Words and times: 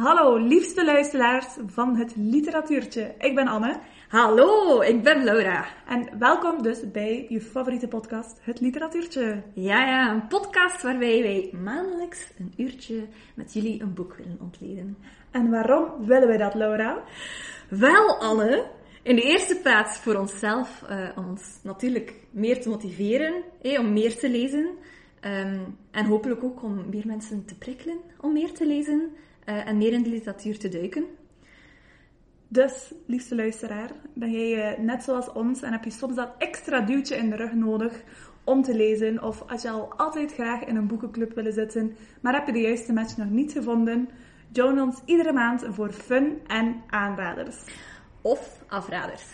Hallo, 0.00 0.36
liefste 0.36 0.84
luisteraars 0.84 1.46
van 1.66 1.96
het 1.96 2.16
literatuurtje. 2.16 3.14
Ik 3.18 3.34
ben 3.34 3.48
Anne. 3.48 3.80
Hallo, 4.08 4.80
ik 4.80 5.02
ben 5.02 5.24
Laura. 5.24 5.66
En 5.86 6.18
welkom 6.18 6.62
dus 6.62 6.90
bij 6.90 7.26
je 7.28 7.40
favoriete 7.40 7.88
podcast, 7.88 8.38
het 8.42 8.60
literatuurtje. 8.60 9.42
Ja, 9.54 9.86
ja, 9.86 10.10
een 10.10 10.26
podcast 10.26 10.82
waarbij 10.82 11.22
wij 11.22 11.50
maandelijks 11.62 12.32
een 12.38 12.52
uurtje 12.56 13.06
met 13.34 13.52
jullie 13.52 13.82
een 13.82 13.94
boek 13.94 14.14
willen 14.14 14.38
ontleden. 14.40 14.96
En 15.30 15.50
waarom 15.50 16.06
willen 16.06 16.28
we 16.28 16.36
dat, 16.36 16.54
Laura? 16.54 17.02
Wel, 17.68 18.20
Anne, 18.20 18.66
in 19.02 19.16
de 19.16 19.22
eerste 19.22 19.56
plaats 19.56 19.98
voor 19.98 20.14
onszelf, 20.14 20.84
uh, 20.90 21.08
om 21.16 21.28
ons 21.28 21.58
natuurlijk 21.62 22.14
meer 22.30 22.60
te 22.60 22.68
motiveren, 22.68 23.42
om 23.62 23.92
meer 23.92 24.18
te 24.18 24.30
lezen. 24.30 24.66
Um, 25.24 25.76
en 25.90 26.04
hopelijk 26.04 26.44
ook 26.44 26.62
om 26.62 26.84
meer 26.90 27.06
mensen 27.06 27.44
te 27.44 27.58
prikkelen 27.58 27.96
om 28.20 28.32
meer 28.32 28.52
te 28.52 28.66
lezen 28.66 29.10
uh, 29.50 29.66
en 29.66 29.78
meer 29.78 29.92
in 29.92 30.02
de 30.02 30.10
literatuur 30.10 30.58
te 30.58 30.68
duiken. 30.68 31.04
Dus, 32.48 32.92
liefste 33.06 33.34
luisteraar, 33.34 33.90
ben 34.14 34.30
jij 34.30 34.72
uh, 34.72 34.84
net 34.84 35.02
zoals 35.02 35.32
ons 35.32 35.62
en 35.62 35.72
heb 35.72 35.84
je 35.84 35.90
soms 35.90 36.14
dat 36.14 36.34
extra 36.38 36.80
duwtje 36.80 37.16
in 37.16 37.30
de 37.30 37.36
rug 37.36 37.52
nodig 37.52 38.02
om 38.44 38.62
te 38.62 38.74
lezen? 38.74 39.22
Of 39.22 39.42
als 39.46 39.62
je 39.62 39.70
al 39.70 39.92
altijd 39.96 40.32
graag 40.32 40.64
in 40.64 40.76
een 40.76 40.86
boekenclub 40.86 41.34
willen 41.34 41.52
zitten, 41.52 41.96
maar 42.20 42.34
heb 42.34 42.46
je 42.46 42.52
de 42.52 42.60
juiste 42.60 42.92
match 42.92 43.16
nog 43.16 43.30
niet 43.30 43.52
gevonden? 43.52 44.08
Join 44.52 44.80
ons 44.80 45.00
iedere 45.04 45.32
maand 45.32 45.66
voor 45.68 45.92
fun 45.92 46.40
en 46.46 46.82
aanraders. 46.86 47.56
Of 48.20 48.62
afraders. 48.68 49.26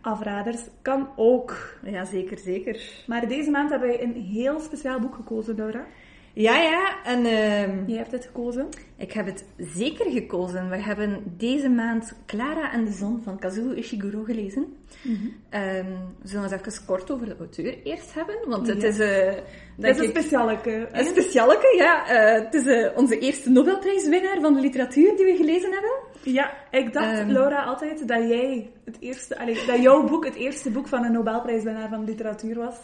Afraders 0.00 0.62
kan 0.82 1.08
ook. 1.16 1.78
Ja, 1.82 2.04
zeker, 2.04 2.38
zeker. 2.38 3.04
Maar 3.06 3.28
deze 3.28 3.50
maand 3.50 3.70
hebben 3.70 3.88
wij 3.88 4.02
een 4.02 4.14
heel 4.14 4.60
speciaal 4.60 5.00
boek 5.00 5.14
gekozen, 5.14 5.56
Laura. 5.56 5.86
Ja, 6.34 6.56
ja. 6.56 7.04
En, 7.04 7.18
uh, 7.24 7.88
Jij 7.88 7.96
hebt 7.96 8.12
het 8.12 8.24
gekozen? 8.24 8.68
Ik 8.96 9.12
heb 9.12 9.26
het 9.26 9.44
zeker 9.56 10.10
gekozen. 10.10 10.68
We 10.68 10.76
hebben 10.76 11.34
deze 11.36 11.68
maand 11.68 12.12
Clara 12.26 12.72
en 12.72 12.84
de 12.84 12.92
Zon 12.92 13.20
van 13.24 13.38
Kazuo 13.38 13.70
Ishiguro 13.70 14.22
gelezen. 14.22 14.76
Mm 15.02 15.14
-hmm. 15.14 15.60
um, 15.60 16.14
we 16.22 16.28
zullen 16.28 16.52
eens 16.52 16.66
even 16.66 16.86
kort 16.86 17.10
over 17.10 17.26
de 17.26 17.36
auteur 17.38 17.82
eerst 17.82 18.14
hebben, 18.14 18.36
want 18.48 18.66
het 18.66 18.82
ja. 18.82 18.88
is... 18.88 18.98
Uh, 18.98 19.42
het 19.80 19.96
is 19.96 19.98
een 19.98 20.08
specialeke. 20.08 20.88
Een 20.92 21.04
specialeke, 21.04 21.74
ja. 21.76 22.12
Uh, 22.12 22.44
het 22.44 22.54
is 22.54 22.66
uh, 22.66 22.96
onze 22.96 23.18
eerste 23.18 23.50
Nobelprijswinnaar 23.50 24.40
van 24.40 24.54
de 24.54 24.60
literatuur 24.60 25.16
die 25.16 25.24
we 25.24 25.36
gelezen 25.36 25.72
hebben. 25.72 25.92
Ja, 26.22 26.52
ik 26.70 26.92
dacht, 26.92 27.18
um, 27.18 27.30
Laura, 27.30 27.62
altijd 27.62 28.08
dat 28.08 28.28
jij 28.28 28.70
het 28.84 28.96
eerste... 29.00 29.38
Allee, 29.38 29.66
dat 29.66 29.82
jouw 29.82 30.06
boek 30.06 30.24
het 30.24 30.34
eerste 30.34 30.70
boek 30.70 30.88
van 30.88 31.04
een 31.04 31.12
Nobelprijswinnaar 31.12 31.88
van 31.88 32.04
de 32.04 32.10
literatuur 32.10 32.54
was 32.54 32.76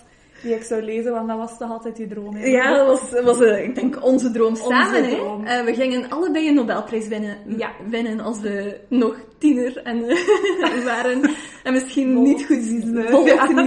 die 0.42 0.54
ik 0.54 0.62
zou 0.62 0.82
lezen, 0.82 1.12
want 1.12 1.28
dat 1.28 1.36
was 1.36 1.58
toch 1.58 1.70
altijd 1.70 1.98
je 1.98 2.06
droom. 2.06 2.34
Hè? 2.34 2.46
Ja, 2.46 2.74
dat 2.76 2.86
was, 2.86 3.22
was 3.22 3.40
uh, 3.40 3.62
ik 3.64 3.74
denk 3.74 4.04
onze 4.04 4.30
droom 4.30 4.48
Onze 4.48 4.62
samen. 4.62 5.08
droom. 5.10 5.44
Hè? 5.44 5.58
Uh, 5.58 5.64
we 5.64 5.74
gingen 5.74 6.10
allebei 6.10 6.48
een 6.48 6.54
Nobelprijs 6.54 7.08
winnen, 7.08 7.36
Ja. 7.56 7.70
winnen 7.88 8.20
als 8.20 8.40
we 8.40 8.80
nog 8.88 9.16
tiener 9.38 9.76
en, 9.82 9.96
uh, 9.98 10.84
waren. 10.84 11.20
En 11.64 11.72
misschien 11.72 12.12
Vol 12.14 12.22
niet 12.22 12.46
goed, 12.46 12.64
vol 13.10 13.26
Ja. 13.26 13.62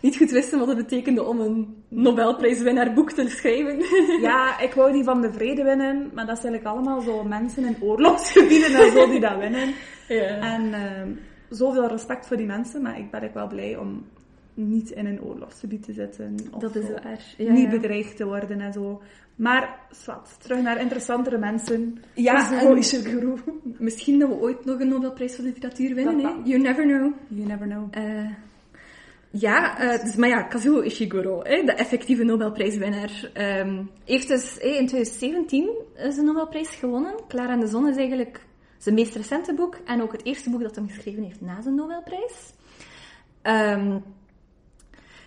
niet 0.00 0.16
goed 0.16 0.30
wisten 0.30 0.58
wat 0.58 0.68
het 0.68 0.76
betekende 0.76 1.24
om 1.24 1.40
een 1.40 1.84
Nobelprijswinnaar 1.88 2.92
boek 2.94 3.12
te 3.12 3.28
schrijven. 3.28 3.82
Ja, 4.20 4.60
ik 4.60 4.72
wou 4.74 4.92
die 4.92 5.04
van 5.04 5.20
de 5.20 5.32
vrede 5.32 5.62
winnen, 5.62 6.10
maar 6.14 6.26
dat 6.26 6.38
zijn 6.38 6.52
eigenlijk 6.52 6.64
allemaal 6.64 7.00
zo 7.00 7.24
mensen 7.24 7.64
in 7.64 7.76
oorlogsgebieden 7.80 8.74
en 8.74 8.90
zo 8.92 9.06
die 9.10 9.20
dat 9.20 9.38
winnen. 9.38 9.68
ja. 10.08 10.24
En 10.54 10.62
uh, 10.66 11.16
zoveel 11.50 11.86
respect 11.88 12.26
voor 12.26 12.36
die 12.36 12.46
mensen, 12.46 12.82
maar 12.82 12.98
ik 12.98 13.10
ben 13.10 13.22
ook 13.24 13.34
wel 13.34 13.46
blij 13.48 13.76
om 13.76 14.04
niet 14.56 14.90
in 14.90 15.06
een 15.06 15.22
oorlogsgebied 15.22 15.82
te 15.82 15.92
zitten. 15.92 16.36
Of 16.50 16.60
Dat 16.60 16.76
is 16.76 16.88
waar. 16.90 17.20
Ja, 17.36 17.52
niet 17.52 17.64
ja. 17.64 17.70
bedreigd 17.70 18.16
te 18.16 18.24
worden 18.24 18.60
en 18.60 18.72
zo. 18.72 19.02
Maar, 19.36 19.80
zwart, 19.90 20.40
terug 20.40 20.62
naar 20.62 20.80
interessantere 20.80 21.38
mensen. 21.38 21.98
Ja, 22.14 22.34
Kazuo 22.34 22.70
en- 22.70 22.76
Ishiguro. 22.76 23.38
Misschien 23.78 24.18
dat 24.18 24.28
we 24.28 24.34
ooit 24.34 24.64
nog 24.64 24.80
een 24.80 24.88
Nobelprijs 24.88 25.34
voor 25.34 25.44
literatuur 25.44 25.94
winnen. 25.94 26.18
Hè? 26.18 26.34
You 26.44 26.60
never 26.62 26.84
know. 26.84 27.12
You 27.28 27.46
never 27.46 27.66
know. 27.66 27.88
Eh, 27.90 28.30
ja, 29.30 29.78
eh, 29.78 30.02
dus, 30.04 30.16
maar 30.16 30.28
ja, 30.28 30.42
Kazuo 30.42 30.80
Ishiguro, 30.80 31.42
hè, 31.42 31.62
de 31.64 31.72
effectieve 31.72 32.24
Nobelprijswinnaar, 32.24 33.30
ehm, 33.32 33.82
heeft 34.04 34.28
dus 34.28 34.58
in 34.58 34.86
2017 34.86 35.70
zijn 35.94 36.24
Nobelprijs 36.26 36.68
gewonnen. 36.68 37.14
Clara 37.28 37.52
en 37.52 37.60
de 37.60 37.66
Zon 37.66 37.88
is 37.88 37.96
eigenlijk 37.96 38.46
zijn 38.78 38.94
meest 38.94 39.14
recente 39.14 39.54
boek 39.54 39.78
en 39.84 40.02
ook 40.02 40.12
het 40.12 40.24
eerste 40.24 40.50
boek 40.50 40.62
dat 40.62 40.76
hij 40.76 40.84
geschreven 40.86 41.22
heeft 41.22 41.40
na 41.40 41.62
zijn 41.62 41.74
Nobelprijs. 41.74 42.52
Ehm, 43.42 43.98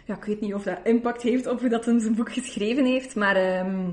ja, 0.10 0.16
ik 0.16 0.24
weet 0.24 0.42
niet 0.42 0.54
of 0.54 0.64
dat 0.64 0.78
impact 0.84 1.22
heeft 1.22 1.48
op 1.48 1.60
hoe 1.60 1.70
dat 1.70 1.86
hij 1.86 2.00
zijn 2.00 2.16
boek 2.16 2.34
geschreven 2.34 2.86
heeft, 2.86 3.16
maar 3.16 3.36
ehm, 3.36 3.84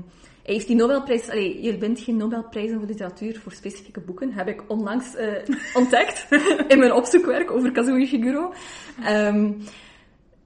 hij 0.43 0.53
heeft 0.53 0.67
die 0.67 0.75
Nobelprijs... 0.75 1.29
Allee, 1.29 1.63
je 1.63 1.77
bent 1.77 1.99
geen 1.99 2.17
Nobelprijzen 2.17 2.77
voor 2.77 2.87
literatuur 2.87 3.39
voor 3.39 3.51
specifieke 3.51 3.99
boeken, 3.99 4.33
heb 4.33 4.47
ik 4.47 4.63
onlangs 4.67 5.15
eh, 5.15 5.33
ontdekt 5.81 6.27
in 6.67 6.79
mijn 6.79 6.93
opzoekwerk 6.93 7.51
over 7.51 7.71
Kazuo 7.71 7.95
Ishiguro. 7.95 8.53
Ehm, 9.03 9.51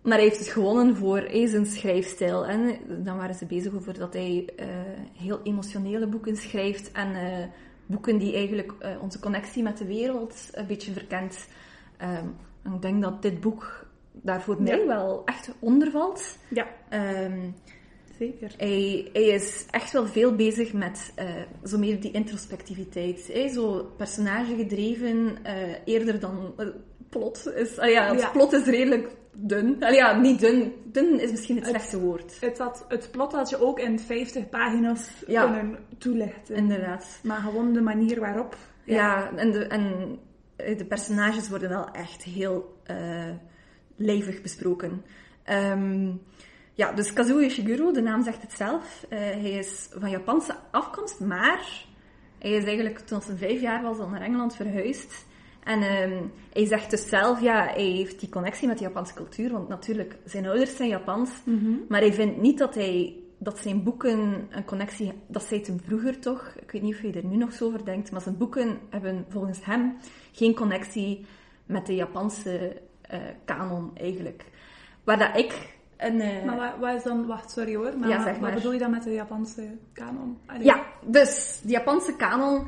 maar 0.02 0.18
hij 0.18 0.24
heeft 0.24 0.40
het 0.40 0.48
gewonnen 0.48 0.96
voor 0.96 1.18
eh, 1.18 1.48
zijn 1.48 1.66
schrijfstijl. 1.66 2.46
En 2.46 2.78
dan 3.04 3.18
waren 3.18 3.36
ze 3.36 3.46
bezig 3.46 3.74
over 3.74 3.98
dat 4.00 4.14
hij 4.14 4.50
eh, 4.56 4.68
heel 5.18 5.40
emotionele 5.44 6.08
boeken 6.08 6.36
schrijft 6.36 6.92
en 6.92 7.16
eh, 7.16 7.46
boeken 7.86 8.18
die 8.18 8.34
eigenlijk 8.34 8.74
eh, 8.80 9.02
onze 9.02 9.20
connectie 9.20 9.64
met 9.64 9.78
de 9.78 9.86
wereld 9.86 10.50
een 10.52 10.68
beetje 10.68 10.92
verkent. 10.92 11.48
Ehm, 11.98 12.26
ik 12.76 12.82
denk 12.82 13.02
dat 13.02 13.22
dit 13.22 13.40
boek 13.40 13.90
daar 14.22 14.42
voor 14.42 14.62
mij 14.62 14.78
Ja. 14.80 14.86
wel 14.88 15.22
echt 15.26 15.50
onder 15.60 15.92
valt. 15.92 16.38
Ja, 16.50 16.68
Ehm, 16.90 17.40
zeker. 18.18 18.54
hij, 18.58 19.10
hij 19.14 19.24
is 19.24 19.66
echt 19.70 19.92
wel 19.92 20.06
veel 20.08 20.36
bezig 20.36 20.74
met 20.74 21.12
eh, 21.16 21.26
zo 21.64 21.78
meer 21.78 22.02
die 22.02 22.12
introspectiviteit. 22.12 23.30
Hè? 23.34 23.48
Zo 23.50 23.92
personage 23.98 24.56
gedreven, 24.56 25.38
eh, 25.44 25.54
eerder 25.86 26.20
dan 26.20 26.54
eh, 26.58 26.68
plot. 27.10 27.52
Is, 27.56 27.78
ah 27.80 27.90
ja, 27.90 28.12
het 28.12 28.22
Ja. 28.22 28.30
plot 28.30 28.54
is 28.54 28.66
redelijk 28.66 29.16
dun. 29.36 29.84
Ah 29.84 29.94
ja, 29.94 30.20
niet 30.20 30.40
dun. 30.40 30.74
Dun 30.86 31.20
is 31.20 31.32
misschien 31.32 31.56
het 31.56 31.66
Het- 31.66 31.76
slechte 31.76 32.00
woord. 32.00 32.38
Het, 32.42 32.58
had, 32.58 32.86
het 32.88 33.10
plot 33.12 33.32
had 33.34 33.50
je 33.50 33.62
ook 33.62 33.80
in 33.80 34.00
50 34.00 34.50
pagina's 34.50 35.10
Ja. 35.28 35.44
kunnen 35.52 35.78
toelichten. 35.98 36.56
Inderdaad. 36.56 37.20
Maar 37.24 37.40
gewoon 37.42 37.74
de 37.74 37.82
manier 37.82 38.20
waarop. 38.20 38.58
Ja, 38.86 39.32
en, 39.36 39.52
de, 39.52 39.66
en 39.66 40.18
de 40.56 40.86
personages 40.86 41.50
worden 41.50 41.70
wel 41.70 41.92
echt 41.92 42.24
heel 42.24 42.76
lijvig 44.02 44.42
besproken. 44.42 45.04
Ehm, 45.44 46.12
ja, 46.74 46.92
dus 46.92 47.14
Kazuo 47.14 47.38
Ishiguro, 47.38 47.92
de 47.92 48.02
naam 48.02 48.24
zegt 48.24 48.42
het 48.42 48.54
zelf. 48.54 49.06
Eh, 49.10 49.20
hij 49.20 49.52
is 49.52 49.90
van 49.92 50.10
Japanse 50.10 50.56
afkomst, 50.72 51.20
maar 51.20 51.86
hij 52.40 52.52
is 52.52 52.64
eigenlijk 52.64 53.00
toen 53.00 53.22
hij 53.26 53.36
vijf 53.36 53.62
jaar 53.62 53.82
was 53.82 53.98
al 53.98 54.10
naar 54.10 54.22
Engeland 54.22 54.56
verhuisd. 54.56 55.26
En 55.64 55.82
ehm, 55.82 56.24
hij 56.54 56.66
zegt 56.66 56.90
dus 56.90 57.10
zelf, 57.10 57.42
ja, 57.42 57.66
hij 57.66 57.84
heeft 57.84 58.20
die 58.20 58.30
connectie 58.30 58.68
met 58.68 58.78
de 58.78 58.84
Japanse 58.84 59.14
cultuur, 59.14 59.52
want 59.52 59.68
natuurlijk, 59.68 60.18
zijn 60.26 60.46
ouders 60.46 60.76
zijn 60.76 60.90
Japans, 60.90 61.32
maar 61.88 62.00
hij 62.00 62.14
vindt 62.14 62.42
niet 62.42 62.58
dat 62.58 62.76
hij 62.76 63.16
dat 63.44 63.60
zijn 63.60 63.84
boeken 63.84 64.48
een 64.50 64.66
connectie, 64.66 65.14
dat 65.28 65.44
zei 65.44 65.62
hem 65.66 65.80
vroeger 65.86 66.20
toch, 66.20 66.54
ik 66.62 66.72
weet 66.72 66.82
niet 66.82 66.94
of 66.94 67.02
je 67.02 67.12
er 67.12 67.26
nu 67.26 67.36
nog 67.36 67.54
zo 67.54 67.66
over 67.66 67.86
denkt, 67.86 68.12
maar 68.12 68.22
zijn 68.22 68.38
boeken 68.38 68.80
hebben 68.90 69.26
volgens 69.30 69.66
hem 69.66 69.98
geen 70.32 70.56
connectie 70.56 71.26
met 71.66 71.86
de 71.86 71.96
Japanse 71.96 72.82
kanon 73.46 73.92
eigenlijk. 73.98 74.44
Waar 75.04 75.18
dat 75.18 75.38
ik 75.38 75.74
een... 75.98 76.22
eh, 76.22 76.44
Maar 76.46 76.58
wat, 76.58 76.74
wat 76.80 76.96
is 76.96 77.04
dan... 77.04 77.26
Wacht, 77.26 77.52
sorry 77.52 77.76
hoor. 77.76 77.98
Maar, 77.98 78.10
Ja, 78.10 78.24
wat- 78.24 78.40
maar. 78.40 78.54
bedoel 78.54 78.72
je 78.74 78.80
dan 78.80 78.92
met 78.92 79.04
de 79.04 79.12
Japanse 79.14 79.78
kanon? 79.94 80.38
Allee. 80.46 80.64
Ja, 80.64 80.86
dus 81.06 81.60
de 81.64 81.72
Japanse 81.72 82.16
kanon. 82.16 82.68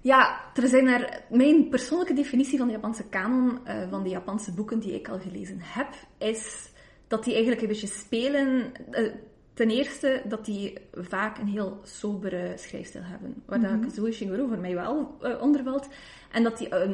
Ja, 0.00 0.40
er 0.54 0.68
zijn 0.68 0.86
er. 0.86 1.20
Mijn 1.30 1.68
persoonlijke 1.68 2.14
definitie 2.14 2.58
van 2.58 2.66
de 2.66 2.72
Japanse 2.72 3.04
kanon, 3.08 3.66
eh, 3.66 3.76
van 3.90 4.02
de 4.02 4.08
Japanse 4.08 4.52
boeken 4.52 4.78
die 4.78 4.94
ik 4.94 5.08
al 5.08 5.18
gelezen 5.18 5.58
heb, 5.60 5.88
is 6.18 6.70
dat 7.08 7.24
die 7.24 7.32
eigenlijk 7.32 7.62
een 7.62 7.68
beetje 7.68 7.86
spelen. 7.86 8.72
eh, 8.90 9.12
ten 9.54 9.70
eerste 9.70 10.22
dat 10.24 10.44
die 10.44 10.78
vaak 10.92 11.38
een 11.38 11.46
heel 11.46 11.80
sobere 11.82 12.52
schrijfstijl 12.56 13.04
hebben, 13.04 13.42
waar 13.46 13.60
dat 13.60 13.80
Kazuo 13.80 14.04
Ishiguro 14.04 14.46
voor 14.46 14.58
mij 14.58 14.74
wel 14.74 15.16
eh, 15.22 15.42
onder 15.42 15.62
valt. 15.62 15.88
En 16.32 16.42
dat 16.42 16.58
die 16.58 16.68
eh, 16.68 16.90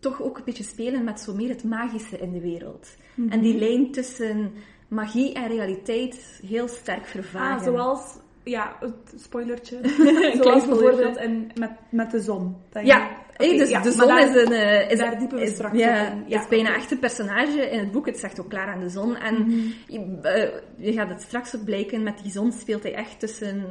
toch 0.00 0.22
ook 0.22 0.38
een 0.38 0.44
beetje 0.44 0.62
spelen 0.62 1.04
met 1.04 1.20
zo 1.20 1.34
meer 1.34 1.48
het 1.48 1.64
magische 1.64 2.18
in 2.18 2.32
de 2.32 2.40
wereld. 2.40 2.88
En 3.28 3.40
die 3.40 3.58
lijn 3.58 3.90
tussen 3.92 4.52
magie 4.88 5.32
en 5.34 5.48
realiteit 5.48 6.40
heel 6.46 6.68
sterk 6.68 7.06
vervagen. 7.06 7.58
Ah, 7.58 7.64
zoals... 7.64 8.16
Ja, 8.44 8.76
het 8.80 9.14
spoilertje. 9.22 9.78
zoals 10.42 10.66
bijvoorbeeld 10.66 11.16
in, 11.16 11.50
met, 11.58 11.70
met 11.90 12.10
de 12.10 12.20
zon. 12.20 12.56
denk 12.70 12.86
Ja, 12.86 13.10
ik. 13.36 13.58
dus 13.58 13.68
ja, 13.68 13.80
de 13.82 13.90
zon 13.90 14.08
daar- 14.08 14.28
is 14.36 14.42
een... 14.46 14.52
eh, 14.52 14.90
is, 14.90 14.98
daar 14.98 15.18
diepen 15.18 15.38
we 15.38 15.44
is, 15.44 15.50
straks 15.54 15.78
ja, 15.78 16.10
in. 16.12 16.24
Ja, 16.26 16.40
is 16.40 16.48
bijna 16.48 16.74
echt 16.74 16.90
een 16.90 16.98
personage 16.98 17.70
in 17.70 17.78
het 17.78 17.90
boek. 17.92 18.06
Het 18.06 18.18
zegt 18.18 18.40
ook 18.40 18.48
klaar 18.48 18.66
aan 18.66 18.80
de 18.80 18.88
zon. 18.88 19.16
En 19.16 19.34
Mhm. 19.34 19.56
je, 19.86 20.18
eh, 20.22 20.50
je 20.86 20.92
gaat 20.92 21.08
het 21.08 21.22
straks 21.22 21.56
ook 21.56 21.64
blijken, 21.64 22.02
met 22.02 22.22
die 22.22 22.30
zon 22.32 22.52
speelt 22.52 22.82
hij 22.82 22.94
echt 22.94 23.20
tussen... 23.20 23.64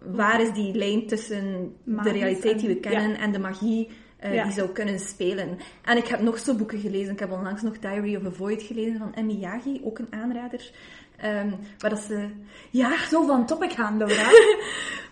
Waar 0.00 0.40
is 0.40 0.52
die 0.52 0.74
lijn 0.74 1.06
tussen 1.06 1.74
Magisch 1.84 2.12
de 2.12 2.18
realiteit 2.18 2.58
die 2.58 2.68
we 2.68 2.74
en- 2.74 2.80
kennen 2.80 3.18
en 3.18 3.32
de 3.32 3.38
magie 3.38 3.88
eh, 4.16 4.34
Ja. 4.34 4.42
die 4.44 4.52
zou 4.52 4.68
kunnen 4.68 4.98
spelen? 4.98 5.58
En 5.84 5.96
ik 5.96 6.06
heb 6.06 6.20
nog 6.20 6.38
zo 6.38 6.54
boeken 6.54 6.78
gelezen. 6.80 7.12
Ik 7.12 7.18
heb 7.18 7.32
onlangs 7.32 7.62
nog 7.62 7.78
Diary 7.78 8.16
of 8.16 8.24
a 8.26 8.30
Void 8.30 8.62
gelezen 8.62 8.98
van 8.98 9.14
Emmy 9.14 9.32
Yagi, 9.34 9.80
ook 9.84 9.98
een 9.98 10.12
aanrader. 10.12 10.70
Ehm 11.16 11.50
waar 11.78 11.90
dat 11.90 11.98
ze... 12.00 12.28
Ja, 12.70 13.06
Zo 13.08 13.26
van 13.26 13.46
topic 13.46 13.72
gaan, 13.72 13.98
Laura. 13.98 14.14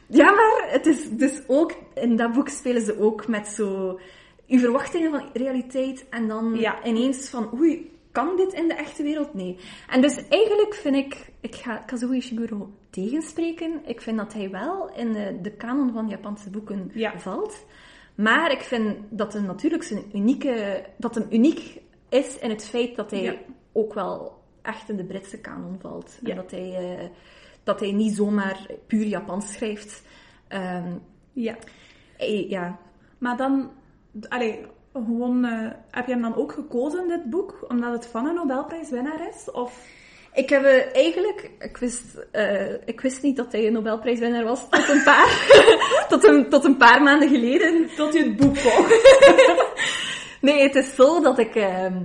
ja, 0.06 0.24
maar 0.24 0.34
Maar 0.34 0.72
het 0.72 0.86
is 0.86 1.10
dus 1.10 1.42
ook, 1.46 1.72
in 1.94 2.16
dat 2.16 2.32
boek 2.32 2.48
spelen 2.48 2.82
ze 2.82 2.98
ook 3.00 3.26
met 3.28 3.48
zo 3.48 3.98
uw 4.48 4.58
verwachtingen 4.58 5.10
van 5.10 5.28
realiteit 5.32 6.08
en 6.10 6.28
dan 6.28 6.54
Ja. 6.58 6.84
ineens 6.84 7.28
van 7.28 7.50
oei, 7.58 7.90
kan 8.12 8.36
dit 8.36 8.52
in 8.52 8.68
de 8.68 8.74
echte 8.74 9.02
wereld? 9.02 9.34
Nee. 9.34 9.56
En 9.90 10.00
dus 10.00 10.28
eigenlijk 10.28 10.74
vind 10.74 10.96
ik, 10.96 11.30
ik 11.40 11.54
ga 11.54 11.76
Kazuo 11.76 12.10
Ishiguro 12.10 12.70
tegenspreken. 12.90 13.80
Ik 13.86 14.00
vind 14.00 14.18
dat 14.18 14.32
hij 14.32 14.50
wel 14.50 14.90
in 14.96 15.12
de, 15.12 15.38
de 15.42 15.50
kanon 15.50 15.92
van 15.92 16.08
Japanse 16.08 16.50
boeken 16.50 16.90
Ja. 16.94 17.18
valt. 17.18 17.64
Maar 18.14 18.52
ik 18.52 18.60
vind 18.60 18.96
dat 19.10 19.32
hem 19.32 19.44
natuurlijk 19.44 19.82
zijn 19.82 20.04
unieke, 20.14 20.84
dat 20.96 21.14
hem 21.14 21.26
uniek 21.30 21.80
is 22.08 22.38
in 22.38 22.50
het 22.50 22.64
feit 22.64 22.96
dat 22.96 23.10
hij 23.10 23.22
Ja. 23.22 23.34
ook 23.72 23.94
wel 23.94 24.42
echt 24.62 24.88
in 24.88 24.96
de 24.96 25.04
Britse 25.04 25.38
kanon 25.40 25.76
valt. 25.80 26.18
Ja. 26.22 26.30
En 26.30 26.36
dat 26.36 26.50
hij, 26.50 26.96
eh, 26.98 27.08
dat 27.64 27.80
hij 27.80 27.92
niet 27.92 28.14
zomaar 28.14 28.66
puur 28.86 29.06
Japans 29.06 29.52
schrijft. 29.52 30.02
Ehm, 30.48 30.92
Ja. 31.32 31.56
hij- 32.16 32.46
ja, 32.48 32.78
Maar 33.18 33.36
dan, 33.36 33.70
allee, 34.28 34.66
gewoon, 34.92 35.44
eh, 35.44 35.70
heb 35.90 36.06
je 36.06 36.12
hem 36.12 36.22
dan 36.22 36.34
ook 36.36 36.52
gekozen, 36.52 37.08
dit 37.08 37.30
boek, 37.30 37.64
omdat 37.68 37.92
het 37.92 38.06
van 38.06 38.26
een 38.26 38.34
Nobelprijswinnaar 38.34 39.28
is? 39.28 39.50
Of, 39.50 39.86
Ik 40.34 40.48
heb 40.48 40.64
eh, 40.64 40.96
eigenlijk, 40.96 41.50
ik 41.58 41.76
wist, 41.76 42.02
eh, 42.30 42.72
ik 42.84 43.00
wist 43.00 43.22
niet 43.22 43.36
dat 43.36 43.52
hij 43.52 43.66
een 43.66 43.72
Nobelprijswinnaar 43.72 44.44
was 44.44 44.68
tot 44.70 44.88
een 44.88 45.02
paar, 45.04 45.46
tot 46.08 46.24
een, 46.24 46.48
tot 46.48 46.64
een 46.64 46.76
paar 46.76 47.02
maanden 47.02 47.28
geleden. 47.28 47.88
tot 47.96 48.12
je 48.12 48.22
het 48.22 48.36
boek 48.36 48.54
kocht? 48.54 48.92
Nee, 50.40 50.62
het 50.62 50.74
is 50.74 50.94
zo 50.94 51.20
dat 51.20 51.38
ik 51.38 51.54
ehm, 51.54 52.02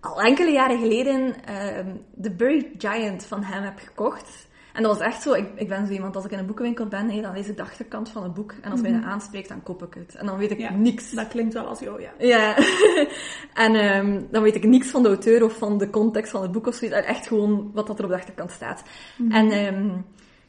al 0.00 0.20
enkele 0.20 0.50
jaren 0.50 0.78
geleden 0.78 1.34
ehm 1.44 1.86
The 2.22 2.30
Buried 2.30 2.66
Giant 2.78 3.24
van 3.24 3.42
hem 3.42 3.62
heb 3.62 3.78
gekocht. 3.78 4.48
En 4.74 4.82
dat 4.82 4.96
was 4.98 5.06
echt 5.06 5.22
zo, 5.22 5.32
ik, 5.32 5.48
ik 5.56 5.68
ben 5.68 5.86
zo 5.86 5.92
iemand, 5.92 6.16
als 6.16 6.24
ik 6.24 6.30
in 6.30 6.38
een 6.38 6.46
boekenwinkel 6.46 6.86
ben, 6.86 7.22
dan 7.22 7.32
lees 7.32 7.48
ik 7.48 7.56
de 7.56 7.62
achterkant 7.62 8.08
van 8.08 8.22
het 8.22 8.34
boek. 8.34 8.54
En 8.62 8.70
als 8.70 8.80
mij 8.80 8.92
dat 8.92 9.02
aanspreekt, 9.02 9.48
dan 9.48 9.62
koop 9.62 9.82
ik 9.82 9.94
het. 9.94 10.14
En 10.14 10.26
dan 10.26 10.38
weet 10.38 10.50
ik 10.50 10.58
Ja. 10.58 10.72
niks. 10.72 11.10
Dat 11.10 11.28
klinkt 11.28 11.54
wel 11.54 11.66
als 11.66 11.80
jou, 11.80 12.00
ja. 12.00 12.10
Ja, 12.18 12.56
en 13.64 13.74
ehm, 13.74 14.22
dan 14.30 14.42
weet 14.42 14.54
ik 14.54 14.64
niks 14.64 14.90
van 14.90 15.02
de 15.02 15.08
auteur 15.08 15.44
of 15.44 15.58
van 15.58 15.78
de 15.78 15.90
context 15.90 16.30
van 16.30 16.42
het 16.42 16.52
boek 16.52 16.66
of 16.66 16.74
zoiets. 16.74 16.96
Echt 16.96 17.26
gewoon 17.26 17.70
wat 17.74 17.86
dat 17.86 17.98
er 17.98 18.04
op 18.04 18.10
de 18.10 18.16
achterkant 18.16 18.50
staat. 18.50 18.82
En 19.28 19.50
ehm 19.50 19.90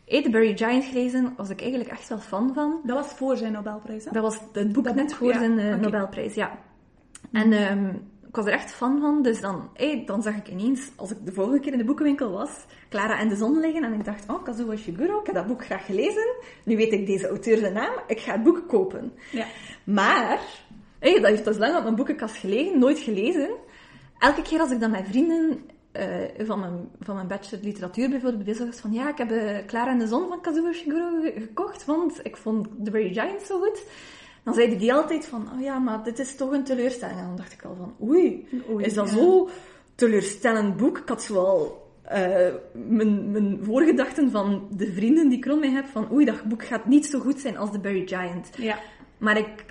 hey, 0.06 0.22
The 0.24 0.30
Buried 0.30 0.58
Giant 0.60 0.84
gelezen 0.84 1.34
was 1.38 1.50
ik 1.50 1.62
eigenlijk 1.62 1.90
echt 1.90 2.10
wel 2.10 2.18
fan 2.18 2.54
van. 2.54 2.80
Dat 2.84 2.96
was 2.96 3.14
voor 3.14 3.38
zijn 3.38 3.52
Nobelprijs, 3.52 4.06
hè? 4.06 4.12
Dat 4.12 4.22
was 4.22 4.40
het 4.54 4.74
boek 4.74 4.84
Dat 4.84 4.96
net 4.96 5.08
boek, 5.08 5.16
voor 5.16 5.32
ja. 5.32 5.40
zijn 5.40 5.60
eh. 5.60 5.76
Nobelprijs, 5.76 6.34
ja. 6.34 6.60
En 7.32 7.52
ehm, 7.52 7.94
ik 8.38 8.44
was 8.44 8.54
er 8.54 8.60
echt 8.60 8.72
fan 8.74 9.00
van, 9.02 9.22
dus 9.22 9.42
dan, 9.42 9.70
hey, 9.74 10.04
dan 10.06 10.22
zag 10.22 10.36
ik 10.36 10.48
ineens, 10.48 10.92
als 10.96 11.12
ik 11.12 11.18
de 11.26 11.32
volgende 11.32 11.60
keer 11.60 11.72
in 11.72 11.78
de 11.78 11.84
boekenwinkel 11.86 12.32
was, 12.32 12.50
Clara 12.90 13.20
en 13.20 13.28
de 13.30 13.36
zon 13.36 13.60
liggen 13.60 13.84
en 13.84 13.94
ik 13.94 14.06
dacht, 14.06 14.30
oh, 14.30 14.44
Kazuo 14.44 14.72
Ishiguro, 14.72 15.20
ik 15.20 15.26
heb 15.26 15.36
dat 15.36 15.48
boek 15.48 15.66
graag 15.66 15.86
gelezen. 15.86 16.36
Nu 16.64 16.76
weet 16.76 16.92
ik 16.94 17.06
deze 17.06 17.28
auteur 17.28 17.58
zijn 17.58 17.74
naam, 17.74 17.94
ik 18.08 18.20
ga 18.20 18.32
het 18.32 18.44
boek 18.44 18.64
kopen. 18.68 19.14
Ja. 19.32 19.46
Maar, 19.84 20.40
hey, 21.00 21.14
dat 21.20 21.30
heeft 21.30 21.46
dus 21.46 21.58
lang 21.58 21.76
op 21.78 21.84
mijn 21.84 21.96
boekenkast 21.96 22.36
gelegen, 22.36 22.80
nooit 22.80 23.00
gelezen. 23.00 23.50
Elke 24.20 24.42
keer 24.42 24.60
als 24.60 24.72
ik 24.72 24.80
dan 24.80 24.92
met 24.92 25.08
vrienden 25.10 25.60
eh, 25.92 26.08
van, 26.46 26.60
mijn, 26.60 26.90
van 27.00 27.16
mijn 27.16 27.28
bachelor 27.28 27.64
literatuur 27.64 28.10
bijvoorbeeld 28.10 28.44
bezig 28.46 28.66
was 28.66 28.80
van 28.80 28.94
ja, 28.94 29.10
ik 29.10 29.18
heb 29.18 29.32
eh, 29.32 29.66
Clara 29.66 29.92
en 29.92 30.00
de 30.00 30.08
Zon 30.08 30.28
van 30.28 30.42
Kazuo 30.42 30.70
Ishiguro 30.70 31.22
ge- 31.22 31.34
gekocht, 31.42 31.86
want 31.86 32.20
ik 32.24 32.38
vond 32.38 32.68
The 32.84 32.92
Very 32.92 33.14
Giant 33.14 33.42
zo 33.42 33.60
goed. 33.60 33.84
Dan 34.46 34.54
zeiden 34.54 34.78
die 34.78 34.94
altijd 34.94 35.26
van, 35.26 35.48
oh 35.56 35.62
ja, 35.62 35.80
maar 35.80 36.04
dit 36.04 36.20
is 36.20 36.36
toch 36.36 36.52
een 36.52 36.64
teleurstelling. 36.64 37.20
En 37.20 37.26
dan 37.26 37.36
dacht 37.36 37.54
ik 37.54 37.64
al 37.64 37.76
van, 37.76 38.08
oei, 38.08 38.48
Oei, 38.72 38.86
is 38.86 38.94
dat 38.94 39.10
ja. 39.10 39.16
zo 39.16 39.50
teleurstellend 39.96 40.78
boek? 40.78 40.98
Ik 40.98 41.10
had 41.10 41.24
zoal 41.24 41.84
eh, 42.02 42.54
mijn, 42.74 43.32
mijn 43.32 43.60
voorgedachten 43.62 44.32
van 44.32 44.68
de 44.72 44.94
vrienden 44.94 45.30
die 45.30 45.38
ik 45.38 45.46
rond 45.46 45.60
mij 45.60 45.70
heb, 45.70 45.86
van 45.86 46.12
oei, 46.12 46.26
dat 46.26 46.44
boek 46.44 46.66
gaat 46.66 46.86
niet 46.86 47.06
zo 47.06 47.20
goed 47.20 47.40
zijn 47.40 47.58
als 47.58 47.72
The 47.72 47.80
Very 47.82 48.08
Giant. 48.08 48.50
Ja. 48.58 48.78
Maar 49.18 49.38
ik 49.38 49.66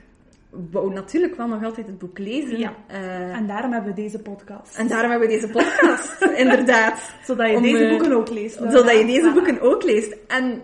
wou 0.70 0.92
natuurlijk 0.92 1.36
wel 1.36 1.46
nog 1.46 1.64
altijd 1.64 1.86
het 1.86 1.98
boek 1.98 2.18
lezen. 2.18 2.58
Ja. 2.58 2.74
Eh, 2.86 3.36
En 3.36 3.46
daarom 3.46 3.72
hebben 3.72 3.94
we 3.94 4.00
deze 4.02 4.18
podcast. 4.18 4.76
en 4.76 4.88
daarom 4.88 5.10
hebben 5.10 5.28
we 5.28 5.34
deze 5.34 5.48
podcast, 5.48 6.22
inderdaad. 6.44 7.14
Zodat 7.24 7.50
je 7.50 7.56
Om, 7.56 7.62
deze 7.62 7.84
eh, 7.84 7.90
boeken 7.90 8.12
ook 8.12 8.30
leest. 8.30 8.56
Zodat 8.56 8.98
je 8.98 9.06
deze 9.06 9.32
boeken 9.32 9.60
ook 9.60 9.82
leest. 9.82 10.16
En 10.26 10.62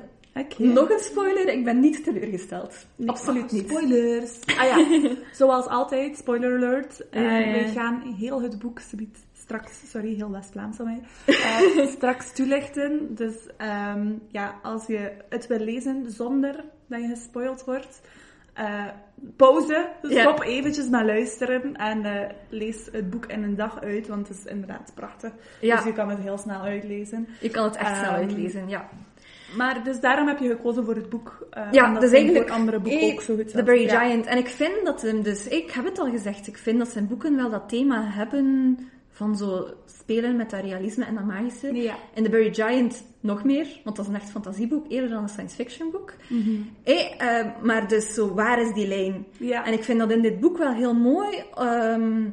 Nog 0.59 0.91
een 0.91 0.99
spoiler, 0.99 1.49
ik 1.49 1.65
ben 1.65 1.81
niet 1.81 2.05
teleurgesteld. 2.05 2.87
Absoluut 3.07 3.53
niet. 3.53 3.69
Spoilers. 3.69 4.39
Ah 4.57 4.65
ja, 4.65 4.87
zoals 5.33 5.67
altijd, 5.67 6.17
spoiler 6.17 6.57
alert. 6.57 7.07
We 7.11 7.71
gaan 7.75 8.15
heel 8.19 8.43
het 8.43 8.59
boek 8.59 8.81
straks, 9.33 9.91
sorry, 9.91 10.15
heel 10.15 10.31
West-Vlaams 10.31 10.77
van 10.77 10.85
mij, 10.85 11.01
eh, 11.27 11.87
straks 11.87 12.33
toelichten. 12.33 13.15
Dus 13.15 13.35
ehm, 13.57 14.13
ja, 14.29 14.55
als 14.63 14.87
je 14.87 15.13
het 15.29 15.47
wil 15.47 15.59
lezen 15.59 16.11
zonder 16.11 16.65
dat 16.87 17.01
je 17.01 17.09
gespoild 17.09 17.65
wordt, 17.65 18.01
eh, 18.53 18.87
pauze, 19.37 19.89
stop 20.03 20.43
eventjes 20.43 20.89
met 20.89 21.05
luisteren 21.05 21.77
en 21.77 22.33
lees 22.49 22.89
het 22.93 23.11
boek 23.11 23.27
in 23.27 23.43
een 23.43 23.57
dag 23.57 23.81
uit, 23.81 24.07
want 24.07 24.29
het 24.29 24.37
is 24.37 24.45
inderdaad 24.45 24.93
prachtig. 24.95 25.33
Ja. 25.61 25.77
Dus 25.77 25.85
je 25.85 25.93
kan 25.93 26.09
het 26.09 26.19
heel 26.19 26.39
snel 26.39 26.61
uitlezen. 26.61 27.29
Je 27.41 27.51
kan 27.51 27.65
het 27.65 27.77
echt 27.77 27.97
snel 27.97 28.11
Ehm, 28.11 28.21
uitlezen, 28.21 28.69
ja. 28.69 28.89
Maar 29.57 29.85
dus 29.85 30.01
daarom 30.01 30.27
heb 30.27 30.39
je 30.39 30.49
gekozen 30.49 30.85
voor 30.85 30.95
het 30.95 31.09
boek. 31.09 31.47
eh 31.51 31.63
Ja, 31.71 31.87
omdat 31.87 32.03
dus 32.03 32.13
eigenlijk... 32.13 32.49
voor 32.49 32.57
andere 32.57 32.81
boeken 32.81 33.13
ook 33.13 33.21
zo 33.21 33.35
goed 33.35 33.49
The. 33.49 33.65
Very 33.65 33.83
Ja. 33.83 34.01
Giant. 34.01 34.27
En 34.27 34.39
ik 34.39 34.49
vind 34.49 34.85
dat 34.85 35.03
hem 35.03 35.23
dus... 35.23 35.49
Ik 35.49 35.71
heb 35.71 35.85
het 35.85 35.99
al 35.99 36.11
gezegd, 36.11 36.47
ik 36.47 36.59
vind 36.59 36.79
dat 36.79 36.89
zijn 36.89 37.09
boeken 37.09 37.37
wel 37.37 37.51
dat 37.51 37.69
thema 37.69 38.11
hebben 38.11 38.79
van 39.21 39.37
zo 39.37 39.69
spelen 39.87 40.37
met 40.37 40.51
dat 40.51 40.61
realisme 40.61 41.05
en 41.05 41.15
dat 41.15 41.25
magische. 41.25 41.75
Ja. 41.75 41.97
In 42.15 42.25
The 42.25 42.31
Very 42.31 42.55
Giant 42.55 43.05
nog 43.21 43.45
meer, 43.45 43.81
want 43.85 43.97
dat 43.97 44.05
is 44.07 44.13
een 44.13 44.21
echt 44.21 44.31
fantasieboek, 44.31 44.87
eerder 44.89 45.11
dan 45.11 45.23
een 45.23 45.29
science 45.29 45.55
fiction 45.55 45.91
boek. 45.91 46.13
Eh, 46.83 47.39
eh, 47.39 47.47
maar 47.63 47.89
dus 47.89 48.15
zo, 48.15 48.35
waar 48.35 48.61
is 48.61 48.75
die 48.75 48.87
lijn? 48.87 49.27
Ja. 49.39 49.67
En 49.67 49.73
ik 49.73 49.85
vind 49.85 49.99
dat 49.99 50.11
in 50.11 50.23
dit 50.23 50.41
boek 50.41 50.59
wel 50.59 50.73
heel 50.73 50.95
mooi, 50.95 51.43
ehm, 51.55 52.29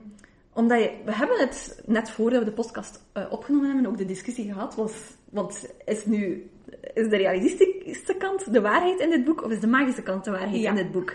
omdat 0.53 0.79
je, 0.79 0.91
we 1.05 1.13
hebben 1.13 1.39
het 1.39 1.81
net 1.85 2.09
voordat 2.09 2.39
we 2.39 2.45
de 2.45 2.51
podcast 2.51 3.03
opgenomen 3.29 3.67
hebben, 3.67 3.85
ook 3.85 3.97
de 3.97 4.05
discussie 4.05 4.45
gehad, 4.53 4.75
was, 4.75 4.93
want 5.29 5.73
is 5.85 6.05
nu, 6.05 6.49
is 6.93 7.09
de 7.09 7.17
realistische 7.17 8.15
kant 8.17 8.53
de 8.53 8.61
waarheid 8.61 8.99
in 8.99 9.09
dit 9.09 9.25
boek, 9.25 9.43
of 9.43 9.51
is 9.51 9.59
de 9.59 9.67
magische 9.67 10.03
kant 10.03 10.23
de 10.23 10.31
waarheid 10.31 10.61
Ja. 10.61 10.69
in 10.69 10.75
dit 10.75 10.91
boek? 10.91 11.13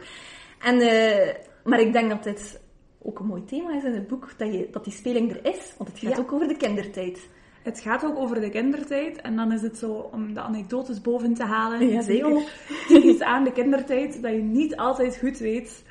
En, 0.58 0.80
eh, 0.80 1.34
maar 1.64 1.80
ik 1.80 1.92
denk 1.92 2.08
dat 2.10 2.24
dit 2.24 2.60
ook 3.02 3.18
een 3.18 3.26
mooi 3.26 3.44
thema 3.44 3.76
is 3.76 3.84
in 3.84 3.92
het 3.94 4.06
boek, 4.08 4.28
dat, 4.36 4.52
je, 4.52 4.68
dat 4.70 4.84
die 4.84 4.92
speling 4.92 5.30
er 5.30 5.44
is, 5.54 5.74
want 5.78 5.90
het 5.90 5.98
gaat 5.98 6.16
Ja. 6.16 6.22
ook 6.22 6.32
over 6.32 6.48
de 6.48 6.56
kindertijd. 6.56 7.28
Het 7.62 7.80
gaat 7.80 8.04
ook 8.04 8.16
over 8.18 8.40
de 8.40 8.50
kindertijd. 8.50 9.20
En 9.20 9.36
dan 9.36 9.52
is 9.52 9.62
het 9.62 9.78
zo 9.78 9.92
om 9.92 10.34
de 10.34 10.40
anekdotes 10.40 11.00
boven 11.00 11.34
te 11.34 11.44
halen. 11.44 11.88
Ja, 11.88 12.02
zeker. 12.02 12.42
typisch 12.88 13.20
aan 13.20 13.44
de 13.44 13.52
kindertijd 13.52 14.22
dat 14.22 14.32
je 14.32 14.38
niet 14.42 14.76
altijd 14.76 15.16
goed 15.18 15.38
weet 15.38 15.84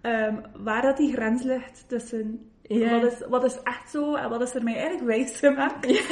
ehm, 0.00 0.34
waar 0.56 0.82
dat 0.82 0.96
die 0.96 1.12
grens 1.12 1.42
ligt 1.42 1.84
tussen 1.88 2.50
Wat, 2.68 3.12
is, 3.12 3.26
wat 3.28 3.44
is 3.44 3.58
echt 3.62 3.90
zo 3.90 4.14
en 4.14 4.28
wat 4.28 4.42
is 4.42 4.54
er 4.54 4.62
mij 4.62 4.74
eigenlijk 4.74 5.04
wijs 5.04 5.38
gemaakt. 5.38 5.86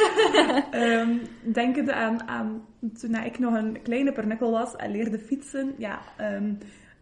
Ehm, 0.71 1.19
denkende 1.43 1.93
aan, 1.93 2.29
aan 2.29 2.67
toen 3.01 3.15
ik 3.15 3.39
nog 3.39 3.55
een 3.55 3.83
kleine 3.83 4.13
pernikkel 4.13 4.51
was 4.51 4.77
en 4.77 4.91
leerde 4.91 5.19
fietsen. 5.19 5.75
Ja, 5.79 5.99
ehm, 6.17 6.55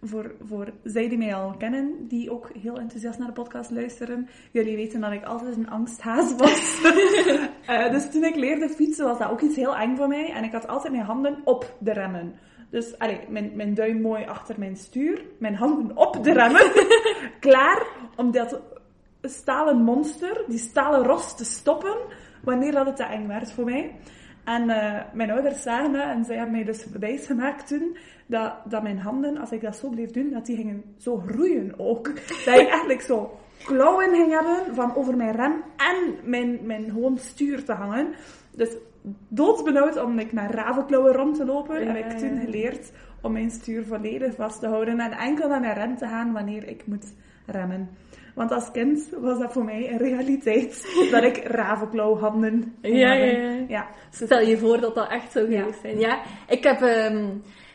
voor, 0.03 0.35
voor 0.49 0.73
zij 0.85 1.09
die 1.09 1.19
mij 1.19 1.35
al 1.35 1.57
kennen, 1.57 2.09
die 2.09 2.31
ook 2.31 2.51
heel 2.63 2.79
enthousiast 2.79 3.19
naar 3.19 3.27
de 3.27 3.33
podcast 3.33 3.71
luisteren, 3.71 4.29
jullie 4.53 4.77
weten 4.77 5.01
dat 5.01 5.13
ik 5.13 5.25
altijd 5.25 5.57
een 5.57 5.71
angsthaas 5.71 6.37
was. 6.37 6.81
Eh, 7.67 7.91
dus 7.91 8.11
toen 8.11 8.25
ik 8.25 8.37
leerde 8.37 8.69
fietsen 8.69 9.05
was 9.05 9.19
dat 9.19 9.31
ook 9.31 9.41
iets 9.41 9.57
heel 9.57 9.77
eng 9.77 9.97
voor 9.97 10.09
mij. 10.09 10.33
En 10.33 10.45
ik 10.45 10.53
had 10.53 10.69
altijd 10.69 10.93
mijn 10.93 11.05
handen 11.05 11.39
op 11.45 11.77
de 11.81 11.93
remmen. 11.93 12.35
Dus 12.71 12.99
allee, 12.99 13.21
mijn, 13.29 13.51
mijn 13.55 13.75
duim 13.75 14.01
mooi 14.01 14.25
achter 14.25 14.55
mijn 14.59 14.77
stuur, 14.77 15.25
mijn 15.39 15.55
handen 15.55 15.97
op 15.97 16.25
de 16.25 16.33
remmen. 16.33 16.73
Klaar 17.41 17.87
om 18.17 18.31
dat 18.31 18.61
stalen 19.29 19.83
monster, 19.83 20.45
die 20.47 20.59
stalen 20.59 21.03
ros 21.07 21.37
te 21.37 21.45
stoppen, 21.45 21.97
wanneer 22.43 22.73
dat 22.73 22.87
het 22.87 22.97
te 22.97 23.05
eng 23.05 23.27
werd 23.27 23.53
voor 23.53 23.65
mij. 23.65 23.95
En 24.45 24.71
eh, 24.71 25.01
mijn 25.13 25.31
ouders 25.31 25.63
zagen 25.63 25.93
dat 25.93 26.03
en 26.03 26.25
zij 26.25 26.37
hebben 26.37 26.55
mij 26.55 26.65
dus 26.65 26.87
wijsgemaakt 26.99 27.67
toen 27.67 27.97
dat, 28.27 28.53
dat 28.65 28.83
mijn 28.83 28.99
handen, 28.99 29.37
als 29.37 29.51
ik 29.51 29.61
dat 29.61 29.77
zo 29.77 29.89
bleef 29.89 30.11
doen, 30.11 30.31
dat 30.31 30.47
die 30.47 30.57
gingen 30.57 30.83
zo 30.97 31.23
groeien 31.27 31.75
ook. 31.77 32.07
Dat 32.45 32.61
ik 32.61 32.69
eigenlijk 32.69 33.01
zo 33.01 33.39
klauwen 33.65 34.15
ging 34.15 34.33
hebben 34.33 34.75
van 34.75 34.97
over 34.97 35.17
mijn 35.17 35.37
rem 35.37 35.63
en 35.77 36.15
mijn, 36.25 36.59
mijn 36.63 36.85
gewoon 36.85 37.19
stuur 37.19 37.65
te 37.65 37.73
hangen. 37.73 38.09
Dus 38.57 38.77
doodsbenauwd 39.29 40.03
om 40.03 40.19
ik 40.19 40.33
naar 40.33 40.55
ravenklauwen 40.55 41.13
rond 41.13 41.37
te 41.37 41.45
lopen, 41.45 41.85
Ja, 41.85 41.93
heb 41.93 42.13
ik 42.13 42.19
toen 42.19 42.41
geleerd 42.41 42.93
om 43.23 43.33
mijn 43.33 43.51
stuur 43.51 43.85
volledig 43.87 44.35
vast 44.35 44.61
te 44.61 44.67
houden 44.67 45.01
en 45.01 45.13
enkel 45.13 45.49
naar 45.49 45.61
mijn 45.61 45.75
rem 45.75 45.97
te 45.97 46.07
gaan 46.07 46.33
wanneer 46.33 46.69
ik 46.69 46.87
moet 46.87 47.13
remmen. 47.47 47.89
Want 48.35 48.51
als 48.51 48.71
kind 48.71 49.09
was 49.21 49.39
dat 49.39 49.53
voor 49.53 49.65
mij 49.65 49.91
een 49.91 49.99
realiteit 49.99 50.87
dat 51.13 51.23
ik 51.25 51.37
ravenklauwhanden 51.45 52.75
ging 52.83 52.99
Ja, 52.99 53.13
ja, 53.13 53.25
ja. 53.25 53.65
ja. 53.69 53.91
Stel 54.11 54.41
je 54.41 54.59
voor 54.59 54.81
dat 54.81 54.95
dat 54.95 55.11
echt 55.11 55.33
Ja. 55.35 55.41
geweest 55.41 55.81
zijn. 55.81 55.99
Ja, 55.99 56.23
ik 56.49 56.63
heb... 56.63 56.81
ehm, 56.81 57.27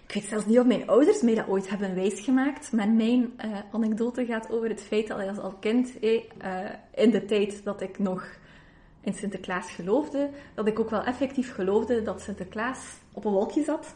ik 0.08 0.14
weet 0.14 0.26
zelfs 0.26 0.46
niet 0.46 0.60
of 0.60 0.66
mijn 0.66 0.88
ouders 0.88 1.22
mij 1.22 1.36
dat 1.36 1.48
ooit 1.48 1.70
hebben 1.70 1.96
wijsgemaakt, 1.96 2.72
maar 2.72 2.90
mijn 2.90 3.34
eh, 3.38 3.50
anekdote 3.72 4.26
gaat 4.26 4.52
over 4.52 4.70
het 4.70 4.82
feit 4.82 5.08
dat 5.08 5.28
als 5.28 5.38
al 5.38 5.54
kind, 5.60 6.00
eh, 6.00 6.24
eh, 6.38 6.70
in 6.96 7.12
de 7.12 7.26
tijd 7.26 7.64
dat 7.64 7.82
ik 7.82 8.00
nog 8.00 8.26
in 9.02 9.14
Sinterklaas 9.14 9.72
geloofde, 9.72 10.30
dat 10.56 10.68
ik 10.68 10.80
ook 10.80 10.90
wel 10.90 11.04
effectief 11.04 11.54
geloofde 11.54 12.02
dat 12.02 12.22
Sinterklaas 12.22 12.80
op 13.14 13.26
een 13.26 13.32
wolkje 13.32 13.64
zat 13.64 13.96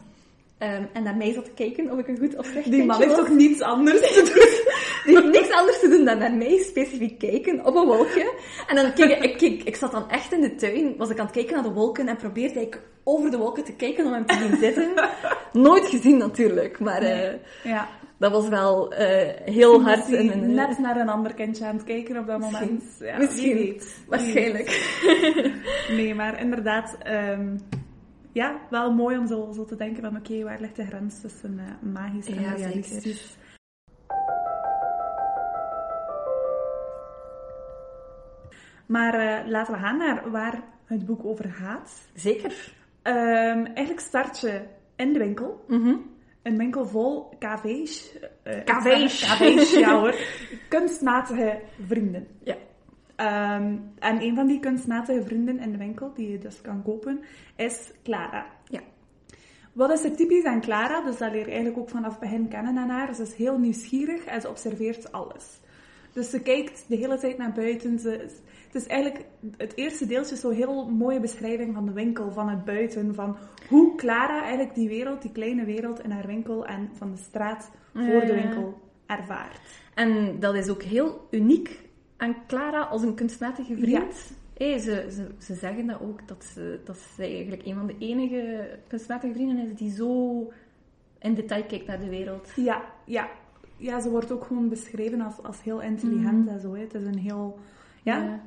Ehm, 0.61 0.83
en 0.93 1.03
naar 1.03 1.15
mij 1.15 1.33
zat 1.33 1.45
te 1.45 1.51
kijken 1.51 1.91
of 1.91 1.99
ik 1.99 2.07
een 2.07 2.17
goed 2.17 2.37
of 2.37 2.45
slecht 2.45 2.71
Die 2.71 2.85
man 2.85 3.01
heeft 3.01 3.15
toch 3.15 3.29
niets 3.29 3.61
anders 3.61 3.99
te 3.99 4.21
doen? 4.33 4.69
Die 5.05 5.21
heeft 5.21 5.39
niks 5.41 5.55
anders 5.57 5.79
te 5.79 5.89
doen 5.89 6.05
dan 6.05 6.17
naar 6.17 6.33
mij 6.33 6.57
specifiek 6.67 7.19
kijken 7.19 7.65
op 7.65 7.75
een 7.75 7.85
wolkje. 7.85 8.33
En 8.67 8.75
dan 8.75 8.93
keek 8.93 9.09
ik, 9.09 9.23
ik, 9.23 9.37
keek- 9.37 9.63
ik 9.63 9.75
zat 9.75 9.91
dan 9.91 10.09
echt 10.09 10.33
in 10.33 10.41
de 10.41 10.55
tuin, 10.55 10.93
was 10.97 11.09
ik 11.09 11.19
aan 11.19 11.25
het 11.25 11.33
kijken 11.33 11.53
naar 11.53 11.63
de 11.63 11.71
wolken 11.71 12.07
en 12.07 12.15
probeerde 12.17 12.61
ik 12.61 12.79
over 13.03 13.31
de 13.31 13.37
wolken 13.37 13.63
te 13.63 13.73
kijken 13.75 14.05
om 14.05 14.13
hem 14.13 14.25
te 14.25 14.33
zien 14.37 14.57
zitten. 14.57 14.91
Nooit 15.53 15.85
gezien 15.87 16.17
natuurlijk, 16.17 16.79
maar 16.79 17.01
eh, 17.01 17.33
Ja. 17.63 17.87
dat 18.17 18.31
was 18.31 18.47
wel 18.47 18.91
eh, 18.93 19.29
heel 19.53 19.81
hard. 19.83 20.09
In 20.09 20.31
een, 20.31 20.53
net 20.53 20.77
naar 20.79 20.97
een 20.97 21.09
ander 21.09 21.33
kindje 21.33 21.65
aan 21.65 21.75
het 21.75 21.83
kijken 21.83 22.17
op 22.17 22.27
dat 22.27 22.39
Misschien. 22.39 22.59
moment. 22.59 22.83
Ja, 22.99 23.17
Misschien. 23.17 23.81
Waarschijnlijk. 24.07 24.69
Nee, 25.97 26.15
maar 26.15 26.39
inderdaad, 26.41 26.95
ehm, 27.03 27.57
ja, 28.31 28.59
wel 28.69 28.93
mooi 28.93 29.17
om 29.17 29.27
zo, 29.27 29.51
zo 29.51 29.65
te 29.65 29.75
denken 29.75 30.01
van 30.03 30.15
oké, 30.17 30.43
waar 30.43 30.59
ligt 30.59 30.75
de 30.75 30.85
grens 30.85 31.21
tussen 31.21 31.59
eh, 31.59 31.89
magisch 31.91 32.27
en 32.27 32.41
Ja, 32.41 32.53
realistisch? 32.53 33.37
Maar 38.85 39.13
eh, 39.13 39.47
laten 39.49 39.73
we 39.73 39.79
gaan 39.79 39.97
naar 39.97 40.31
waar 40.31 40.63
het 40.85 41.05
boek 41.05 41.25
over 41.25 41.51
gaat. 41.51 42.09
Zeker. 42.13 42.73
Ehm, 43.01 43.65
eigenlijk 43.65 43.99
start 43.99 44.39
je 44.39 44.61
in 44.95 45.13
de 45.13 45.19
winkel. 45.19 45.65
Mhm. 45.67 45.95
Een 46.43 46.57
winkel 46.57 46.85
vol 46.85 47.29
cafés. 47.39 48.17
eh, 48.43 48.63
Cafés. 48.63 49.25
Cafés, 49.25 49.73
ja 49.73 49.99
hoor. 49.99 50.15
Kunstmatige 50.69 51.59
vrienden. 51.87 52.27
Ja. 52.43 52.55
Ehm, 53.21 53.77
en 53.99 54.21
een 54.21 54.35
van 54.35 54.47
die 54.47 54.59
kunstmatige 54.59 55.23
vrienden 55.23 55.59
in 55.59 55.71
de 55.71 55.77
winkel, 55.77 56.13
die 56.13 56.31
je 56.31 56.37
dus 56.37 56.61
kan 56.61 56.83
kopen, 56.83 57.19
is 57.55 57.91
Clara. 58.03 58.45
Ja. 58.65 58.79
Wat 59.73 59.91
is 59.91 60.03
er 60.03 60.15
typisch 60.15 60.43
aan 60.43 60.61
Clara? 60.61 61.01
Dus 61.01 61.17
dat 61.17 61.31
leer 61.31 61.39
je 61.39 61.45
eigenlijk 61.45 61.77
ook 61.77 61.89
vanaf 61.89 62.11
het 62.11 62.19
begin 62.19 62.47
kennen 62.47 62.77
aan 62.77 62.89
haar. 62.89 63.15
Ze 63.15 63.21
is 63.21 63.33
heel 63.33 63.57
nieuwsgierig 63.57 64.25
en 64.25 64.41
ze 64.41 64.49
observeert 64.49 65.11
alles. 65.11 65.59
Dus 66.13 66.29
ze 66.29 66.41
kijkt 66.41 66.85
de 66.87 66.95
hele 66.95 67.17
tijd 67.17 67.37
naar 67.37 67.51
buiten. 67.51 67.99
Ze, 67.99 68.09
het 68.67 68.75
is 68.75 68.87
eigenlijk 68.87 69.25
het 69.57 69.75
eerste 69.75 70.05
deeltje 70.05 70.35
zo'n 70.35 70.53
heel 70.53 70.89
mooie 70.89 71.19
beschrijving 71.19 71.73
van 71.73 71.85
de 71.85 71.93
winkel, 71.93 72.31
van 72.31 72.49
het 72.49 72.65
buiten, 72.65 73.15
van 73.15 73.37
hoe 73.69 73.95
Clara 73.95 74.41
eigenlijk 74.41 74.75
die 74.75 74.89
wereld, 74.89 75.21
die 75.21 75.31
kleine 75.31 75.65
wereld 75.65 76.03
in 76.03 76.11
haar 76.11 76.27
winkel 76.27 76.65
en 76.65 76.89
van 76.93 77.11
de 77.11 77.17
straat 77.17 77.71
voor 77.93 78.25
de 78.25 78.33
winkel 78.33 78.81
ervaart. 79.05 79.59
En 79.93 80.39
dat 80.39 80.55
is 80.55 80.69
ook 80.69 80.83
heel 80.83 81.27
uniek 81.31 81.89
aan 82.21 82.35
Clara 82.47 82.81
als 82.81 83.01
een 83.01 83.15
kunstmatige 83.15 83.75
vriend. 83.77 84.33
Hé, 84.57 84.79
ze, 84.79 85.07
ze, 85.11 85.27
ze 85.37 85.53
zeggen 85.55 85.87
dat 85.87 86.01
ook, 86.01 86.27
dat 86.27 86.43
ze, 86.43 86.79
dat 86.85 86.97
ze 86.97 87.23
eigenlijk 87.23 87.65
een 87.65 87.75
van 87.75 87.87
de 87.87 87.95
enige 87.99 88.69
kunstmatige 88.87 89.33
vrienden 89.33 89.57
is 89.57 89.73
die 89.75 89.91
zo 89.91 90.51
in 91.19 91.33
detail 91.33 91.63
kijkt 91.65 91.87
naar 91.87 91.99
de 91.99 92.09
wereld. 92.09 92.51
Ja, 92.55 92.81
ja. 93.05 93.29
Ja, 93.77 93.99
ze 93.99 94.09
wordt 94.09 94.31
ook 94.31 94.43
gewoon 94.43 94.69
beschreven 94.69 95.21
als, 95.21 95.43
als 95.43 95.63
heel 95.63 95.81
intelligent 95.81 96.47
en 96.47 96.59
zo. 96.59 96.73
Hè. 96.73 96.81
Het 96.81 96.93
is 96.93 97.05
een 97.05 97.17
heel, 97.17 97.59
ja, 98.03 98.17
Ja. 98.23 98.41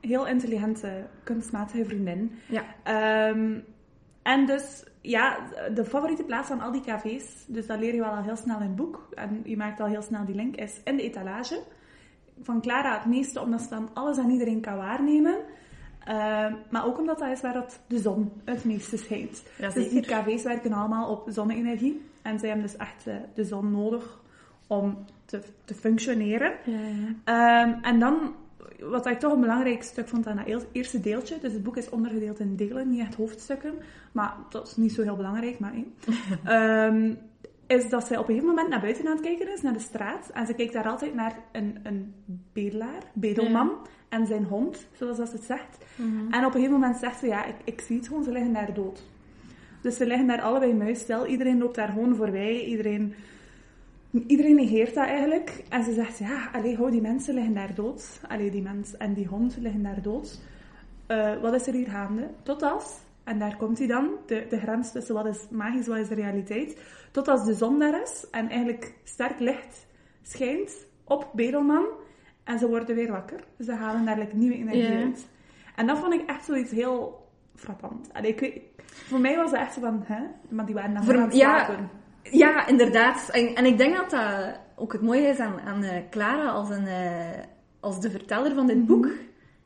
heel 0.00 0.26
intelligente, 0.26 1.06
kunstmatige 1.24 1.84
vriendin. 1.84 2.32
Ja. 2.48 2.64
Ehm, 2.82 3.58
en 4.22 4.46
dus, 4.46 4.84
ja, 5.00 5.38
de 5.74 5.84
favoriete 5.84 6.24
plaats 6.24 6.48
van 6.48 6.60
al 6.60 6.72
die 6.72 6.80
cafés, 6.82 7.44
dus 7.48 7.66
dat 7.66 7.78
leer 7.78 7.94
je 7.94 8.00
wel 8.00 8.10
al 8.10 8.22
heel 8.22 8.36
snel 8.36 8.56
in 8.60 8.66
het 8.66 8.76
boek, 8.76 9.08
en 9.14 9.40
je 9.44 9.56
maakt 9.56 9.80
al 9.80 9.86
heel 9.86 10.02
snel 10.02 10.24
die 10.24 10.34
link, 10.34 10.56
is 10.56 10.80
in 10.84 10.96
de 10.96 11.02
etalage. 11.02 11.62
Van 12.42 12.60
Clara 12.60 12.94
het 12.94 13.06
meeste, 13.06 13.40
omdat 13.40 13.60
ze 13.60 13.68
dan 13.68 13.88
alles 13.92 14.18
en 14.18 14.30
iedereen 14.30 14.60
kan 14.60 14.76
waarnemen. 14.76 15.36
Ehm, 16.04 16.54
maar 16.70 16.86
ook 16.86 16.98
omdat 16.98 17.18
dat 17.18 17.30
is 17.30 17.40
waar 17.40 17.52
dat 17.52 17.80
de 17.86 17.98
zon 17.98 18.32
het 18.44 18.64
meeste 18.64 18.96
schijnt. 18.96 19.42
Ja, 19.58 19.70
dus 19.70 19.88
die 19.88 20.02
cafés 20.02 20.42
werken 20.42 20.72
allemaal 20.72 21.10
op 21.10 21.26
zonne-energie. 21.30 22.02
En 22.22 22.38
zij 22.38 22.48
hebben 22.48 22.66
dus 22.66 22.76
echt 22.76 23.06
eh, 23.06 23.14
de 23.34 23.44
zon 23.44 23.70
nodig 23.70 24.20
om 24.66 25.04
te, 25.24 25.40
te 25.64 25.74
functioneren. 25.74 26.52
Ja. 26.64 26.78
Ehm, 27.24 27.82
en 27.82 27.98
dan, 27.98 28.34
wat 28.80 29.06
ik 29.06 29.18
toch 29.18 29.32
een 29.32 29.40
belangrijk 29.40 29.82
stuk 29.82 30.08
vond 30.08 30.26
aan 30.26 30.42
dat 30.46 30.66
eerste 30.72 31.00
deeltje, 31.00 31.38
dus 31.40 31.52
het 31.52 31.62
boek 31.62 31.76
is 31.76 31.90
ondergedeeld 31.90 32.40
in 32.40 32.56
delen, 32.56 32.90
niet 32.90 33.00
echt 33.00 33.14
hoofdstukken, 33.14 33.74
maar 34.12 34.34
dat 34.48 34.66
is 34.66 34.76
niet 34.76 34.92
zo 34.92 35.02
heel 35.02 35.16
belangrijk, 35.16 35.58
maar 35.58 35.72
één. 35.72 35.94
Is 37.76 37.88
dat 37.88 38.06
zij 38.06 38.16
op 38.16 38.28
een 38.28 38.34
gegeven 38.34 38.48
moment 38.48 38.68
naar 38.68 38.80
buiten 38.80 39.06
aan 39.06 39.12
het 39.12 39.20
kijken 39.20 39.52
is, 39.52 39.62
naar 39.62 39.72
de 39.72 39.78
straat, 39.78 40.30
en 40.34 40.46
ze 40.46 40.54
kijkt 40.54 40.72
daar 40.72 40.88
altijd 40.88 41.14
naar 41.14 41.34
een, 41.52 41.78
een 41.82 42.14
bedelaar, 42.52 43.02
bedelman, 43.12 43.70
en 44.08 44.26
zijn 44.26 44.44
hond, 44.44 44.86
zoals 44.92 45.16
dat 45.16 45.28
ze 45.28 45.36
het 45.36 45.44
zegt. 45.44 45.78
En 46.30 46.38
op 46.38 46.54
een 46.54 46.60
gegeven 46.60 46.72
moment 46.72 46.96
zegt 46.96 47.18
ze, 47.18 47.26
ja, 47.26 47.44
ik, 47.44 47.54
ik 47.64 47.80
zie 47.80 47.96
het 47.96 48.06
gewoon, 48.06 48.24
ze 48.24 48.30
liggen 48.32 48.52
daar 48.52 48.74
dood. 48.74 49.02
Dus 49.80 49.96
ze 49.96 50.06
liggen 50.06 50.26
daar 50.26 50.40
allebei 50.40 50.74
muisstil, 50.74 51.26
iedereen 51.26 51.58
loopt 51.58 51.74
daar 51.74 51.88
gewoon 51.88 52.16
voorbij, 52.16 52.64
iedereen... 52.64 53.14
Iedereen 54.26 54.54
negeert 54.54 54.94
dat 54.94 55.06
eigenlijk. 55.06 55.64
En 55.68 55.84
ze 55.84 55.92
zegt, 55.92 56.18
ja, 56.18 56.48
allee, 56.52 56.76
hou, 56.76 56.90
die 56.90 57.00
mensen 57.00 57.34
liggen 57.34 57.54
daar 57.54 57.74
dood. 57.74 58.20
Allee, 58.28 58.50
die 58.50 58.62
mens 58.62 58.96
en 58.96 59.14
die 59.14 59.26
hond 59.26 59.56
liggen 59.60 59.82
daar 59.82 60.02
dood. 60.02 60.40
Eh, 61.06 61.40
wat 61.40 61.54
is 61.54 61.66
er 61.66 61.72
hier 61.72 61.88
gaande? 61.88 62.28
Tot 62.42 62.62
als, 62.62 62.98
en 63.24 63.38
daar 63.38 63.56
komt 63.56 63.78
hij 63.78 63.86
dan, 63.86 64.10
de, 64.26 64.46
de 64.48 64.58
grens 64.58 64.92
tussen 64.92 65.14
wat 65.14 65.26
is 65.26 65.46
magisch, 65.50 65.86
wat 65.86 65.98
is 65.98 66.08
de 66.08 66.14
realiteit. 66.14 66.78
Tot 67.10 67.28
als 67.28 67.44
de 67.44 67.54
zon 67.54 67.78
daar 67.78 68.02
is 68.02 68.26
en 68.30 68.48
eigenlijk 68.48 68.94
sterk 69.04 69.38
licht 69.38 69.86
schijnt 70.22 70.86
op 71.04 71.30
Bedelman. 71.34 71.84
En 72.44 72.58
ze 72.58 72.68
worden 72.68 72.94
weer 72.96 73.10
wakker. 73.10 73.40
Dus 73.56 73.66
ze 73.66 73.72
halen 73.74 74.04
daar 74.04 74.18
like, 74.18 74.36
nieuwe 74.36 74.54
energie 74.56 74.96
uit. 74.96 75.28
En 75.76 75.86
dat 75.86 75.98
vond 75.98 76.14
ik 76.14 76.28
echt 76.28 76.44
zoiets 76.44 76.70
heel 76.70 77.28
frappant. 77.54 78.08
Allee, 78.12 78.30
ik 78.30 78.40
weet, 78.40 78.60
voor 78.86 79.20
mij 79.20 79.36
was 79.36 79.50
het 79.50 79.60
echt 79.60 79.74
zo 79.74 79.80
van, 79.80 80.02
hè? 80.06 80.22
Maar 80.48 80.66
die 80.66 80.74
waren 80.74 80.94
dan 80.94 81.04
Voor- 81.04 81.12
gewoon 81.12 81.22
aan 81.30 81.36
het 81.36 81.38
ja, 81.40 81.64
slapen. 81.64 81.90
Ja, 82.22 82.66
inderdaad. 82.66 83.28
En, 83.32 83.54
en 83.54 83.64
ik 83.64 83.78
denk 83.78 83.96
dat 83.96 84.10
dat 84.10 84.60
ook 84.76 84.92
het 84.92 85.02
mooie 85.02 85.26
is 85.28 85.38
aan, 85.38 85.60
aan 85.60 85.82
eh, 85.82 86.02
Clara 86.10 86.48
als, 86.48 86.70
een, 86.70 86.86
eh, 86.86 87.30
als 87.80 88.00
de 88.00 88.10
verteller 88.10 88.54
van 88.54 88.66
dit 88.66 88.76
Mhm. 88.76 88.86
boek. 88.86 89.08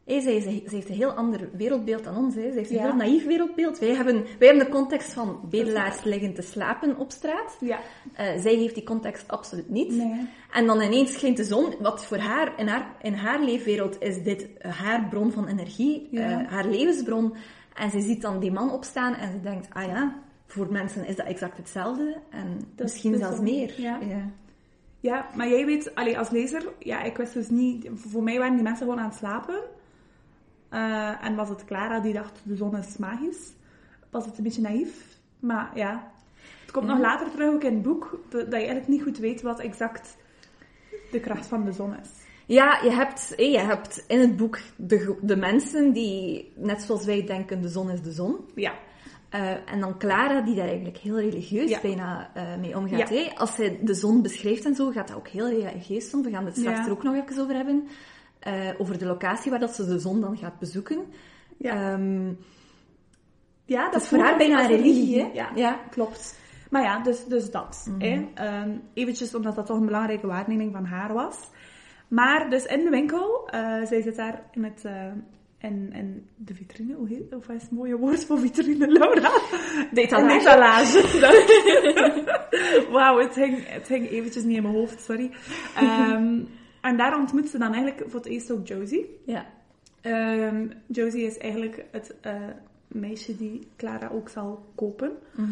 Hé, 0.07 0.21
zij, 0.21 0.41
zij, 0.41 0.63
zij 0.65 0.77
heeft 0.77 0.89
een 0.89 0.95
heel 0.95 1.11
ander 1.11 1.49
wereldbeeld 1.53 2.05
dan 2.05 2.17
ons. 2.17 2.35
Hè. 2.35 2.41
Zij 2.43 2.51
heeft 2.53 2.71
een 2.71 2.77
Ja. 2.77 2.83
heel 2.83 2.95
naïef 2.97 3.27
wereldbeeld. 3.27 3.79
Wij 3.79 3.95
hebben, 3.95 4.15
wij 4.39 4.49
hebben 4.49 4.65
de 4.65 4.71
context 4.73 5.13
van 5.13 5.41
bedelaars 5.51 6.05
liggen 6.05 6.35
te 6.35 6.43
slapen 6.43 6.97
op 6.99 7.11
straat. 7.11 7.57
Ja. 7.61 7.79
Eh, 8.13 8.27
zij 8.41 8.55
heeft 8.55 8.75
die 8.75 8.85
context 8.85 9.29
absoluut 9.29 9.69
niet. 9.69 9.93
Nee. 9.93 10.29
En 10.53 10.67
dan 10.67 10.81
ineens 10.81 11.13
schijnt 11.13 11.37
de 11.37 11.45
zon, 11.45 11.75
wat 11.81 12.05
voor 12.07 12.17
haar, 12.19 12.53
in 12.57 12.69
haar, 12.69 12.95
in 13.03 13.15
haar 13.15 13.43
leefwereld 13.43 13.97
is 14.03 14.23
dit 14.23 14.49
haar 14.61 15.09
bron 15.09 15.33
van 15.33 15.47
energie, 15.47 16.09
Ja. 16.11 16.41
eh, 16.41 16.49
haar 16.53 16.67
levensbron. 16.67 17.35
En 17.75 17.91
ze 17.91 18.01
ziet 18.01 18.23
dan 18.23 18.41
die 18.41 18.53
man 18.53 18.71
opstaan 18.73 19.15
en 19.15 19.33
ze 19.33 19.41
denkt, 19.41 19.69
ah 19.73 19.85
ja, 19.87 20.23
voor 20.47 20.73
mensen 20.73 21.07
is 21.07 21.17
dat 21.17 21.27
exact 21.27 21.57
hetzelfde. 21.57 22.17
En 22.31 22.59
Dat 22.75 22.87
misschien 22.87 23.13
is 23.15 23.19
zelfs 23.21 23.41
meer. 23.41 23.81
Ja. 23.81 23.99
Ja. 24.09 24.31
Ja, 25.01 25.27
maar 25.35 25.49
jij 25.49 25.67
weet, 25.67 25.95
allee, 25.95 26.19
als 26.19 26.31
lezer, 26.31 26.63
ja, 26.79 27.03
ik 27.03 27.17
wist 27.17 27.33
dus 27.35 27.49
niet, 27.49 27.89
voor 27.95 28.23
mij 28.23 28.39
waren 28.39 28.55
die 28.55 28.63
mensen 28.63 28.85
gewoon 28.87 29.01
aan 29.01 29.09
het 29.09 29.19
slapen. 29.19 29.59
Eh, 30.77 31.25
en 31.27 31.35
was 31.35 31.49
het 31.49 31.65
Clara 31.65 32.01
die 32.01 32.13
dacht, 32.13 32.41
de 32.43 32.57
zon 32.57 32.77
is 32.77 32.97
magisch. 32.97 33.53
Was 34.11 34.25
het 34.25 34.39
een 34.39 34.45
beetje 34.45 34.61
naïef. 34.61 35.07
Maar 35.41 35.71
ja, 35.75 36.11
het 36.63 36.71
komt 36.71 36.87
Ja. 36.87 36.93
nog 36.93 37.01
later 37.01 37.31
terug 37.31 37.55
ook 37.55 37.63
in 37.65 37.73
het 37.75 37.83
boek, 37.83 38.19
dat, 38.29 38.47
je 38.49 38.55
eigenlijk 38.57 38.89
niet 38.89 39.03
goed 39.03 39.19
weet 39.19 39.43
wat 39.43 39.61
exact 39.61 40.17
de 41.11 41.21
kracht 41.21 41.47
van 41.47 41.65
de 41.65 41.73
zon 41.73 41.95
is. 42.03 42.09
Ja, 42.47 42.81
je 42.83 42.91
hebt, 42.91 43.33
hé, 43.37 43.43
je 43.45 43.59
hebt 43.59 44.05
in 44.09 44.21
het 44.21 44.37
boek 44.37 44.59
de, 44.77 45.17
de 45.23 45.37
mensen 45.37 45.93
die, 45.93 46.53
net 46.57 46.83
zoals 46.83 47.05
wij 47.05 47.25
denken, 47.27 47.61
de 47.63 47.69
zon 47.69 47.91
is 47.91 48.03
de 48.03 48.13
zon. 48.13 48.37
Ja, 48.55 48.75
Eh, 49.31 49.73
en 49.73 49.81
dan 49.81 49.99
Clara, 49.99 50.41
die 50.41 50.55
daar 50.55 50.67
eigenlijk 50.67 50.97
heel 50.97 51.21
religieus 51.21 51.71
Ja. 51.71 51.81
bijna 51.81 52.31
eh, 52.35 52.57
mee 52.57 52.77
omgaat. 52.77 53.09
Ja. 53.09 53.31
Als 53.35 53.55
zij 53.55 53.79
de 53.83 53.95
zon 53.95 54.23
beschrijft 54.23 54.65
en 54.65 54.75
zo, 54.75 54.91
gaat 54.91 55.09
dat 55.09 55.17
ook 55.17 55.29
heel 55.29 55.49
religieus 55.49 56.15
om. 56.15 56.23
We 56.23 56.31
gaan 56.31 56.45
het 56.47 56.57
straks 56.57 56.87
er 56.87 56.91
ook 56.93 57.03
nog 57.03 57.15
even 57.15 57.43
over 57.43 57.55
hebben. 57.55 57.89
Eh, 58.39 58.69
over 58.79 58.99
de 58.99 59.07
locatie 59.07 59.51
waar 59.51 59.61
dat 59.61 59.75
ze 59.75 59.87
de 59.87 59.99
zon 59.99 60.21
dan 60.21 60.37
gaat 60.37 60.59
bezoeken. 60.59 60.99
ja. 61.59 61.93
Ehm, 61.93 62.27
ja 63.65 63.83
dat, 63.83 63.93
dat 63.93 64.03
is 64.03 64.09
voor 64.09 64.19
haar 64.19 64.37
bijna 64.37 64.61
een 64.63 64.69
religie, 64.69 65.21
hè? 65.21 65.31
Ja, 65.33 65.51
Ja. 65.55 65.81
klopt. 65.91 66.39
Maar 66.71 66.83
ja, 66.83 66.99
dus, 67.03 67.25
dus 67.25 67.51
dat. 67.51 67.87
Mhm. 67.89 68.01
hè. 68.01 68.27
Ehm, 68.35 68.71
eventjes 68.95 69.35
omdat 69.35 69.55
dat 69.55 69.67
toch 69.67 69.79
een 69.79 69.87
belangrijke 69.87 70.27
waarneming 70.27 70.73
van 70.73 70.85
haar 70.85 71.13
was. 71.13 71.37
Maar 72.09 72.51
dus 72.51 72.65
in 72.65 72.85
de 72.85 72.91
winkel, 72.91 73.49
eh, 73.51 73.85
zij 73.85 74.03
zit 74.03 74.17
daar 74.17 74.43
in, 74.53 74.65
het, 74.65 74.85
eh, 74.85 75.05
in, 75.59 75.93
in 75.93 76.27
de 76.37 76.55
vitrine, 76.55 76.95
hoe 76.95 77.09
heet 77.09 77.35
Of 77.35 77.47
wat 77.47 77.57
is 77.57 77.63
het 77.63 77.71
mooie 77.71 77.97
woord 77.97 78.25
voor 78.25 78.39
vitrine, 78.39 78.87
Laura? 78.89 79.31
de 79.93 80.01
etalage. 80.01 80.39
etalage. 80.39 81.03
Wauw, 82.93 83.19
het 83.19 83.35
hing, 83.35 83.69
het 83.69 83.89
hing 83.89 84.09
eventjes 84.11 84.45
niet 84.45 84.57
in 84.57 84.63
mijn 84.63 84.75
hoofd, 84.75 85.01
sorry. 85.05 85.31
Ehm, 85.77 86.39
en 86.87 86.97
daar 86.97 87.19
ontmoet 87.19 87.49
ze 87.49 87.59
dan 87.59 87.73
eigenlijk 87.75 88.11
voor 88.11 88.21
het 88.21 88.29
eerst 88.29 88.51
ook 88.51 88.67
Josie. 88.67 89.21
Ja. 89.25 89.47
Ehm, 90.01 90.69
Josie 90.87 91.23
is 91.23 91.39
eigenlijk 91.39 91.85
het 91.91 92.15
eh, 92.21 92.35
meisje 92.89 93.37
die 93.37 93.69
Clara 93.77 94.09
ook 94.09 94.29
zal 94.29 94.67
kopen. 94.75 95.13
Mhm. 95.37 95.49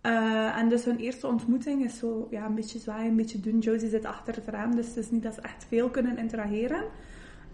Eh, 0.00 0.58
en 0.58 0.68
dus 0.68 0.84
hun 0.84 0.98
eerste 0.98 1.26
ontmoeting 1.26 1.84
is 1.84 1.98
zo 1.98 2.28
ja, 2.30 2.44
een 2.44 2.54
beetje 2.54 2.78
zwaaien, 2.78 3.10
een 3.10 3.16
beetje 3.16 3.40
doen. 3.40 3.58
Josie 3.58 3.88
zit 3.88 4.04
achter 4.04 4.34
het 4.34 4.48
raam, 4.48 4.74
dus 4.74 4.86
het 4.86 4.96
is 4.96 5.10
niet 5.10 5.22
dat 5.22 5.34
ze 5.34 5.40
echt 5.40 5.64
veel 5.68 5.88
kunnen 5.90 6.18
interageren. 6.18 6.84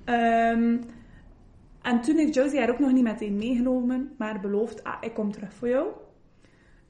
Ehm, 0.05 0.77
en 1.83 2.01
toen 2.01 2.17
heeft 2.17 2.35
Josie 2.35 2.59
haar 2.59 2.71
ook 2.71 2.79
nog 2.79 2.93
niet 2.93 3.03
meteen 3.03 3.37
meegenomen, 3.37 4.13
maar 4.19 4.41
beloofd, 4.41 4.85
ah, 4.85 4.97
ik 5.01 5.15
kom 5.15 5.33
terug 5.33 5.53
voor 5.53 5.69
jou. 5.69 5.87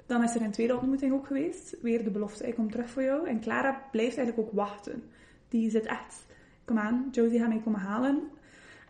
dan 0.06 0.22
is 0.22 0.34
er 0.34 0.42
een 0.42 0.50
tweede 0.50 0.76
ontmoeting 0.76 1.12
ook 1.12 1.26
geweest. 1.26 1.76
Weer 1.82 2.04
de 2.04 2.10
belofte, 2.10 2.46
ik 2.46 2.54
kom 2.54 2.70
terug 2.70 2.90
voor 2.90 3.02
jou. 3.02 3.28
En 3.28 3.40
Clara 3.40 3.82
blijft 3.90 4.16
eigenlijk 4.16 4.48
ook 4.48 4.54
wachten. 4.54 5.02
Die 5.48 5.70
zit 5.70 5.86
echt, 5.86 6.26
kom 6.72 6.82
aan, 6.82 7.08
Josie 7.10 7.38
gaat 7.38 7.48
mij 7.48 7.60
komen 7.64 7.80
halen. 7.80 8.22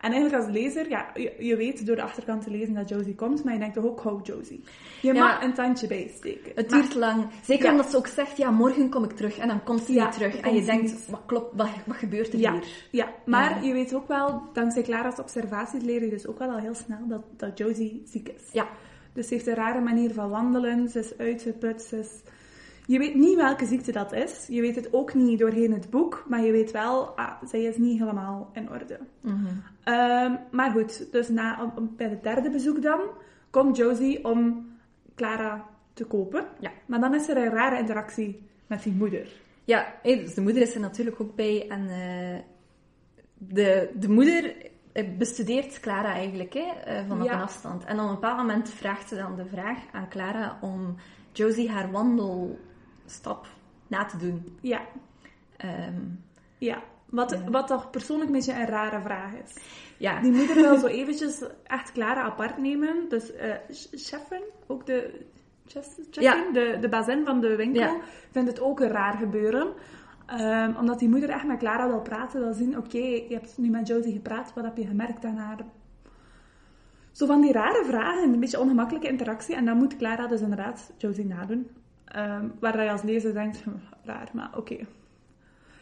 En 0.00 0.12
eigenlijk 0.12 0.42
als 0.44 0.52
lezer, 0.52 0.88
ja, 0.88 1.10
je, 1.14 1.34
je 1.38 1.56
weet 1.56 1.86
door 1.86 1.96
de 1.96 2.02
achterkant 2.02 2.42
te 2.42 2.50
lezen 2.50 2.74
dat 2.74 2.88
Josie 2.88 3.14
komt, 3.14 3.44
maar 3.44 3.52
je 3.52 3.58
denkt 3.58 3.74
toch 3.74 3.84
ook, 3.84 4.00
hou 4.00 4.20
Josie. 4.22 4.64
Je 5.02 5.12
Ja. 5.14 5.24
mag 5.24 5.42
een 5.42 5.52
tandje 5.54 5.86
bijsteken. 5.86 6.52
Het 6.54 6.70
Maar- 6.70 6.80
duurt 6.80 6.94
lang. 6.94 7.26
Zeker 7.42 7.64
Ja. 7.64 7.70
omdat 7.70 7.90
ze 7.90 7.96
ook 7.96 8.06
zegt, 8.06 8.36
ja, 8.36 8.50
morgen 8.50 8.88
kom 8.90 9.04
ik 9.04 9.10
terug. 9.12 9.38
En 9.38 9.48
dan 9.48 9.62
komt 9.64 9.80
ze 9.82 9.92
Ja, 9.92 10.04
niet 10.04 10.12
terug. 10.12 10.36
En 10.36 10.54
je 10.54 10.64
denkt, 10.64 11.08
wat 11.10 11.22
klopt, 11.26 11.56
wat, 11.56 11.68
wat 11.86 11.96
gebeurt 11.96 12.32
er 12.32 12.38
hier? 12.38 12.64
ja, 12.90 13.08
maar 13.26 13.64
je 13.64 13.72
weet 13.72 13.94
ook 13.94 14.08
wel, 14.08 14.42
dankzij 14.52 14.82
Clara's 14.82 15.18
observaties 15.18 15.82
leer 15.82 16.04
je 16.04 16.10
dus 16.10 16.26
ook 16.26 16.38
wel 16.38 16.50
al 16.50 16.58
heel 16.58 16.74
snel 16.74 17.06
dat, 17.08 17.22
dat 17.36 17.58
Josie 17.58 18.02
ziek 18.06 18.28
is. 18.28 18.42
Ja. 18.52 18.68
Dus 19.12 19.28
ze 19.28 19.34
heeft 19.34 19.46
een 19.46 19.54
rare 19.54 19.80
manier 19.80 20.12
van 20.14 20.30
wandelen, 20.30 20.88
ze 20.88 20.98
is 20.98 21.18
uitgeput, 21.18 21.82
ze 21.82 21.98
is... 21.98 22.10
Je 22.86 22.98
weet 22.98 23.14
niet 23.14 23.36
welke 23.36 23.66
ziekte 23.66 23.92
dat 23.92 24.12
is. 24.12 24.46
Je 24.48 24.60
weet 24.60 24.74
het 24.74 24.92
ook 24.92 25.14
niet 25.14 25.38
doorheen 25.38 25.72
het 25.72 25.90
boek, 25.90 26.24
maar 26.28 26.40
je 26.40 26.52
weet 26.52 26.70
wel, 26.70 27.06
ah, 27.06 27.42
zij 27.44 27.62
is 27.62 27.76
niet 27.76 27.98
helemaal 27.98 28.50
in 28.52 28.70
orde. 28.70 28.98
Mhm. 29.20 29.46
Ehm, 29.84 30.36
maar 30.50 30.70
goed, 30.70 31.12
dus 31.12 31.28
na, 31.28 31.72
bij 31.96 32.08
het 32.08 32.22
derde 32.22 32.50
bezoek 32.50 32.82
dan, 32.82 33.00
komt 33.50 33.76
Josie 33.76 34.24
om 34.24 34.70
Clara 35.14 35.66
te 35.92 36.04
kopen. 36.04 36.46
Ja. 36.60 36.70
Maar 36.86 37.00
dan 37.00 37.14
is 37.14 37.28
er 37.28 37.36
een 37.36 37.50
rare 37.50 37.78
interactie 37.78 38.42
met 38.66 38.82
die 38.82 38.92
moeder. 38.92 39.32
Ja, 39.64 39.94
dus 40.02 40.34
de 40.34 40.40
moeder 40.40 40.62
is 40.62 40.74
er 40.74 40.80
natuurlijk 40.80 41.20
ook 41.20 41.34
bij. 41.34 41.68
En 41.68 41.88
eh, 41.88 42.38
de, 43.38 43.90
de 43.94 44.08
moeder 44.08 44.54
eh, 44.92 45.08
bestudeert 45.18 45.80
Clara 45.80 46.12
eigenlijk 46.12 46.52
hè, 46.52 46.60
eh, 46.84 47.06
vanaf 47.08 47.26
Ja. 47.26 47.34
een 47.34 47.40
afstand. 47.40 47.84
En 47.84 48.00
op 48.00 48.06
een 48.08 48.14
bepaald 48.14 48.36
moment 48.36 48.70
vraagt 48.70 49.08
ze 49.08 49.16
dan 49.16 49.36
de 49.36 49.46
vraag 49.46 49.78
aan 49.92 50.08
Clara 50.08 50.58
om 50.60 50.96
Josie 51.32 51.70
haar 51.70 51.90
wandelstap 53.12 53.46
na 53.86 54.04
te 54.04 54.16
doen. 54.16 54.56
Ja, 54.60 54.80
Ehm, 55.56 56.00
ja. 56.58 56.82
Wat, 57.10 57.38
wat 57.50 57.66
toch 57.66 57.90
persoonlijk 57.90 58.28
een 58.30 58.36
beetje 58.36 58.52
een 58.52 58.66
rare 58.66 59.00
vraag 59.00 59.32
is. 59.34 59.56
ja. 59.98 60.20
Die 60.20 60.32
moeder 60.32 60.54
wil 60.54 60.76
zo 60.78 60.86
eventjes 61.00 61.44
echt 61.64 61.92
Clara 61.92 62.22
apart 62.22 62.58
nemen. 62.58 63.08
Dus 63.08 63.32
eh 63.32 63.54
Chefin, 63.92 64.42
ook 64.66 64.86
de, 64.86 65.26
Ja. 66.10 66.50
de, 66.52 66.78
de 66.80 66.88
bazin 66.88 67.24
van 67.24 67.40
de 67.40 67.56
winkel, 67.56 67.82
Ja. 67.82 68.00
vindt 68.30 68.48
het 68.48 68.60
ook 68.60 68.80
een 68.80 68.88
raar 68.88 69.14
gebeuren. 69.16 69.72
Ehm, 70.26 70.76
omdat 70.76 70.98
die 70.98 71.08
moeder 71.08 71.30
echt 71.30 71.44
met 71.46 71.58
Clara 71.58 71.88
wil 71.88 72.00
praten, 72.00 72.40
wil 72.40 72.52
zien, 72.52 72.76
oké, 72.78 72.98
je 72.98 73.26
hebt 73.34 73.58
nu 73.58 73.68
met 73.70 73.86
Josie 73.86 74.12
gepraat, 74.12 74.52
wat 74.54 74.64
heb 74.64 74.76
je 74.76 74.86
gemerkt 74.86 75.24
aan 75.24 75.36
haar? 75.36 75.58
Zo 77.12 77.26
van 77.26 77.40
die 77.40 77.52
rare 77.52 77.84
vragen, 77.84 78.32
een 78.32 78.40
beetje 78.40 78.60
ongemakkelijke 78.60 79.08
interactie. 79.08 79.54
En 79.54 79.64
dan 79.64 79.76
moet 79.76 79.96
Clara 79.96 80.26
dus 80.26 80.40
inderdaad 80.40 80.92
Josie 80.96 81.26
nadoen. 81.26 81.70
Ehm, 82.12 82.48
waar 82.60 82.84
je 82.84 82.90
als 82.90 83.02
lezer 83.02 83.34
denkt, 83.34 83.64
raar, 84.04 84.30
maar 84.32 84.50
oké. 84.56 84.74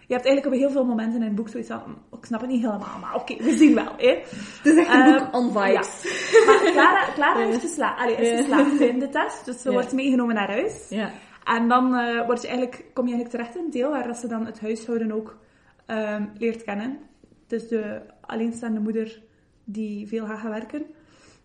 Je 0.06 0.16
hebt 0.16 0.28
eigenlijk 0.28 0.46
op 0.46 0.60
heel 0.60 0.70
veel 0.70 0.84
momenten 0.84 1.20
in 1.20 1.26
het 1.26 1.34
boek 1.34 1.49
zoiets 1.49 1.68
van, 1.68 1.80
hm, 1.84 2.16
ik 2.16 2.25
snap 2.25 2.40
het 2.40 2.50
niet 2.50 2.60
helemaal, 2.60 2.99
maar 3.00 3.14
oké, 3.14 3.37
we 3.37 3.56
zien 3.56 3.75
wel. 3.75 3.94
Hè? 3.96 4.08
Het 4.08 4.66
is 4.66 4.76
echt 4.76 4.94
een 4.94 5.00
Ehm, 5.00 5.18
boek 5.18 5.34
on 5.34 5.52
vibes. 5.52 6.04
Maar 6.46 6.70
Clara, 6.72 7.12
Clara 7.14 7.46
heeft 7.46 7.60
gesla 7.60 7.94
Allee, 7.94 8.16
is 8.16 8.40
geslaagd 8.40 8.80
in 8.80 8.99
de 8.99 9.08
test, 9.08 9.44
dus 9.44 9.62
ze 9.62 9.70
wordt 9.72 9.92
meegenomen 9.92 10.34
naar 10.34 10.50
huis. 10.50 10.87
Ja. 10.88 11.10
En 11.44 11.68
dan 11.68 11.90
word 12.26 12.42
je 12.42 12.49
eigenlijk, 12.49 12.84
kom 12.92 13.06
je 13.06 13.14
eigenlijk 13.14 13.28
terecht 13.30 13.56
in 13.56 13.64
een 13.64 13.70
deel 13.70 13.90
waar 13.90 14.06
dat 14.06 14.16
ze 14.16 14.28
dan 14.28 14.46
het 14.46 14.60
huishouden 14.60 15.12
ook 15.12 15.38
ehm, 15.87 16.25
leert 16.38 16.64
kennen. 16.64 16.99
Dus 17.46 17.68
de 17.68 18.00
alleenstaande 18.20 18.80
moeder 18.80 19.22
die 19.64 20.08
veel 20.08 20.26
gaat 20.26 20.38
gaan 20.38 20.50
werken. 20.50 20.84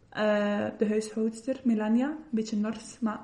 Eh, 0.09 0.65
de 0.77 0.87
huishoudster, 0.87 1.59
Melania, 1.63 2.07
een 2.07 2.17
beetje 2.29 2.57
nors, 2.57 2.97
maar 2.99 3.19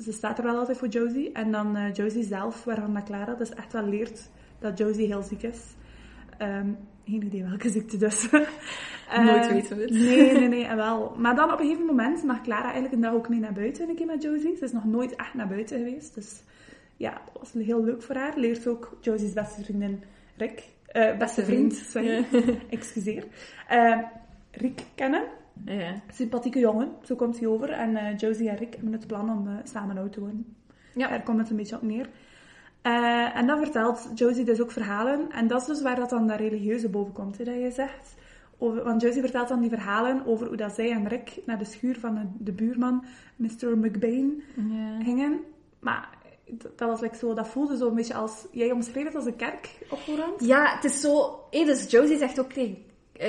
ze 0.00 0.12
staat 0.12 0.38
er 0.38 0.44
wel 0.44 0.56
altijd 0.58 0.78
voor 0.78 0.88
Josie. 0.88 1.32
En 1.32 1.52
dan 1.52 1.76
eh, 1.76 1.92
Josie 1.92 2.24
zelf, 2.24 2.64
waarvan 2.64 2.94
dat 2.94 3.04
Clara 3.04 3.34
dus 3.34 3.50
echt 3.50 3.72
wel 3.72 3.86
leert 3.86 4.30
dat 4.58 4.78
Josie 4.78 5.06
heel 5.06 5.22
ziek 5.22 5.42
is. 5.42 5.60
Ehm, 6.38 6.68
geen 7.04 7.22
idee 7.22 7.44
welke 7.44 7.70
ziekte 7.70 7.96
dus. 7.96 8.30
Nooit 8.30 9.44
Ehm, 9.44 9.52
weten 9.52 9.76
we 9.76 9.82
het. 9.82 9.90
Nee, 9.90 10.32
nee, 10.32 10.48
nee, 10.48 10.64
en 10.64 10.76
wel. 10.76 11.14
Maar 11.18 11.36
dan 11.36 11.52
op 11.52 11.58
een 11.58 11.64
gegeven 11.64 11.86
moment 11.86 12.22
mag 12.22 12.42
Clara 12.42 12.64
eigenlijk 12.64 12.94
een 12.94 13.00
dag 13.00 13.12
ook 13.12 13.28
mee 13.28 13.40
naar 13.40 13.52
buiten 13.52 13.88
een 13.88 13.94
keer 13.94 14.06
met 14.06 14.22
Josie. 14.22 14.56
Ze 14.56 14.64
is 14.64 14.72
nog 14.72 14.84
nooit 14.84 15.16
echt 15.16 15.34
naar 15.34 15.48
buiten 15.48 15.78
geweest, 15.78 16.14
dus 16.14 16.42
ja, 16.96 17.12
dat 17.32 17.52
was 17.52 17.64
heel 17.64 17.84
leuk 17.84 18.02
voor 18.02 18.14
haar. 18.14 18.32
Leert 18.36 18.66
ook 18.66 18.98
Josie's 19.00 19.32
beste 19.32 19.64
vriendin 19.64 20.02
Rick, 20.36 20.62
eh, 20.86 21.16
beste 21.16 21.44
vriend, 21.44 21.74
sorry, 21.74 22.26
excuseer, 22.70 23.24
eh, 23.68 23.98
Rick 24.50 24.82
kennen. 24.94 25.24
Ja. 25.64 25.94
Sympathieke 26.12 26.58
jongen, 26.58 26.88
zo 27.02 27.14
komt 27.14 27.38
hij 27.38 27.48
over. 27.48 27.70
En 27.70 27.96
eh, 27.96 28.18
Josie 28.18 28.48
en 28.48 28.56
Rick 28.56 28.74
hebben 28.74 28.92
het 28.92 29.06
plan 29.06 29.30
om 29.30 29.48
eh, 29.48 29.54
samen 29.64 29.98
oud 29.98 30.12
te 30.12 30.20
worden. 30.20 30.56
Ja. 30.94 31.08
Daar 31.08 31.22
komt 31.22 31.38
het 31.38 31.50
een 31.50 31.56
beetje 31.56 31.76
op 31.76 31.82
neer. 31.82 32.08
Eh, 32.82 33.36
en 33.36 33.46
dan 33.46 33.58
vertelt 33.58 34.10
Josie 34.14 34.44
dus 34.44 34.60
ook 34.60 34.70
verhalen. 34.70 35.30
En 35.30 35.46
dat 35.46 35.60
is 35.60 35.66
dus 35.66 35.82
waar 35.82 35.96
dat 35.96 36.10
dan 36.10 36.26
dat 36.26 36.38
religieuze 36.38 36.88
boven 36.88 37.12
komt, 37.12 37.38
hè, 37.38 37.44
dat 37.44 37.54
je 37.54 37.70
zegt. 37.70 38.14
Over, 38.58 38.84
want 38.84 39.00
Josie 39.02 39.20
vertelt 39.20 39.48
dan 39.48 39.60
die 39.60 39.70
verhalen 39.70 40.26
over 40.26 40.46
hoe 40.46 40.56
dat 40.56 40.74
zij 40.74 40.90
en 40.90 41.08
Rick 41.08 41.36
naar 41.46 41.58
de 41.58 41.64
schuur 41.64 41.98
van 42.00 42.14
de, 42.14 42.44
de 42.44 42.52
buurman, 42.52 43.04
Mr. 43.36 43.78
McBain, 43.78 44.42
Ja. 44.56 45.00
gingen. 45.02 45.40
Maar 45.80 46.08
dat, 46.76 46.88
was 46.88 47.00
like 47.00 47.16
zo, 47.16 47.34
dat 47.34 47.48
voelde 47.48 47.76
zo 47.76 47.88
een 47.88 47.94
beetje 47.94 48.14
als... 48.14 48.46
Jij 48.52 48.70
omschreef 48.72 49.04
het 49.04 49.14
als 49.14 49.26
een 49.26 49.36
kerk 49.36 49.78
op 49.90 49.98
voorhand. 49.98 50.44
Ja, 50.44 50.74
het 50.74 50.84
is 50.84 51.00
zo... 51.00 51.40
Hé, 51.50 51.64
dus 51.64 51.90
Josie 51.90 52.18
zegt 52.18 52.40
ook... 52.40 52.52
tegen- 52.52 52.92
eh, 53.16 53.28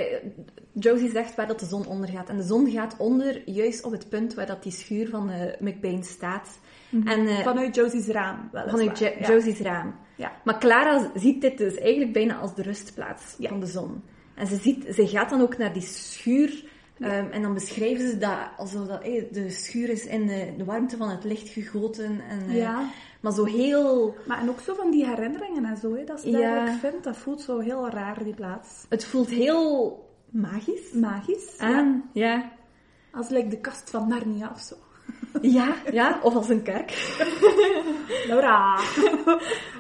Josie 0.74 1.10
zegt 1.10 1.36
waar 1.36 1.48
dat 1.48 1.60
de 1.60 1.66
zon 1.66 1.86
ondergaat. 1.88 2.30
En 2.30 2.38
de 2.38 2.44
zon 2.44 2.72
gaat 2.72 2.96
onder 2.98 3.50
juist 3.50 3.84
op 3.84 3.92
het 3.92 4.10
punt 4.10 4.34
waar 4.34 4.46
dat 4.46 4.64
die 4.64 4.72
schuur 4.72 5.10
van 5.10 5.30
eh 5.30 5.60
McBain 5.62 6.04
staat. 6.04 6.60
En, 7.06 7.28
eh, 7.28 7.40
Vanuit 7.40 7.76
Josie's 7.76 8.08
raam, 8.08 8.50
vanuit 8.52 9.00
Jo- 9.00 9.14
ja. 9.20 9.28
Josie's 9.28 9.60
raam. 9.60 9.96
Ja. 10.16 10.32
Maar 10.44 10.60
Clara 10.60 11.12
ziet 11.16 11.42
dit 11.42 11.58
dus 11.58 11.78
eigenlijk 11.78 12.14
bijna 12.14 12.36
als 12.36 12.56
de 12.56 12.62
rustplaats 12.62 13.36
Ja. 13.38 13.50
van 13.50 13.60
de 13.60 13.66
zon. 13.66 14.04
En 14.36 14.48
ze, 14.48 14.56
ziet, 14.56 14.86
ze 14.96 15.08
gaat 15.08 15.30
dan 15.30 15.42
ook 15.42 15.58
naar 15.58 15.74
die 15.74 15.82
schuur. 15.82 16.74
ehm, 17.00 17.32
en 17.32 17.42
dan 17.42 17.54
beschrijven 17.54 18.10
ze 18.10 18.18
dat 18.18 18.38
alsof 18.58 18.88
dat, 18.88 19.04
de 19.32 19.50
schuur 19.50 19.90
is 19.90 20.06
in 20.06 20.28
de, 20.28 20.54
de 20.58 20.64
warmte 20.66 20.98
van 20.98 21.10
het 21.10 21.24
licht 21.24 21.48
gegoten. 21.50 22.22
En, 22.30 22.52
Ja. 22.56 22.90
Maar 23.26 23.34
zo 23.34 23.46
heel... 23.46 24.16
Maar 24.28 24.40
en 24.40 24.50
ook 24.50 24.60
zo 24.60 24.74
van 24.74 24.92
die 24.92 25.06
herinneringen 25.06 25.66
en 25.66 25.78
zo, 25.78 25.96
hè, 25.96 26.04
dat 26.04 26.20
ze 26.20 26.32
dat 26.32 26.42
Ja. 26.42 26.48
eigenlijk 26.48 26.80
vindt. 26.80 27.04
Dat 27.04 27.18
voelt 27.18 27.42
zo 27.42 27.60
heel 27.60 27.90
raar, 27.90 28.24
die 28.24 28.34
plaats. 28.34 28.86
Het 28.90 29.06
voelt 29.06 29.30
heel 29.30 30.00
magisch 30.30 30.92
Magisch. 30.94 31.56
Ja. 31.60 31.66
aan. 31.66 32.10
Ja. 32.14 32.52
Als 33.12 33.30
like, 33.30 33.48
de 33.48 33.60
kast 33.60 33.90
van 33.90 34.08
Narnia 34.08 34.50
of 34.54 34.60
zo. 34.60 34.76
Ja, 35.58 35.76
ja, 35.92 36.20
of 36.22 36.36
als 36.36 36.50
een 36.50 36.62
kerk. 36.62 37.16
Laura, 38.28 38.76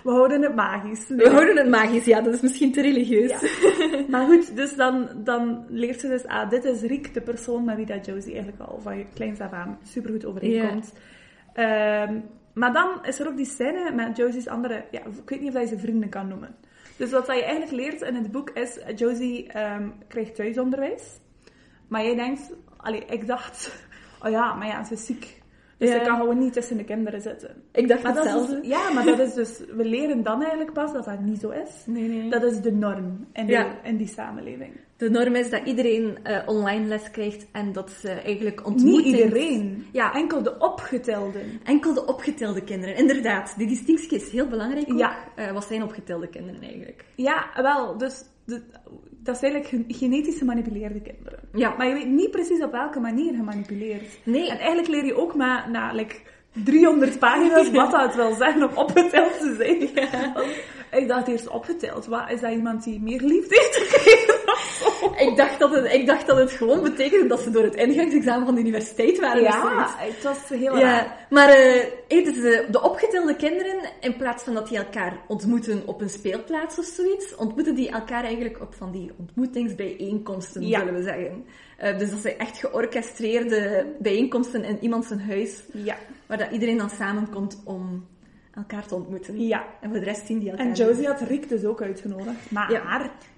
we 0.03 0.09
houden 0.11 0.41
het 0.41 0.55
magisch. 0.55 1.07
We 1.07 1.29
houden 1.29 1.57
het 1.57 1.69
magisch, 1.69 2.05
ja, 2.05 2.21
dat 2.21 2.33
is 2.33 2.41
misschien 2.41 2.71
te 2.71 2.81
religieus. 2.81 3.29
Ja. 3.29 3.39
Maar 4.09 4.25
goed, 4.25 4.55
dus 4.55 4.75
dan, 4.75 5.09
dan 5.23 5.65
leert 5.69 5.99
ze 5.99 6.07
dus, 6.07 6.25
ah, 6.25 6.49
dit 6.49 6.63
is 6.63 6.81
Riek, 6.81 7.13
de 7.13 7.21
persoon 7.21 7.63
met 7.65 7.75
wie 7.75 7.85
dat 7.85 8.05
Josie 8.05 8.33
eigenlijk 8.33 8.61
al 8.69 8.79
van 8.81 8.97
je 8.97 9.05
kleins 9.13 9.39
af 9.39 9.51
aan 9.51 9.77
supergoed 9.83 10.25
overeenkomt. 10.25 10.93
Ehm, 11.53 12.19
maar 12.55 12.73
dan 12.73 12.99
is 13.05 13.19
er 13.19 13.27
ook 13.27 13.37
die 13.37 13.45
scène 13.45 13.91
met 13.91 14.17
Josie's 14.17 14.47
andere, 14.47 14.85
ja, 14.91 14.99
ik 14.99 15.29
weet 15.29 15.41
niet 15.41 15.55
of 15.55 15.61
je 15.61 15.67
ze 15.67 15.79
vrienden 15.79 16.09
kan 16.09 16.27
noemen. 16.27 16.55
Dus 16.97 17.11
wat 17.11 17.25
dat 17.25 17.35
je 17.35 17.43
eigenlijk 17.43 17.71
leert 17.71 18.01
in 18.01 18.15
het 18.15 18.31
boek 18.31 18.49
is, 18.49 18.79
Josie 18.95 19.47
ehm, 19.47 19.89
krijgt 20.07 20.35
thuisonderwijs. 20.35 21.19
Maar 21.87 22.03
jij 22.03 22.15
denkt, 22.15 22.53
allee, 22.77 23.05
ik 23.05 23.27
dacht, 23.27 23.85
oh 24.23 24.29
ja, 24.31 24.53
maar 24.53 24.67
ja, 24.67 24.83
ze 24.83 24.93
is 24.93 25.05
ziek. 25.05 25.43
Dus 25.77 25.89
Ja. 25.89 25.97
ze 25.99 26.05
kan 26.05 26.17
gewoon 26.19 26.37
niet 26.37 26.53
tussen 26.53 26.77
de 26.77 26.83
kinderen 26.83 27.21
zitten. 27.21 27.63
Ik 27.71 27.87
dacht 27.87 28.03
Maar 28.03 28.13
dat 28.13 28.25
is 28.25 28.31
hetzelfde. 28.31 28.59
dus- 28.61 28.67
ja, 28.69 28.91
maar 28.93 29.05
dat 29.05 29.19
is 29.19 29.33
dus, 29.33 29.59
we 29.75 29.85
leren 29.85 30.23
dan 30.23 30.39
eigenlijk 30.41 30.73
pas 30.73 30.93
dat 30.93 31.05
dat 31.05 31.19
niet 31.19 31.39
zo 31.39 31.49
is. 31.49 31.83
Nee, 31.85 32.07
nee. 32.07 32.29
Dat 32.29 32.43
is 32.43 32.61
de 32.61 32.71
norm 32.71 33.27
in, 33.33 33.47
Ja. 33.47 33.83
in 33.83 33.97
die 33.97 34.07
samenleving. 34.07 34.79
De 34.97 35.09
norm 35.09 35.35
is 35.35 35.49
dat 35.49 35.65
iedereen 35.65 36.17
eh, 36.23 36.41
online 36.45 36.85
les 36.85 37.11
krijgt 37.11 37.45
en 37.51 37.71
dat 37.73 37.91
ze 37.91 38.09
eigenlijk 38.09 38.65
ontmoetings... 38.65 39.05
Niet 39.05 39.17
iedereen. 39.17 39.85
Ja. 39.91 40.13
Enkel 40.13 40.43
de 40.43 40.57
opgetelden. 40.57 41.41
Enkel 41.63 41.93
de 41.93 42.05
opgetelde 42.05 42.63
kinderen. 42.63 42.95
Inderdaad, 42.95 43.53
die 43.57 43.67
distinctie 43.67 44.17
is 44.17 44.29
heel 44.29 44.47
belangrijk 44.47 44.91
ook. 44.91 44.97
Ja. 44.97 45.17
Eh, 45.35 45.51
wat 45.51 45.65
zijn 45.65 45.83
opgetelde 45.83 46.27
kinderen 46.27 46.61
eigenlijk? 46.61 47.05
Ja, 47.15 47.49
wel. 47.55 47.97
Dus 47.97 48.23
de, 48.45 48.61
dat 49.09 49.37
zijn 49.37 49.53
eigenlijk 49.53 49.87
gen- 49.87 49.97
genetisch 49.97 50.37
gemanipuleerde 50.37 51.01
kinderen. 51.01 51.39
Ja. 51.53 51.75
Maar 51.77 51.87
je 51.87 51.93
weet 51.93 52.09
niet 52.09 52.31
precies 52.31 52.63
op 52.63 52.71
welke 52.71 52.99
manier 52.99 53.33
gemanipuleerd. 53.33 54.19
Nee. 54.23 54.49
En 54.49 54.57
eigenlijk 54.57 54.87
leer 54.87 55.05
je 55.05 55.17
ook 55.17 55.35
maar 55.35 55.71
na 55.71 55.93
like, 55.93 56.15
300 56.63 57.19
pagina's 57.19 57.71
wat 57.81 57.91
dat 57.91 58.15
wil 58.15 58.33
zeggen 58.35 58.69
om 58.69 58.77
opgeteld 58.77 59.39
te 59.39 59.55
zijn. 59.57 60.07
Ik 60.91 61.07
dacht 61.07 61.27
eerst 61.27 61.47
opgeteld. 61.47 62.05
Wat, 62.05 62.29
is 62.29 62.41
dat 62.41 62.51
iemand 62.51 62.83
die 62.83 63.01
meer 63.01 63.21
liefde 63.21 63.55
heeft 63.55 63.75
gekregen? 63.75 64.33
Ik 65.29 65.37
dacht, 65.37 65.59
dat 65.59 65.71
het, 65.71 65.93
ik 65.93 66.05
dacht 66.05 66.27
dat 66.27 66.37
het 66.37 66.51
gewoon 66.51 66.83
betekende 66.83 67.27
dat 67.27 67.39
ze 67.39 67.49
door 67.49 67.63
het 67.63 67.75
ingangsexamen 67.75 68.45
van 68.45 68.55
de 68.55 68.61
universiteit 68.61 69.19
waren. 69.19 69.41
Ja, 69.41 69.95
het 69.97 70.23
was 70.23 70.37
heel 70.49 70.77
raar. 70.77 70.79
Ja, 70.79 71.17
maar 71.29 71.47
hey, 71.47 72.23
dus, 72.23 72.43
eh, 72.43 72.71
de 72.71 72.81
opgetelde 72.81 73.35
kinderen, 73.35 73.75
in 73.99 74.17
plaats 74.17 74.43
van 74.43 74.53
dat 74.53 74.67
die 74.67 74.77
elkaar 74.77 75.17
ontmoeten 75.27 75.83
op 75.85 76.01
een 76.01 76.09
speelplaats 76.09 76.79
of 76.79 76.85
zoiets, 76.85 77.35
ontmoeten 77.35 77.75
die 77.75 77.89
elkaar 77.89 78.23
eigenlijk 78.23 78.61
op 78.61 78.73
van 78.75 78.91
die 78.91 79.11
ontmoetingsbijeenkomsten, 79.19 80.67
Ja. 80.67 80.79
zullen 80.79 80.93
we 80.93 81.03
zeggen. 81.03 81.45
Eh, 81.77 81.97
dus 81.97 82.09
dat 82.11 82.19
zijn 82.19 82.37
echt 82.37 82.57
georchestreerde 82.57 83.85
bijeenkomsten 83.99 84.63
in 84.63 84.77
iemand 84.81 85.05
zijn 85.05 85.21
huis. 85.21 85.63
Ja. 85.73 85.97
Waar 86.27 86.37
dat 86.37 86.51
iedereen 86.51 86.77
dan 86.77 86.89
samenkomt 86.89 87.61
om 87.63 88.05
elkaar 88.53 88.87
te 88.87 88.95
ontmoeten. 88.95 89.47
Ja. 89.47 89.65
En 89.81 89.89
voor 89.89 89.99
de 89.99 90.05
rest 90.05 90.25
zien 90.25 90.39
die 90.39 90.49
elkaar 90.49 90.63
En 90.65 90.71
niet. 90.71 90.77
Josie 90.77 91.07
had 91.07 91.21
Rick 91.21 91.49
dus 91.49 91.65
ook 91.65 91.81
uitgenodigd. 91.81 92.51
Maar 92.51 92.71
Ja. 92.71 92.83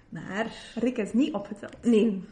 Maar, 0.10 0.52
Rick 0.76 0.97
is 0.97 1.13
niet 1.13 1.34
opgeteld. 1.34 1.76
nee. 1.82 2.23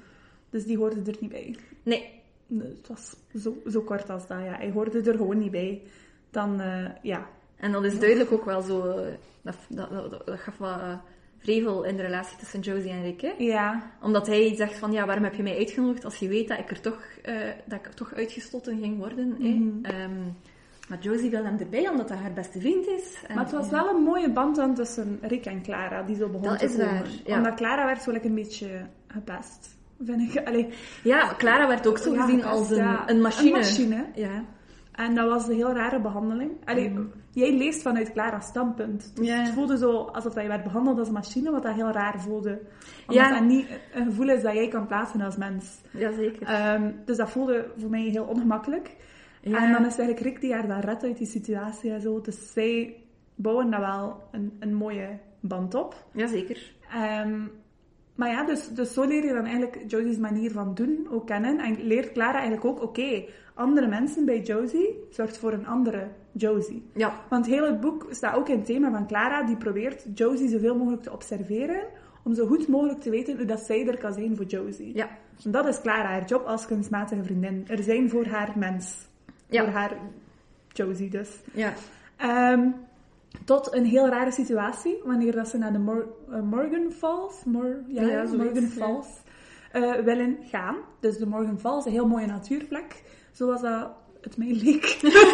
Dus 0.50 0.65
die 0.65 0.78
hoorde 0.78 1.12
er 1.12 1.18
niet 1.20 1.32
bij. 1.32 1.56
Nee. 1.84 2.24
Nee, 2.48 2.68
Het 2.68 2.88
was 2.88 3.15
zo, 3.41 3.58
zo 3.70 3.82
kort 3.82 4.10
als 4.10 4.28
dat, 4.28 4.38
ja. 4.44 4.56
Hij 4.58 4.72
hoorde 4.72 5.02
er 5.02 5.15
gewoon 5.18 5.38
niet 5.38 5.52
bij. 5.52 5.82
Dan, 6.30 6.62
eh, 6.62 6.86
ja. 7.02 7.28
En 7.56 7.72
dat 7.72 7.84
is 7.84 8.00
duidelijk 8.00 8.32
ook 8.32 8.46
wel 8.46 8.62
zo... 8.62 8.89
eh, 8.89 9.13
Dat, 9.41 9.56
dat, 9.70 9.89
dat, 9.89 10.26
dat 10.26 10.39
gaf 10.39 10.58
wat 10.58 10.80
eh, 10.80 10.94
vrevel 11.46 11.84
in 11.84 11.96
de 11.96 12.02
relatie 12.02 12.38
tussen 12.38 12.60
Josie 12.60 12.92
en 12.92 13.02
Rick, 13.04 13.22
hè? 13.22 13.32
Ja. 13.38 13.92
Omdat 14.02 14.28
hij 14.28 14.56
zegt 14.56 14.78
van, 14.78 14.92
ja, 14.92 15.06
waarom 15.06 15.24
heb 15.24 15.34
je 15.36 15.44
mij 15.44 15.58
uitgenodigd 15.58 16.06
als 16.06 16.16
je 16.18 16.28
weet 16.28 16.48
dat 16.48 16.60
ik 16.60 16.70
er 16.70 16.82
toch, 16.82 17.02
eh, 17.24 17.36
dat 17.66 17.80
ik 17.80 17.86
er 17.86 17.94
toch 17.94 18.14
uitgestoten 18.14 18.80
ging 18.82 18.98
worden, 18.98 19.36
hè? 19.40 19.48
Mhm. 19.50 19.86
Ehm, 19.86 20.12
maar 20.90 20.98
Josie 21.00 21.30
wil 21.30 21.44
hem 21.46 21.58
erbij, 21.60 21.90
omdat 21.90 22.10
hij 22.10 22.18
haar 22.18 22.34
beste 22.34 22.60
vriend 22.60 22.88
is. 22.88 23.16
En- 23.28 23.36
Maar 23.36 23.44
het 23.44 23.54
was 23.54 23.70
wel 23.70 23.90
een 23.90 24.02
mooie 24.04 24.32
band 24.32 24.56
dan 24.56 24.74
tussen 24.76 25.20
Rick 25.22 25.46
en 25.46 25.62
Clara, 25.62 26.04
die 26.04 26.16
zo 26.16 26.28
begon 26.28 26.48
Dat 26.48 26.60
te 26.60 26.66
is 26.66 26.72
komen. 26.72 26.88
waar, 26.94 27.08
ja. 27.26 27.38
Omdat 27.38 27.56
Clara 27.56 27.86
werd 27.86 28.02
zo 28.02 28.12
lekker 28.12 28.30
een 28.30 28.36
beetje 28.36 28.68
gepest, 29.08 29.78
vind 30.04 30.36
ik. 30.36 30.42
Allee, 30.48 30.68
Ja, 31.04 31.34
Clara 31.38 31.68
werd 31.68 31.88
ook 31.88 31.98
zo 31.98 32.14
ja, 32.14 32.22
gezien 32.24 32.44
als 32.44 32.70
een, 32.70 32.78
ja. 32.78 33.10
een 33.10 33.22
machine. 33.22 33.50
Een 33.50 33.56
machine. 33.58 34.06
Ja. 34.16 34.44
En 34.96 35.16
dat 35.16 35.30
was 35.30 35.48
een 35.48 35.56
heel 35.56 35.74
rare 35.74 36.02
behandeling. 36.02 36.52
Allee, 36.66 36.90
Mhm. 36.90 37.04
Jij 37.32 37.58
leest 37.58 37.82
vanuit 37.82 38.12
Clara's 38.12 38.46
standpunt. 38.48 39.16
Dus. 39.16 39.30
Het 39.30 39.50
voelde 39.50 39.78
zo 39.78 39.98
alsof 40.04 40.42
je 40.42 40.48
werd 40.48 40.64
behandeld 40.64 41.00
als 41.00 41.08
een 41.08 41.14
machine, 41.14 41.52
wat 41.52 41.64
dat 41.64 41.74
heel 41.74 41.92
raar 41.92 42.20
voelde. 42.22 42.60
Omdat 43.08 43.26
Ja. 43.26 43.34
dat 43.40 43.44
niet 43.48 43.68
een 43.94 44.06
gevoel 44.06 44.30
is 44.30 44.42
dat 44.42 44.54
jij 44.54 44.68
kan 44.68 44.88
plaatsen 44.88 45.22
als 45.22 45.38
mens. 45.38 45.82
Jazeker. 45.92 46.48
Ehm, 46.48 46.92
dus 47.06 47.18
dat 47.18 47.30
voelde 47.30 47.72
voor 47.78 47.90
mij 47.90 48.02
heel 48.02 48.24
ongemakkelijk. 48.24 48.96
Ja. 49.42 49.64
En 49.64 49.72
dan 49.72 49.86
is 49.86 49.98
eigenlijk 49.98 50.20
Rick 50.20 50.42
die 50.42 50.54
haar 50.54 50.68
dan 50.68 50.80
redt 50.80 51.04
uit 51.04 51.18
die 51.18 51.28
situatie 51.28 51.92
en 51.92 52.02
zo. 52.02 52.22
Dus 52.22 52.52
zij 52.54 52.96
bouwen 53.36 53.72
daar 53.72 53.80
wel 53.80 54.24
een, 54.32 54.54
een 54.60 54.74
mooie 54.74 55.20
band 55.40 55.74
op. 55.76 56.06
Jazeker. 56.14 56.72
Ehm, 56.94 57.40
maar 58.16 58.30
ja, 58.30 58.46
dus, 58.46 58.68
dus 58.70 58.94
zo 58.94 59.04
leer 59.04 59.26
je 59.26 59.34
dan 59.34 59.46
eigenlijk 59.46 59.84
Josie's 59.88 60.18
manier 60.18 60.52
van 60.52 60.74
doen 60.74 61.08
ook 61.12 61.28
kennen. 61.28 61.60
En 61.60 61.84
leert 61.88 62.12
Clara 62.12 62.34
eigenlijk 62.40 62.66
ook, 62.66 62.82
oké, 62.82 63.24
andere 63.56 63.88
mensen 63.88 64.26
bij 64.26 64.41
Josie 64.41 65.04
zorgt 65.10 65.38
voor 65.38 65.54
een 65.54 65.68
andere 65.68 66.08
Josie. 66.32 66.84
Ja. 66.94 67.13
Want 67.30 67.46
heel 67.46 67.65
het 67.65 67.80
boek 67.82 68.08
staat 68.10 68.36
ook 68.36 68.50
in 68.50 68.58
het 68.58 68.65
thema 68.65 68.91
van 68.91 69.08
Clara, 69.08 69.44
die 69.44 69.58
probeert 69.58 70.06
Josie 70.13 70.50
zoveel 70.50 70.76
mogelijk 70.76 71.04
te 71.04 71.12
observeren, 71.12 71.84
om 72.24 72.34
zo 72.34 72.48
goed 72.48 72.68
mogelijk 72.68 73.02
te 73.02 73.10
weten 73.10 73.38
hoe 73.38 73.46
dat 73.46 73.60
zij 73.60 73.88
er 73.88 73.98
kan 73.98 74.13
zijn 74.13 74.36
voor 74.36 74.46
Josie. 74.46 74.96
Ja. 74.96 75.10
En 75.44 75.52
dat 75.52 75.68
is 75.68 75.82
Clara, 75.82 76.10
haar 76.10 76.26
job 76.26 76.46
als 76.46 76.65
kunstmatige 76.65 77.24
vriendin. 77.24 77.65
Er 77.68 77.84
zijn 77.84 78.10
voor 78.10 78.26
haar 78.26 78.52
mens. 78.56 79.08
Ja. 79.48 79.63
Voor 79.63 79.74
haar 79.74 79.98
Josie 80.68 81.10
dus. 81.10 81.30
Ja. 81.54 81.74
Ehm, 82.18 82.70
tot 83.46 83.74
een 83.74 83.86
heel 83.86 84.08
rare 84.08 84.32
situatie, 84.32 84.98
wanneer 85.04 85.32
dat 85.32 85.48
ze 85.48 85.58
naar 85.58 85.72
de 85.72 85.80
Mor- 85.80 86.08
eh, 86.32 86.41
Morgan 86.41 86.91
Falls, 86.91 87.44
Mor 87.46 87.84
ja, 87.88 88.24
Morgan. 88.24 88.63
Falls 88.63 89.08
eh, 89.72 89.94
willen 89.94 90.38
gaan. 90.41 90.76
Dus 91.00 91.18
de 91.18 91.28
Morgan 91.28 91.60
Falls, 91.60 91.86
een 91.86 91.91
heel 91.91 92.08
mooie 92.08 92.26
natuurplek, 92.26 93.04
zoals 93.36 93.62
dat 93.62 93.91
het 94.21 94.38
mij 94.38 94.54
leek. 94.63 94.86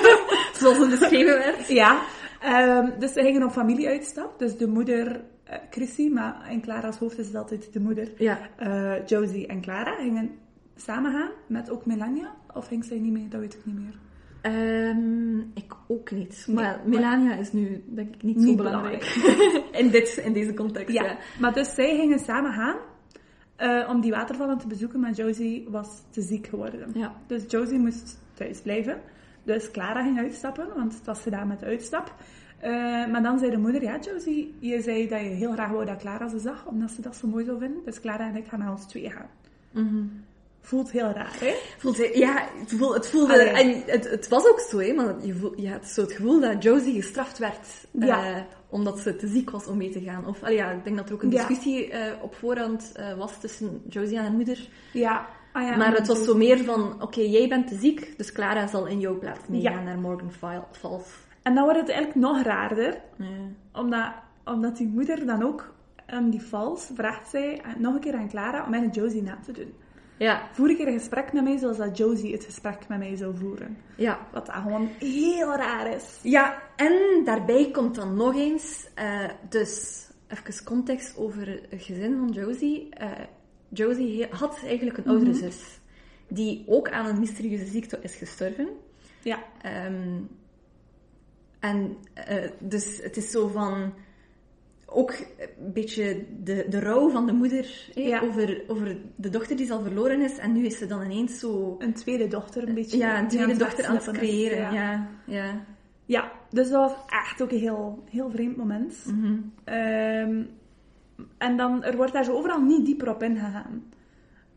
Zoals 0.59 0.77
het 0.77 0.89
beschreven 0.89 1.37
werd. 1.37 1.67
ja, 1.67 2.01
ehm, 2.39 2.99
dus 2.99 3.13
ze 3.13 3.21
gingen 3.21 3.43
op 3.43 3.51
familieuitstap. 3.51 4.39
Dus 4.39 4.57
de 4.57 4.67
moeder, 4.67 5.21
eh 5.43 5.57
Chrissy, 5.69 6.09
maar 6.09 6.51
in 6.51 6.61
Clara's 6.61 6.97
hoofd 6.97 7.19
is 7.19 7.27
het 7.27 7.35
altijd 7.35 7.73
de 7.73 7.79
moeder. 7.79 8.11
Ja. 8.17 8.39
Eh, 8.55 9.05
Josie 9.05 9.47
en 9.47 9.61
Clara 9.61 9.95
gingen 9.95 10.31
samen 10.75 11.11
gaan, 11.11 11.31
met 11.47 11.69
ook 11.69 11.85
Melania. 11.85 12.35
Of 12.53 12.67
ging 12.67 12.85
zij 12.85 12.99
niet 12.99 13.11
mee? 13.13 13.27
Dat 13.27 13.39
weet 13.39 13.53
ik 13.53 13.65
niet 13.65 13.79
meer. 13.79 13.99
Ehm, 14.41 15.39
ik 15.39 15.73
ook 15.87 16.11
niet. 16.11 16.43
Nee, 16.47 16.55
Maar 16.55 16.81
Melania 16.85 17.35
is 17.35 17.51
nu, 17.51 17.83
denk 17.87 18.15
ik, 18.15 18.23
niet, 18.23 18.41
zo 18.41 18.55
belangrijk. 18.55 19.03
in, 19.81 19.89
dit, 19.89 20.21
in 20.25 20.33
deze 20.33 20.53
context, 20.53 20.93
ja. 20.93 21.03
Ja, 21.03 21.17
maar 21.39 21.53
dus 21.53 21.73
zij 21.73 21.95
gingen 21.95 22.19
samen 22.19 22.53
gaan 22.53 22.75
eh, 23.61 23.89
om 23.89 24.01
die 24.01 24.11
watervallen 24.11 24.57
te 24.57 24.67
bezoeken, 24.67 24.99
maar 24.99 25.11
Josie 25.11 25.67
was 25.69 26.03
te 26.09 26.21
ziek 26.21 26.47
geworden. 26.47 26.91
Ja. 26.93 27.13
Dus 27.27 27.43
Josie 27.47 27.79
moest 27.79 28.19
thuis 28.33 28.61
blijven. 28.61 29.01
Dus 29.43 29.71
Clara 29.71 30.03
ging 30.03 30.19
uitstappen, 30.19 30.67
want 30.75 30.93
het 30.93 31.05
was 31.05 31.21
gedaan 31.21 31.47
met 31.47 31.59
de 31.59 31.65
uitstap. 31.65 32.15
Eh, 32.59 32.71
maar 33.07 33.23
dan 33.23 33.39
zei 33.39 33.51
de 33.51 33.57
moeder, 33.57 33.81
ja 33.81 33.99
Josie, 33.99 34.55
je 34.59 34.81
zei 34.81 35.07
dat 35.07 35.19
je 35.19 35.27
heel 35.27 35.51
graag 35.51 35.71
wou 35.71 35.85
dat 35.85 35.97
Clara 35.97 36.27
ze 36.27 36.39
zag, 36.39 36.65
omdat 36.65 36.91
ze 36.91 37.01
dat 37.01 37.15
zo 37.15 37.27
mooi 37.27 37.45
zou 37.45 37.59
vinden. 37.59 37.81
Dus 37.85 37.99
Clara 37.99 38.27
en 38.27 38.35
ik 38.35 38.47
gaan 38.47 38.59
naar 38.59 38.71
ons 38.71 38.85
twee 38.87 39.09
gaan. 39.09 39.29
Mhm. 39.71 40.05
Voelt 40.61 40.91
heel 40.91 41.11
raar, 41.11 41.35
hè? 41.39 41.53
Voelt 41.77 41.97
ja, 42.13 42.47
het 42.59 42.73
voelde, 42.77 42.93
het 42.93 43.07
voelde 43.07 43.33
Allee. 43.33 43.47
en 43.49 43.83
het, 43.85 44.09
het 44.09 44.27
was 44.27 44.49
ook 44.49 44.59
zo, 44.59 44.79
hè, 44.79 44.93
maar 44.93 45.15
je, 45.25 45.33
voel, 45.35 45.59
je 45.61 45.69
had 45.71 45.85
zo 45.85 46.01
het 46.01 46.11
gevoel 46.11 46.39
dat 46.39 46.63
Josie 46.63 47.01
gestraft 47.01 47.37
werd, 47.37 47.67
Ja. 47.91 48.25
eh, 48.35 48.41
omdat 48.69 48.99
ze 48.99 49.15
te 49.15 49.27
ziek 49.27 49.49
was 49.49 49.67
om 49.67 49.77
mee 49.77 49.89
te 49.89 50.01
gaan. 50.01 50.27
Of, 50.27 50.43
allee, 50.43 50.55
ja, 50.55 50.71
ik 50.71 50.83
denk 50.83 50.97
dat 50.97 51.07
er 51.09 51.13
ook 51.15 51.23
een 51.23 51.31
Ja. 51.31 51.37
discussie 51.47 51.89
eh, 51.91 52.23
op 52.23 52.35
voorhand 52.35 52.91
eh, 52.95 53.17
was 53.17 53.39
tussen 53.39 53.81
Josie 53.89 54.17
en 54.17 54.23
haar 54.23 54.31
moeder. 54.31 54.69
Ja. 54.93 55.27
Ah, 55.53 55.63
ja 55.63 55.75
maar 55.77 55.95
het 55.95 56.07
was 56.07 56.23
zo 56.23 56.35
meer 56.35 56.57
van, 56.63 57.01
oké, 57.01 57.21
jij 57.21 57.47
bent 57.47 57.67
te 57.67 57.75
ziek, 57.75 58.13
dus 58.17 58.31
Clara 58.31 58.67
zal 58.67 58.85
in 58.85 58.99
jouw 58.99 59.17
plaats 59.19 59.39
meegaan 59.47 59.73
Ja. 59.73 59.83
naar 59.83 59.97
Morgan 59.99 60.31
Fal- 60.31 60.67
Falls. 60.71 61.07
En 61.41 61.55
dan 61.55 61.63
wordt 61.63 61.79
het 61.79 61.89
eigenlijk 61.89 62.19
nog 62.19 62.41
raarder, 62.43 63.01
Ja. 63.17 63.25
Omdat, 63.73 64.11
omdat 64.45 64.77
die 64.77 64.87
moeder 64.87 65.25
dan 65.25 65.43
ook 65.43 65.73
aan 66.05 66.29
die 66.29 66.41
vals 66.41 66.87
vraagt 66.95 67.29
zij 67.29 67.61
nog 67.77 67.93
een 67.93 67.99
keer 67.99 68.13
aan 68.15 68.29
Clara 68.29 68.65
om 68.65 68.73
eigenlijk 68.73 68.95
Josie 68.95 69.23
na 69.23 69.37
te 69.45 69.51
doen. 69.51 69.73
Ja, 70.21 70.49
Voer 70.51 70.75
keer 70.75 70.87
een 70.87 70.99
gesprek 70.99 71.33
met 71.33 71.43
mij 71.43 71.57
zoals 71.57 71.77
dat 71.77 71.97
Josie 71.97 72.33
het 72.33 72.43
gesprek 72.43 72.87
met 72.87 72.97
mij 72.99 73.15
zou 73.15 73.37
voeren. 73.37 73.77
ja. 73.95 74.27
Wat 74.31 74.45
dat 74.45 74.55
gewoon 74.55 74.89
heel 74.99 75.55
raar 75.55 75.93
is. 75.93 76.19
Ja, 76.21 76.61
en 76.75 77.21
daarbij 77.25 77.71
komt 77.71 77.95
dan 77.95 78.15
nog 78.15 78.35
eens, 78.35 78.87
eh, 78.95 79.29
dus 79.49 80.05
even 80.27 80.63
context 80.63 81.17
over 81.17 81.47
het 81.69 81.83
gezin 81.83 82.17
van 82.17 82.29
Josie. 82.29 82.89
Eh, 82.89 83.11
Josie 83.69 84.27
had 84.29 84.59
eigenlijk 84.63 84.97
een 84.97 85.07
oudere 85.07 85.33
zus, 85.33 85.79
die 86.27 86.63
ook 86.67 86.89
aan 86.89 87.05
een 87.05 87.19
mysterieuze 87.19 87.65
ziekte 87.65 87.99
is 88.01 88.15
gestorven. 88.15 88.69
Ja. 89.21 89.43
Ehm, 89.61 90.19
en 91.59 91.97
eh, 92.13 92.49
dus 92.59 92.99
het 93.03 93.17
is 93.17 93.31
zo 93.31 93.47
van 93.47 93.93
ook 94.93 95.11
een 95.37 95.73
beetje 95.73 96.25
de, 96.43 96.65
de 96.69 96.79
rouw 96.79 97.09
van 97.09 97.25
de 97.25 97.33
moeder 97.33 97.89
Ja. 97.95 98.21
over, 98.21 98.63
over 98.67 98.97
de 99.15 99.29
dochter 99.29 99.55
die 99.57 99.71
al 99.71 99.81
verloren 99.81 100.21
is. 100.21 100.37
En 100.37 100.53
nu 100.53 100.65
is 100.65 100.77
ze 100.77 100.85
dan 100.85 101.01
ineens 101.03 101.39
zo 101.39 101.75
Een 101.79 101.93
tweede 101.93 102.27
dochter 102.27 102.67
een 102.67 102.73
beetje. 102.73 102.97
ja, 102.97 103.19
een 103.19 103.27
tweede 103.27 103.55
dochter 103.57 103.85
aan 103.85 103.95
het 103.95 104.07
is. 104.07 104.13
creëren. 104.13 104.57
Ja. 104.57 104.71
Ja, 104.73 105.07
ja. 105.25 105.65
Ja, 106.05 106.31
dus 106.49 106.69
dat 106.69 106.89
was 106.89 106.97
echt 107.07 107.41
ook 107.41 107.51
een 107.51 107.59
heel, 107.59 108.03
heel 108.09 108.29
vreemd 108.29 108.57
moment. 108.57 109.05
Mhm. 109.05 109.39
Ehm, 109.63 110.43
en 111.37 111.57
dan, 111.57 111.83
er 111.83 111.95
wordt 111.95 112.13
daar 112.13 112.23
zo 112.23 112.33
overal 112.33 112.61
niet 112.61 112.85
dieper 112.85 113.09
op 113.09 113.23
ingegaan. 113.23 113.83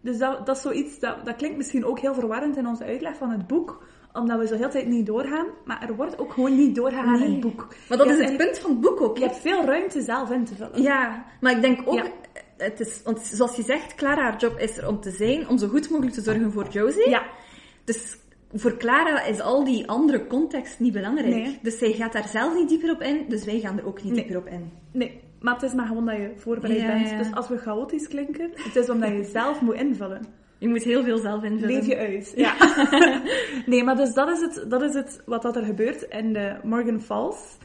Dus 0.01 0.19
dat, 0.19 0.47
dat 0.47 0.57
is 0.57 0.63
zoiets, 0.63 0.99
dat, 0.99 1.25
dat 1.25 1.37
klinkt 1.37 1.57
misschien 1.57 1.85
ook 1.85 1.99
heel 2.01 2.15
verwarrend 2.15 2.57
in 2.57 2.67
onze 2.67 2.85
uitleg 2.85 3.17
van 3.17 3.31
het 3.31 3.47
boek, 3.47 3.87
omdat 4.15 4.39
we 4.39 4.47
zo 4.47 4.55
heel 4.57 4.71
tijd 4.71 4.87
niet 4.87 5.07
doorgaan, 5.07 5.47
maar 5.65 5.83
er 5.89 5.95
wordt 5.97 6.19
ook 6.19 6.33
gewoon 6.33 6.57
niet 6.57 6.75
doorgegaan 6.75 7.23
in 7.23 7.31
het 7.31 7.41
boek. 7.41 7.69
Maar 7.89 7.99
dat 7.99 8.07
is 8.07 8.19
het 8.19 8.37
punt 8.37 8.59
van 8.59 8.71
het 8.71 8.81
boek 8.81 9.01
ook. 9.01 9.19
Je 9.19 9.25
hebt 9.25 9.37
veel 9.39 9.65
ruimte 9.65 10.03
zelf 10.03 10.31
in 10.31 10.45
te 10.45 10.55
vullen. 10.55 10.83
Ja, 10.83 11.25
maar 11.41 11.53
ik 11.53 11.61
denk 11.61 11.81
ook, 11.85 11.95
Ja. 11.95 12.05
het 12.57 12.81
is, 12.81 13.01
want 13.05 13.21
zoals 13.21 13.57
je 13.57 13.63
zegt, 13.63 13.95
Clara, 13.95 14.23
haar 14.23 14.37
job 14.37 14.59
is 14.59 14.77
er 14.79 14.89
om 14.89 15.01
te 15.01 15.11
zijn, 15.11 15.49
om 15.49 15.59
zo 15.59 15.67
goed 15.69 15.91
mogelijk 15.91 16.15
te 16.15 16.23
zorgen 16.23 16.53
voor 16.53 16.69
Josie. 16.69 17.09
Ja, 17.11 17.23
Dus 17.85 18.17
voor 18.55 18.77
Clara 18.77 19.23
is 19.25 19.41
al 19.41 19.65
die 19.65 19.89
andere 19.89 20.27
context 20.27 20.81
niet 20.81 20.93
belangrijk. 20.93 21.35
Nee. 21.35 21.59
Dus 21.63 21.79
zij 21.79 21.93
gaat 21.93 22.13
daar 22.13 22.29
zelf 22.29 22.55
niet 22.55 22.69
dieper 22.69 22.91
op 22.91 23.01
in, 23.03 23.25
dus 23.29 23.45
wij 23.45 23.61
gaan 23.61 23.79
er 23.79 23.87
ook 23.87 24.03
niet 24.03 24.13
Nee. 24.13 24.23
dieper 24.23 24.37
op 24.41 24.47
in. 24.47 24.71
nee. 24.93 25.23
Maar 25.41 25.55
het 25.55 25.63
is 25.63 25.75
maar 25.75 25.87
gewoon 25.87 26.07
dat 26.07 26.17
je 26.17 26.33
voorbereid 26.37 26.81
Ja, 26.81 26.87
bent. 26.87 27.11
ja. 27.11 27.19
Dus 27.19 27.33
als 27.35 27.49
we 27.49 27.59
chaotisch 27.59 28.09
klinken, 28.09 28.51
het 28.55 28.77
is 28.77 28.91
omdat 28.91 29.11
je 29.11 29.25
zelf 29.25 29.61
moet 29.61 29.75
invullen. 29.75 30.27
Je 30.59 30.69
moet 30.69 30.83
heel 30.83 31.03
veel 31.03 31.19
zelf 31.19 31.43
invullen. 31.43 31.75
Leef 31.75 31.87
je 31.87 31.97
uit. 31.97 32.33
Ja. 32.37 32.55
nee, 33.67 33.85
maar 33.85 33.97
dus 33.97 34.15
dat 34.15 34.29
is 34.29 34.41
het, 34.41 34.71
dat 34.71 34.83
is 34.83 34.95
het 34.95 35.23
wat 35.27 35.43
dat 35.43 35.57
er 35.57 35.65
gebeurt 35.65 36.03
in 36.03 36.33
de 36.33 36.57
Morgan 36.63 37.01
Falls. 37.01 37.57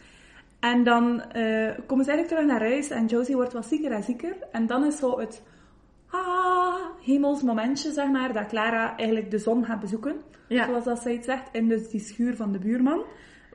En 0.59 0.83
dan 0.83 1.21
eh, 1.21 1.71
komen 1.85 2.05
ze 2.05 2.11
eigenlijk 2.11 2.27
terug 2.27 2.45
naar 2.45 2.69
huis 2.69 2.89
en 2.89 3.05
Josie 3.05 3.35
wordt 3.35 3.53
wat 3.53 3.65
zieker 3.65 3.91
en 3.91 4.03
zieker. 4.03 4.35
En 4.51 4.65
dan 4.65 4.85
is 4.85 4.97
zo 4.97 5.19
het 5.19 5.41
ah, 6.09 6.75
hemels 7.05 7.41
momentje, 7.41 7.91
zeg 7.91 8.09
maar, 8.09 8.33
dat 8.33 8.47
Clara 8.47 8.97
eigenlijk 8.97 9.31
de 9.31 9.37
zon 9.37 9.65
gaat 9.65 9.79
bezoeken. 9.79 10.15
Ja. 10.47 10.65
Zoals 10.65 10.83
dat 10.83 10.99
zij 10.99 11.13
het 11.13 11.25
zegt, 11.25 11.49
in 11.51 11.67
dus 11.67 11.89
die 11.89 11.99
schuur 11.99 12.35
van 12.35 12.51
de 12.51 12.59
buurman, 12.59 13.03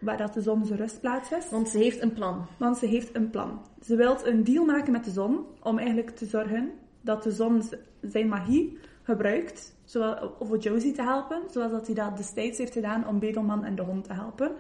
waar 0.01 0.17
dat 0.17 0.35
de 0.35 0.41
zon 0.41 0.65
zijn 0.67 0.79
rustplaats 0.79 1.31
is. 1.31 1.51
Want 1.51 1.69
ze 1.69 1.79
heeft 1.79 2.03
een 2.03 2.13
plan. 2.13 2.47
Want 2.59 2.77
ze 2.77 2.87
heeft 2.87 3.17
een 3.17 3.31
plan. 3.31 3.61
Ze 3.83 3.97
wil 3.97 4.17
een 4.25 4.45
deal 4.45 4.65
maken 4.65 4.93
met 4.93 5.05
de 5.05 5.11
zon 5.11 5.47
om 5.63 5.79
eigenlijk 5.79 6.11
te 6.11 6.27
zorgen 6.27 6.73
dat 7.01 7.23
de 7.23 7.31
zon 7.31 7.63
zijn 8.01 8.29
magie 8.29 8.79
gebruikt 9.05 9.75
zowel, 9.85 10.35
om 10.39 10.47
voor 10.47 10.59
Josie 10.59 10.93
te 10.93 11.03
helpen, 11.03 11.43
zoals 11.51 11.73
dat 11.73 11.87
hij 11.87 11.95
dat 11.95 12.17
destijds 12.17 12.59
heeft 12.59 12.73
gedaan 12.73 13.09
om 13.09 13.19
Bedelman 13.19 13.65
en 13.65 13.75
de 13.75 13.83
hond 13.83 14.05
te 14.05 14.13
helpen. 14.13 14.51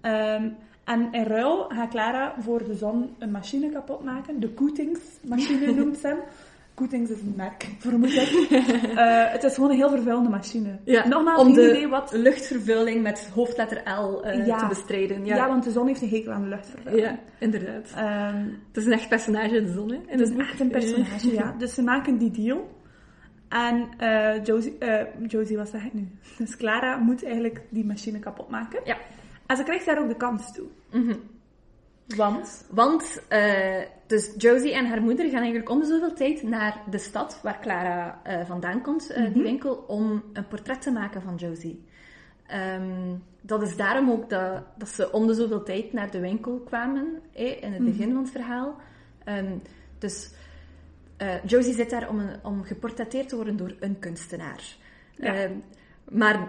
Ehm, 0.00 0.48
en 0.84 1.08
in 1.12 1.22
ruil 1.24 1.64
gaat 1.68 1.88
Clara 1.90 2.34
voor 2.40 2.64
de 2.64 2.74
zon 2.74 3.10
een 3.18 3.30
machine 3.30 3.70
kapot 3.70 4.04
maken. 4.04 4.40
De 4.40 4.48
Koetingsmachine 4.48 5.72
noemt 5.84 5.96
ze 5.96 6.06
hem. 6.06 6.18
Koetings 6.74 7.10
is 7.10 7.20
een 7.20 7.34
merk, 7.36 7.68
vermoed 7.78 8.12
ik. 8.12 8.46
Eh, 8.50 9.32
het 9.32 9.44
is 9.44 9.54
gewoon 9.54 9.70
een 9.70 9.76
heel 9.76 9.90
vervuilende 9.90 10.28
machine. 10.28 10.78
Ja, 10.84 11.08
Nogmaals, 11.08 11.42
om 11.42 11.52
de 11.54 11.68
idee 11.70 11.88
wat... 11.88 12.12
luchtvervuiling 12.12 13.02
met 13.02 13.30
hoofdletter 13.34 13.82
L 14.00 14.22
eh, 14.22 14.46
Ja. 14.46 14.58
te 14.58 14.66
bestrijden. 14.66 15.24
Ja. 15.24 15.36
Ja, 15.36 15.48
want 15.48 15.64
de 15.64 15.70
zon 15.70 15.86
heeft 15.86 16.02
een 16.02 16.08
hekel 16.08 16.32
aan 16.32 16.42
de 16.42 16.48
luchtvervuiling. 16.48 17.06
Ja, 17.06 17.18
inderdaad. 17.38 17.92
Ehm, 17.96 18.44
Het 18.68 18.76
is 18.76 18.86
een 18.86 18.92
echt 18.92 19.08
personage 19.08 19.56
in 19.56 19.64
de 19.64 19.72
zon, 19.72 19.88
hè? 19.90 19.94
In 19.96 20.02
het 20.06 20.20
is 20.20 20.30
boek. 20.30 20.40
echt 20.40 20.60
een 20.60 20.70
personage, 20.70 21.32
ja. 21.32 21.54
Dus 21.58 21.74
ze 21.74 21.82
maken 21.82 22.18
die 22.18 22.30
deal. 22.30 22.68
En 23.48 23.88
eh, 23.98 24.44
Josie, 24.44 24.78
eh, 24.78 25.06
Josie, 25.26 25.56
wat 25.56 25.68
zeg 25.68 25.84
ik 25.84 25.92
nu? 25.94 26.08
Dus 26.38 26.56
Clara 26.56 26.96
moet 26.96 27.24
eigenlijk 27.24 27.60
die 27.68 27.84
machine 27.84 28.18
kapot 28.18 28.48
maken. 28.48 28.80
Ja. 28.84 28.96
En 29.46 29.56
ze 29.56 29.62
krijgt 29.62 29.86
daar 29.86 30.02
ook 30.02 30.08
de 30.08 30.16
kans 30.16 30.52
toe. 30.52 30.66
Mhm. 30.90 31.14
Want... 32.16 32.66
Want 32.70 33.22
eh, 33.28 33.82
dus 34.06 34.34
Josie 34.38 34.72
en 34.74 34.86
haar 34.86 35.00
moeder 35.02 35.24
gaan 35.28 35.40
eigenlijk 35.40 35.70
om 35.70 35.80
de 35.80 35.86
zoveel 35.86 36.12
tijd 36.14 36.42
naar 36.42 36.80
de 36.90 36.98
stad 36.98 37.40
waar 37.42 37.60
Clara 37.60 38.20
eh, 38.22 38.44
vandaan 38.46 38.82
komt, 38.82 39.12
Mhm. 39.16 39.32
die 39.32 39.42
winkel, 39.42 39.74
om 39.74 40.22
een 40.32 40.46
portret 40.48 40.82
te 40.82 40.90
maken 40.90 41.22
van 41.22 41.34
Josie. 41.34 41.84
Ehm, 42.46 43.14
dat 43.40 43.62
is 43.62 43.76
daarom 43.76 44.10
ook 44.10 44.30
dat, 44.30 44.62
dat 44.78 44.88
ze 44.88 45.12
om 45.12 45.26
de 45.26 45.34
zoveel 45.34 45.62
tijd 45.62 45.92
naar 45.92 46.10
de 46.10 46.20
winkel 46.20 46.58
kwamen, 46.66 47.20
eh, 47.32 47.62
in 47.62 47.72
het 47.72 47.82
Mhm. 47.82 47.90
begin 47.90 48.12
van 48.12 48.22
het 48.22 48.30
verhaal. 48.30 48.76
Ehm, 49.24 49.56
dus 49.98 50.30
eh, 51.18 51.44
Josie 51.44 51.74
zit 51.74 51.90
daar 51.90 52.08
om, 52.08 52.18
een, 52.18 52.36
om 52.42 52.62
geportretteerd 52.64 53.28
te 53.28 53.36
worden 53.36 53.56
door 53.56 53.72
een 53.80 53.98
kunstenaar. 53.98 54.62
Ja. 55.16 55.34
Ehm, 55.34 55.52
maar 56.10 56.48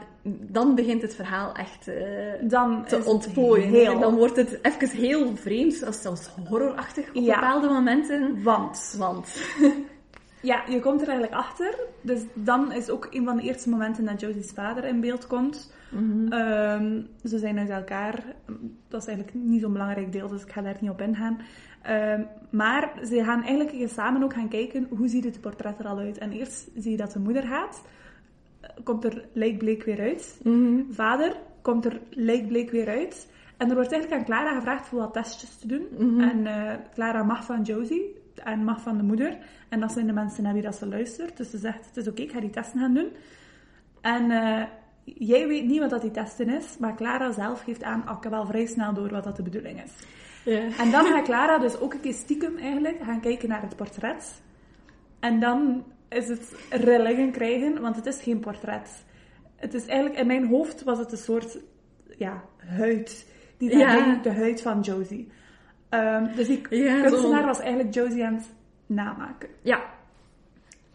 dan 0.52 0.76
begint 0.76 1.02
het 1.02 1.16
verhaal 1.16 1.54
echt 1.54 1.88
eh, 1.88 1.96
Dan 2.42 2.86
te 2.86 3.04
ontplooien. 3.06 3.70
heel- 3.70 3.92
En 3.94 4.00
dan 4.00 4.16
wordt 4.16 4.36
het 4.36 4.60
even 4.62 4.90
heel 4.90 5.36
vreemd, 5.36 5.74
zelfs 5.74 6.28
horrorachtig 6.48 7.08
op 7.10 7.24
Ja. 7.24 7.34
bepaalde 7.40 7.68
momenten. 7.70 8.44
Want... 8.44 8.96
Want, 8.98 9.36
Ja, 10.42 10.64
je 10.70 10.80
komt 10.80 11.02
er 11.02 11.08
eigenlijk 11.08 11.42
achter. 11.42 11.76
Dus 12.02 12.22
dan 12.34 12.72
is 12.72 12.90
ook 12.90 13.08
een 13.12 13.26
van 13.26 13.36
de 13.38 13.44
eerste 13.44 13.70
momenten 13.70 14.06
dat 14.06 14.20
Josie's 14.20 14.52
vader 14.52 14.84
in 14.86 15.00
beeld 15.00 15.28
komt. 15.28 15.74
Ehm, 16.30 17.02
ze 17.24 17.38
zijn 17.38 17.60
uit 17.60 17.70
elkaar. 17.70 18.24
Dat 18.88 19.02
is 19.02 19.08
eigenlijk 19.08 19.38
niet 19.46 19.62
zo'n 19.62 19.72
belangrijk 19.74 20.12
deel, 20.12 20.28
dus 20.28 20.42
ik 20.44 20.52
ga 20.52 20.62
daar 20.62 20.78
niet 20.80 20.90
op 20.90 21.02
ingaan. 21.02 21.42
Ehm, 21.90 22.22
maar 22.50 22.92
ze 23.06 23.24
gaan 23.24 23.44
eigenlijk 23.44 23.90
samen 23.90 24.24
ook 24.24 24.34
gaan 24.34 24.50
kijken 24.50 24.88
hoe 24.90 25.08
ziet 25.08 25.24
het 25.24 25.42
portret 25.42 25.80
er 25.80 25.88
al 25.88 25.98
uit. 25.98 26.18
En 26.18 26.32
eerst 26.32 26.70
zie 26.76 26.92
je 26.92 26.98
dat 26.98 27.12
de 27.12 27.20
moeder 27.20 27.44
gaat. 27.44 27.82
Komt 28.84 29.04
er 29.04 29.26
lijkbleek 29.34 29.84
weer 29.84 30.00
uit. 30.00 30.42
Vader 30.90 31.36
komt 31.62 31.86
er 31.86 32.02
lijkbleek 32.10 32.72
weer 32.72 32.88
uit. 32.88 33.28
En 33.58 33.70
er 33.70 33.76
wordt 33.76 33.92
eigenlijk 33.92 34.22
aan 34.22 34.28
Clara 34.28 34.56
gevraagd 34.56 34.88
voor 34.88 35.00
wat 35.00 35.14
testjes 35.14 35.56
te 35.56 35.68
doen. 35.68 35.88
En 36.22 36.48
eh, 36.48 36.76
Clara 36.94 37.24
mag 37.24 37.46
van 37.46 37.62
Josie 37.62 38.16
en 38.44 38.64
mag 38.64 38.82
van 38.82 38.98
de 38.98 39.04
moeder. 39.04 39.38
En 39.70 39.80
dat 39.80 39.92
zijn 39.92 40.08
de 40.08 40.14
mensen 40.14 40.44
naar 40.44 40.54
wie 40.54 40.62
dat 40.62 40.76
ze 40.76 40.88
luistert. 40.88 41.38
Dus 41.38 41.50
ze 41.50 41.58
zegt, 41.58 41.86
het 41.86 41.98
is 41.98 42.08
oké, 42.08 42.22
ik 42.22 42.32
ga 42.32 42.40
die 42.40 42.50
testen 42.50 42.80
gaan 42.80 42.94
doen. 42.94 43.12
En 44.02 44.32
eh, 44.32 44.64
jij 45.04 45.48
weet 45.48 45.66
niet 45.66 45.80
wat 45.80 45.90
dat 45.90 46.02
die 46.02 46.12
testen 46.12 46.50
is, 46.50 46.78
maar 46.80 46.96
Clara 46.96 47.32
zelf 47.32 47.62
geeft 47.62 47.84
aan, 47.84 48.10
oh, 48.10 48.18
ik 48.18 48.24
heb 48.24 48.32
wel 48.32 48.46
vrij 48.46 48.66
snel 48.66 48.94
door 48.94 49.10
wat 49.10 49.24
dat 49.24 49.36
de 49.36 49.44
bedoeling 49.44 49.84
is. 49.84 49.92
Ja. 50.52 50.78
En 50.78 50.92
dan 50.92 51.06
gaat 51.06 51.24
Clara 51.24 51.58
dus 51.58 51.80
ook 51.80 51.94
een 51.94 52.00
keer 52.00 52.14
stiekem 52.14 52.58
eigenlijk 52.58 52.98
gaan 53.04 53.20
kijken 53.22 53.50
naar 53.50 53.62
het 53.62 53.76
portret. 53.76 54.42
En 55.20 55.40
dan 55.40 55.84
is 56.10 56.28
het 56.28 56.56
rillingen 56.70 57.32
krijgen, 57.32 57.82
want 57.82 57.96
het 57.96 58.06
is 58.06 58.22
geen 58.22 58.40
portret. 58.40 59.06
Het 59.56 59.74
is 59.74 59.86
eigenlijk, 59.86 60.20
in 60.20 60.28
mijn 60.28 60.48
hoofd 60.48 60.84
was 60.84 60.98
het 60.98 61.12
een 61.12 61.18
soort 61.18 61.58
ja, 62.18 62.44
huid. 62.58 63.28
Die 63.58 63.70
daar 63.70 63.80
Ja. 63.80 64.04
hing, 64.04 64.22
de 64.22 64.32
huid 64.34 64.62
van 64.62 64.80
Josie. 64.82 65.32
Ehm, 65.90 66.36
dus 66.36 66.48
die 66.48 66.62
Ja, 66.70 67.02
kunstenaar 67.02 67.40
zo. 67.42 67.46
was 67.46 67.60
eigenlijk 67.60 67.94
Josie 67.94 68.26
aan 68.26 68.34
het 68.36 68.50
namaken. 68.86 69.50
ja, 69.62 69.84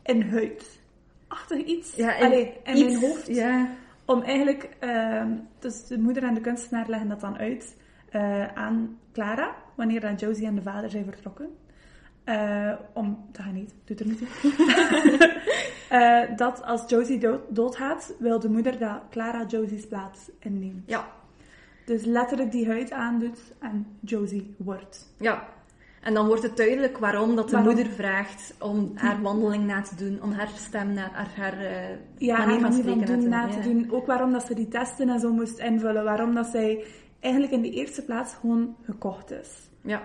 In 0.02 0.22
huid. 0.22 0.80
Achtig 1.28 1.64
iets. 1.64 1.94
ja 1.96 2.16
en 2.16 2.24
Allee, 2.26 2.52
in 2.64 2.76
iets- 2.76 2.82
mijn 3.00 3.10
hoofd. 3.10 3.26
Ja, 3.26 3.68
Om 4.06 4.22
eigenlijk, 4.22 4.68
ehm, 4.78 5.32
dus 5.58 5.86
de 5.86 5.98
moeder 5.98 6.22
en 6.22 6.34
de 6.34 6.40
kunstenaar 6.40 6.88
leggen 6.88 7.08
dat 7.08 7.20
dan 7.20 7.36
uit 7.38 7.76
eh, 8.14 8.46
aan 8.54 8.98
Clara, 9.12 9.54
wanneer 9.74 10.00
dat 10.00 10.20
Josie 10.20 10.46
en 10.46 10.54
de 10.54 10.62
vader 10.62 10.90
zijn 10.90 11.04
vertrokken. 11.04 11.48
Eh, 12.24 12.72
om 12.92 13.24
te 13.32 13.42
gaan 13.42 13.54
eten, 13.54 13.76
doet 13.84 14.00
er 14.00 14.06
niet 14.06 14.18
toe. 14.18 14.52
Eh, 15.88 16.20
dat 16.36 16.62
als 16.64 16.82
Josie 16.90 17.18
dood, 17.18 17.40
doodgaat, 17.48 18.14
wil 18.18 18.38
de 18.38 18.48
moeder 18.48 18.78
dat 18.78 19.00
Clara 19.10 19.44
Josie's 19.46 19.86
plaats 19.86 20.30
inneemt. 20.38 20.82
ja, 20.86 21.08
Dus 21.84 22.04
letterlijk 22.04 22.52
die 22.52 22.66
huid 22.66 22.92
aandoet 22.92 23.38
en 23.60 23.86
Josie 24.00 24.54
wordt. 24.58 25.14
ja. 25.18 25.48
En 26.00 26.14
dan 26.14 26.26
wordt 26.26 26.42
het 26.42 26.56
duidelijk 26.56 26.98
waarom 26.98 27.36
dat 27.36 27.48
de 27.48 27.56
Waarom? 27.56 27.74
moeder 27.74 27.92
vraagt 27.92 28.54
om 28.60 28.92
haar 28.94 29.22
wandeling 29.22 29.64
na 29.66 29.82
te 29.82 29.94
doen, 29.94 30.22
om 30.22 30.32
haar 30.32 30.48
stem 30.48 30.92
na, 30.92 31.10
haar, 31.12 31.30
haar 31.36 31.58
eh, 31.58 31.88
Ja, 32.16 32.36
manier 32.38 32.50
haar 32.52 32.60
van 32.60 32.72
van 32.72 32.72
spreken 32.72 33.20
doen, 33.20 33.28
na 33.28 33.44
na 33.46 33.52
te 33.52 33.58
te 33.60 33.68
doen. 33.68 33.82
doen. 33.82 33.92
Ook 33.92 34.06
waarom 34.06 34.32
dat 34.32 34.46
ze 34.46 34.54
die 34.54 34.68
testen 34.68 35.08
en 35.08 35.20
zo 35.20 35.32
moest 35.32 35.58
invullen. 35.58 36.04
Waarom 36.04 36.34
dat 36.34 36.46
zij 36.46 36.84
eigenlijk 37.24 37.52
in 37.52 37.62
de 37.62 37.70
eerste 37.70 38.04
plaats 38.04 38.34
gewoon 38.34 38.76
gekocht 38.82 39.30
is. 39.30 39.70
Ja. 39.82 40.02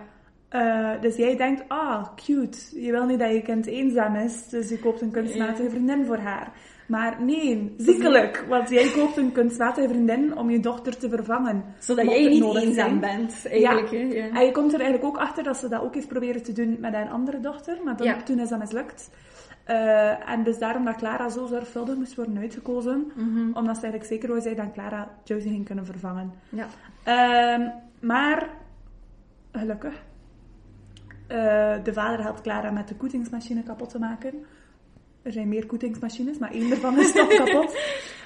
Eh, 0.49 1.01
dus 1.01 1.15
jij 1.15 1.35
denkt, 1.35 1.63
ah, 1.67 2.07
cute. 2.15 2.81
Je 2.81 2.91
wil 2.91 3.05
niet 3.05 3.19
dat 3.19 3.31
je 3.31 3.41
kind 3.41 3.65
eenzaam 3.65 4.15
is, 4.15 4.47
dus 4.49 4.69
je 4.69 4.79
koopt 4.79 5.01
een 5.01 5.11
kunstmatige 5.11 5.69
vriendin 5.69 6.05
voor 6.05 6.17
haar. 6.17 6.51
Maar 6.87 7.23
nee, 7.23 7.73
ziekelijk. 7.77 8.43
Want 8.49 8.69
jij 8.69 8.91
koopt 8.91 9.17
een 9.17 9.31
kunstmatige 9.31 9.87
vriendin 9.87 10.37
om 10.37 10.49
je 10.49 10.59
dochter 10.59 10.97
te 10.97 11.09
vervangen. 11.09 11.63
Zodat 11.79 12.05
jij 12.05 12.27
niet 12.27 12.55
eenzaam 12.55 12.99
bent, 12.99 13.47
eigenlijk. 13.47 13.91
hè, 13.91 13.97
Ja. 13.97 14.29
En 14.29 14.45
je 14.45 14.51
komt 14.51 14.73
er 14.73 14.79
eigenlijk 14.79 15.09
ook 15.09 15.21
achter 15.21 15.43
dat 15.43 15.57
ze 15.57 15.69
dat 15.69 15.81
ook 15.81 15.93
heeft 15.93 16.07
proberen 16.07 16.43
te 16.43 16.53
doen 16.53 16.77
met 16.79 16.93
een 16.93 17.09
andere 17.09 17.39
dochter. 17.39 17.77
Maar 17.83 17.97
dan, 17.97 18.07
Ja. 18.07 18.23
toen 18.23 18.39
is 18.39 18.49
dat 18.49 18.59
mislukt. 18.59 19.09
Eh, 19.69 20.29
en 20.29 20.43
dus 20.43 20.57
daarom 20.59 20.85
dat 20.85 20.95
Clara 20.95 21.29
zo 21.29 21.45
zorgvuldig 21.45 21.95
moest 21.95 22.15
worden 22.15 22.37
uitgekozen. 22.37 23.11
Mhm. 23.15 23.39
Omdat 23.53 23.75
ze 23.75 23.81
eigenlijk 23.81 24.05
zeker 24.05 24.27
wou 24.29 24.41
zijn 24.41 24.55
dat 24.55 24.71
Clara 24.73 25.09
Josie 25.23 25.51
ging 25.51 25.65
kunnen 25.65 25.85
vervangen. 25.85 26.31
ja. 26.49 26.67
Ehm, 27.03 27.69
maar, 27.99 28.49
gelukkig, 29.51 29.93
eh, 31.27 31.37
de 31.83 31.93
vader 31.93 32.21
helpt 32.23 32.41
Clara 32.41 32.71
met 32.71 32.87
de 32.87 32.95
koetingsmachine 32.95 33.63
kapot 33.63 33.89
te 33.89 33.99
maken. 33.99 34.33
Er 35.21 35.31
zijn 35.31 35.47
meer 35.49 35.65
koetingsmachines, 35.65 36.37
maar 36.37 36.51
één 36.51 36.71
ervan 36.71 36.99
is 36.99 37.11
toch 37.11 37.27
kapot. 37.45 37.77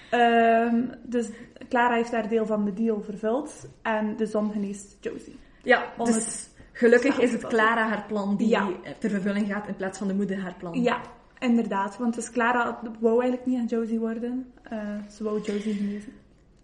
Ehm, 0.09 0.81
dus 1.03 1.29
Clara 1.69 1.95
heeft 1.95 2.11
haar 2.11 2.27
deel 2.29 2.45
van 2.45 2.65
de 2.65 2.73
deal 2.73 3.01
vervuld 3.01 3.69
en 3.81 4.15
de 4.17 4.25
zon 4.25 4.51
geneest 4.51 4.97
Josie. 5.01 5.39
Ja, 5.63 5.83
Om 5.97 6.05
dus 6.05 6.15
het 6.15 6.49
gelukkig 6.71 7.19
is 7.19 7.31
het 7.31 7.47
Clara 7.47 7.87
haar 7.87 8.05
plan 8.07 8.35
die 8.35 8.47
Ja. 8.47 8.69
ter 8.99 9.09
vervulling 9.09 9.47
gaat 9.47 9.67
in 9.67 9.75
plaats 9.75 9.97
van 9.97 10.07
de 10.07 10.13
moeder 10.13 10.39
haar 10.41 10.55
plan. 10.57 10.81
Ja, 10.81 11.01
inderdaad. 11.43 11.97
Want 11.97 12.15
dus 12.15 12.31
Clara 12.31 12.79
wou 12.99 13.21
eigenlijk 13.21 13.45
niet 13.45 13.59
aan 13.59 13.65
Josie 13.65 13.99
worden. 13.99 14.51
Eh, 14.63 14.79
ze 15.09 15.23
wou 15.23 15.41
Josie 15.41 15.73
genezen. 15.73 16.11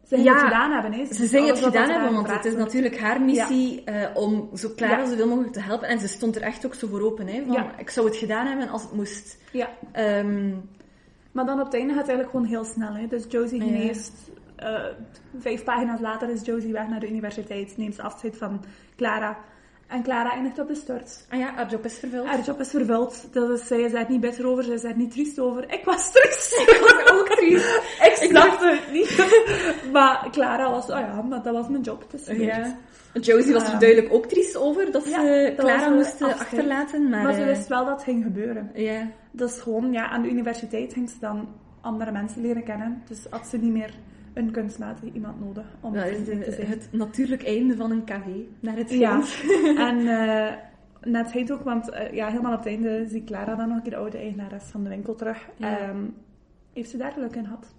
Ze 0.08 0.16
ging 0.16 0.28
Ja, 0.28 0.34
het 0.34 0.44
gedaan 0.44 0.72
hebben. 0.72 0.94
Hè. 0.94 1.06
Ze 1.14 1.26
zijn 1.26 1.44
het 1.48 1.60
gedaan 1.60 1.90
hebben, 1.90 2.14
want 2.14 2.28
het 2.32 2.46
is 2.46 2.52
wordt. 2.54 2.66
natuurlijk 2.66 3.00
haar 3.00 3.22
missie 3.22 3.84
eh, 3.84 4.16
om 4.16 4.50
zo 4.54 4.70
Clara 4.76 4.98
Ja. 4.98 5.06
zoveel 5.06 5.28
mogelijk 5.28 5.54
te 5.54 5.62
helpen. 5.62 5.88
En 5.88 6.00
ze 6.00 6.08
stond 6.08 6.36
er 6.36 6.42
echt 6.42 6.66
ook 6.66 6.74
zo 6.74 6.88
voor 6.88 7.02
open. 7.02 7.28
Hè, 7.28 7.44
van. 7.48 7.66
Ik 7.78 7.90
zou 7.90 8.08
het 8.08 8.16
gedaan 8.18 8.46
hebben 8.48 8.70
als 8.70 8.82
het 8.82 8.94
moest. 8.94 9.38
Ja. 9.52 9.70
Ehm, 9.92 10.52
Maar 11.32 11.46
dan 11.46 11.60
op 11.60 11.66
het 11.66 11.74
einde 11.74 11.94
gaat 11.94 12.02
het 12.08 12.10
eigenlijk 12.10 12.30
gewoon 12.30 12.46
heel 12.46 12.64
snel. 12.74 12.94
Hè? 12.94 13.08
Dus 13.08 13.26
Josie 13.30 13.62
geneest. 13.62 14.14
eh, 14.56 14.84
vijf 15.40 15.64
pagina's 15.64 16.00
later 16.00 16.30
is 16.30 16.46
Josie 16.46 16.72
weg 16.72 16.88
naar 16.88 17.00
de 17.00 17.10
universiteit. 17.10 17.78
Neemt 17.78 17.96
ze 17.96 18.02
afscheid 18.02 18.38
van 18.38 18.64
Clara. 18.96 19.38
En 19.90 20.04
Clara 20.04 20.32
eindigt 20.32 20.60
op 20.60 20.68
de 20.68 20.76
stort. 20.76 21.26
ah 21.30 21.40
ja, 21.40 21.54
haar 21.54 21.70
job 21.70 21.86
is 21.86 22.00
vervuld. 22.00 22.28
Haar 22.28 22.42
job 22.42 22.60
is 22.60 22.70
vervuld. 22.70 23.34
Dus 23.34 23.68
zij 23.68 23.80
is 23.82 23.92
daar 23.92 24.06
niet 24.10 24.22
bitter 24.22 24.48
over. 24.48 24.64
Zij 24.64 24.74
is 24.74 24.82
daar 24.82 24.98
niet 24.98 25.12
triest 25.12 25.40
over. 25.40 25.74
Ik 25.74 25.86
was 25.86 26.12
triest. 26.12 26.54
Ik 26.68 26.80
was 26.82 27.12
ook 27.20 27.28
triest. 27.30 27.76
ik 28.02 28.14
snapte 28.30 28.68
het 28.68 28.92
niet. 28.92 29.18
maar 29.94 30.28
Clara 30.32 30.72
was... 30.72 30.90
Oh 30.90 31.00
ja, 31.00 31.22
maar 31.22 31.44
dat 31.44 31.54
was 31.54 31.68
mijn 31.68 31.82
job. 31.82 32.02
Het 32.02 32.22
is 32.22 32.28
gebeurd. 32.28 32.56
Ja. 32.56 32.78
Josie 33.22 33.54
was 33.54 33.74
er 33.74 33.80
duidelijk 33.80 34.14
ook 34.14 34.26
triest 34.26 34.58
over 34.58 34.92
dat 34.92 35.04
ze 35.04 35.54
dat 35.56 35.66
Clara 35.66 35.90
was, 35.90 35.96
moest 35.96 36.22
eh, 36.22 36.30
eh, 36.30 36.40
achterlaten. 36.40 37.10
Maar, 37.10 37.24
Maar 37.24 37.34
ze 37.34 37.42
eh, 37.42 37.46
wist 37.48 37.68
wel 37.68 37.86
dat 37.86 37.94
het 37.94 38.04
ging 38.04 38.24
gebeuren. 38.24 38.72
ja. 38.74 39.08
Dus 39.32 39.60
gewoon, 39.60 39.92
ja, 39.92 40.10
aan 40.10 40.22
de 40.22 40.30
universiteit 40.30 40.94
ging 40.94 41.10
ze 41.10 41.16
dan 41.20 41.48
andere 41.82 42.12
mensen 42.12 42.42
leren 42.42 42.64
kennen. 42.64 43.04
Dus 43.08 43.26
had 43.30 43.48
ze 43.48 43.58
niet 43.58 43.72
meer 43.72 43.94
een 44.34 44.52
kunstmatig 44.52 45.14
iemand 45.14 45.40
nodig 45.40 45.66
om 45.80 45.96
is 45.96 46.02
vriendelijk 46.02 46.44
te 46.44 46.52
zijn. 46.52 46.68
het 46.68 46.88
natuurlijk 46.92 47.44
einde 47.44 47.76
van 47.76 47.92
een 47.92 48.06
café, 48.06 48.46
naar 48.60 48.76
het 48.76 48.90
Ja, 48.90 49.24
en 49.88 50.08
eh 50.18 50.68
net 51.02 51.32
heet 51.32 51.52
ook, 51.52 51.64
want 51.64 51.90
eh, 51.90 52.14
ja, 52.14 52.28
helemaal 52.28 52.52
op 52.52 52.58
het 52.58 52.68
einde 52.68 53.06
zie 53.08 53.24
Clara 53.24 53.56
dan 53.56 53.68
nog 53.68 53.78
een 53.78 53.84
keer 53.84 53.92
de 53.92 53.98
oude 53.98 54.18
eigenares 54.18 54.64
van 54.64 54.84
de 54.84 54.90
winkel 54.90 55.16
terug. 55.16 55.48
Ja. 55.56 55.80
Ehm, 55.80 56.04
heeft 56.74 56.90
ze 56.90 56.98
daar 56.98 57.12
geluk 57.12 57.36
in 57.36 57.44
gehad. 57.44 57.74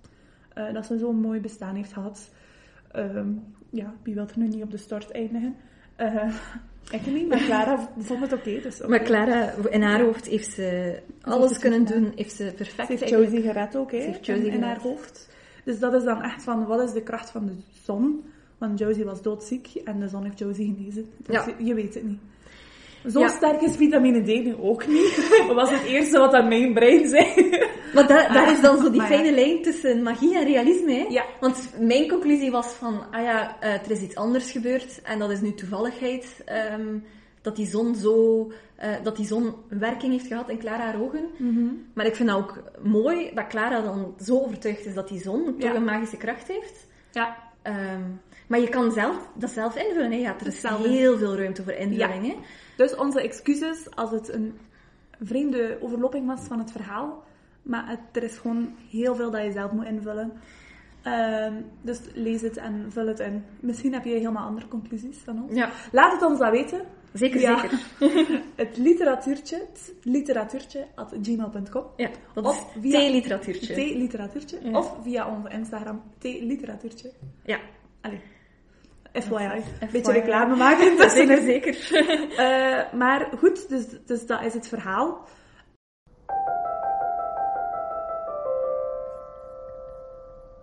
Eh, 0.54 0.72
dat 0.72 0.86
ze 0.86 0.98
zo'n 0.98 1.20
mooi 1.20 1.40
bestaan 1.40 1.74
heeft 1.74 1.92
gehad. 1.92 2.30
Ehm, 2.92 3.28
ja, 3.70 3.94
wie 4.02 4.14
wil 4.14 4.26
er 4.28 4.38
nu 4.38 4.48
niet 4.48 4.62
op 4.62 4.70
de 4.70 4.76
stort 4.76 5.10
eindigen? 5.10 5.54
Ik 6.90 7.06
niet, 7.06 7.28
maar 7.28 7.38
Clara 7.38 7.88
vond 7.98 8.20
het 8.20 8.32
oké. 8.32 8.60
dus. 8.60 8.86
Maar 8.86 9.02
Clara, 9.02 9.52
in 9.70 9.82
haar 9.82 10.00
hoofd 10.00 10.26
heeft 10.26 10.52
ze 10.52 10.98
alles 11.20 11.50
het 11.50 11.58
kunnen 11.58 11.84
doen. 11.84 12.12
Heeft 12.14 12.34
ze 12.34 12.52
perfect 12.56 12.86
Ze 12.86 12.92
heeft 12.92 13.08
Josie 13.08 13.42
gered 13.42 13.76
ook, 13.76 13.90
hè, 13.90 14.00
Ze 14.00 14.06
heeft 14.06 14.28
in, 14.28 14.34
Josie 14.34 14.50
in 14.50 14.62
haar 14.62 14.80
hoofd. 14.80 15.28
Dus 15.70 15.78
dat 15.78 15.94
is 15.94 16.04
dan 16.04 16.22
echt 16.22 16.42
van, 16.42 16.66
wat 16.66 16.80
is 16.82 16.92
de 16.92 17.02
kracht 17.02 17.30
van 17.30 17.46
de 17.46 17.52
zon? 17.84 18.24
Want 18.58 18.78
Josie 18.78 19.04
was 19.04 19.22
doodziek 19.22 19.68
en 19.84 20.00
de 20.00 20.08
zon 20.08 20.24
heeft 20.24 20.38
Josie 20.38 20.74
genezen. 20.76 21.10
Dus 21.16 21.34
Ja. 21.34 21.54
je, 21.58 21.74
weet 21.74 21.94
het 21.94 22.04
niet. 22.04 22.18
Zo 23.12 23.20
Ja. 23.20 23.28
sterk 23.28 23.60
is 23.60 23.76
vitamine 23.76 24.22
D 24.22 24.26
nu 24.26 24.54
ook 24.60 24.86
niet. 24.86 25.28
Dat 25.46 25.54
was 25.56 25.70
het 25.70 25.82
eerste 25.84 26.18
wat 26.18 26.32
aan 26.34 26.48
mijn 26.48 26.74
brein 26.74 27.08
zei. 27.08 27.50
Maar 27.94 28.06
da- 28.06 28.32
daar 28.32 28.52
is 28.52 28.60
dan 28.60 28.78
zo 28.78 28.90
die 28.90 29.00
ja. 29.00 29.06
fijne 29.06 29.32
lijn 29.32 29.62
tussen 29.62 30.02
magie 30.02 30.36
en 30.38 30.44
realisme. 30.44 30.92
Hè? 30.94 31.04
Ja. 31.08 31.24
Want 31.40 31.70
mijn 31.80 32.08
conclusie 32.08 32.50
was 32.50 32.66
van, 32.66 33.00
ah 33.10 33.22
ja, 33.22 33.56
eh, 33.60 33.72
er 33.74 33.90
is 33.90 34.00
iets 34.00 34.14
anders 34.16 34.50
gebeurd 34.50 35.02
en 35.02 35.18
dat 35.18 35.30
is 35.30 35.40
nu 35.40 35.54
toevalligheid. 35.54 36.42
ehm, 36.44 36.98
dat 37.42 37.56
die 37.56 37.66
zon 37.66 37.94
zo, 37.94 38.50
eh, 38.76 38.90
dat 39.02 39.16
die 39.16 39.26
zon 39.26 39.54
werking 39.68 40.12
heeft 40.12 40.26
gehad 40.26 40.48
in 40.48 40.58
Clara 40.58 40.84
haar 40.84 41.00
ogen. 41.00 41.24
Maar 41.94 42.06
ik 42.06 42.14
vind 42.16 42.28
dat 42.28 42.38
ook 42.38 42.62
mooi 42.82 43.30
dat 43.34 43.46
Clara 43.46 43.80
dan 43.80 44.14
zo 44.22 44.38
overtuigd 44.40 44.86
is 44.86 44.94
dat 44.94 45.08
die 45.08 45.20
zon 45.20 45.44
toch 45.44 45.70
Ja. 45.70 45.74
een 45.74 45.84
magische 45.84 46.16
kracht 46.16 46.48
heeft. 46.48 46.86
Ja, 47.10 47.36
Ehm, 47.62 48.02
maar 48.46 48.58
je 48.60 48.68
kan 48.68 48.92
zelf, 48.92 49.28
dat 49.34 49.50
zelf 49.50 49.76
invullen. 49.76 50.10
Hè? 50.12 50.16
Ja, 50.18 50.36
er 50.40 50.46
is 50.46 50.60
Zelf. 50.60 50.84
heel 50.84 51.18
veel 51.18 51.36
ruimte 51.36 51.62
voor 51.62 51.72
invulling. 51.72 52.26
Hè? 52.26 52.36
dus 52.76 52.94
onze 52.96 53.20
excuses 53.22 53.90
als 53.94 54.10
het 54.10 54.32
een 54.32 54.58
vreemde 55.22 55.78
overlopping 55.80 56.26
was 56.26 56.40
van 56.40 56.58
het 56.58 56.72
verhaal. 56.72 57.24
Maar 57.62 57.88
het, 57.88 57.98
er 58.12 58.22
is 58.22 58.36
gewoon 58.38 58.74
heel 58.90 59.14
veel 59.14 59.30
dat 59.30 59.42
je 59.44 59.52
zelf 59.52 59.72
moet 59.72 59.84
invullen. 59.86 60.32
Ehm, 61.02 61.52
dus 61.82 62.00
lees 62.14 62.40
het 62.42 62.56
en 62.56 62.86
vul 62.88 63.06
het 63.06 63.18
in. 63.20 63.44
Misschien 63.60 63.92
heb 63.92 64.04
je 64.04 64.10
helemaal 64.10 64.46
andere 64.46 64.68
conclusies 64.68 65.16
van 65.24 65.42
ons. 65.42 65.54
Ja, 65.54 65.70
Laat 65.92 66.12
het 66.12 66.22
ons 66.22 66.38
dat 66.38 66.50
weten. 66.50 66.80
Zeker, 67.12 67.40
Ja. 67.40 67.60
zeker. 67.60 67.78
Het 68.56 68.76
literatuurtje, 68.76 69.56
het 69.56 69.94
literatuurtje 70.02 70.86
at 70.94 71.14
gmail.com. 71.22 71.84
Ja, 71.96 72.10
dat 72.34 72.44
Of 72.44 72.74
is. 72.80 72.90
T-literatuurtje. 72.92 74.58
Ja. 74.62 74.78
Of 74.78 74.96
via 75.02 75.36
onze 75.36 75.48
Instagram, 75.48 76.02
T-literatuurtje. 76.18 77.12
Ja, 77.44 77.60
Allee. 78.00 78.20
FYI. 79.12 79.62
Een 79.80 79.88
beetje 79.92 80.12
reclame 80.12 80.56
maken. 80.56 80.96
Dus 80.96 81.12
zeker, 81.12 81.42
zeker. 81.42 81.76
Eh, 82.36 82.92
maar 82.92 83.28
goed, 83.38 83.68
dus, 83.68 83.84
dus 84.06 84.26
dat 84.26 84.42
is 84.42 84.54
het 84.54 84.68
verhaal. 84.68 85.24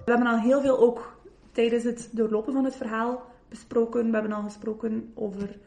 We 0.05 0.13
hebben 0.13 0.27
al 0.27 0.39
heel 0.39 0.61
veel 0.61 0.79
ook 0.79 1.15
tijdens 1.51 1.83
het 1.83 2.09
doorlopen 2.11 2.53
van 2.53 2.63
het 2.65 2.75
verhaal 2.75 3.23
besproken. 3.49 4.05
We 4.05 4.13
hebben 4.13 4.31
al 4.31 4.41
gesproken 4.43 5.11
over 5.15 5.57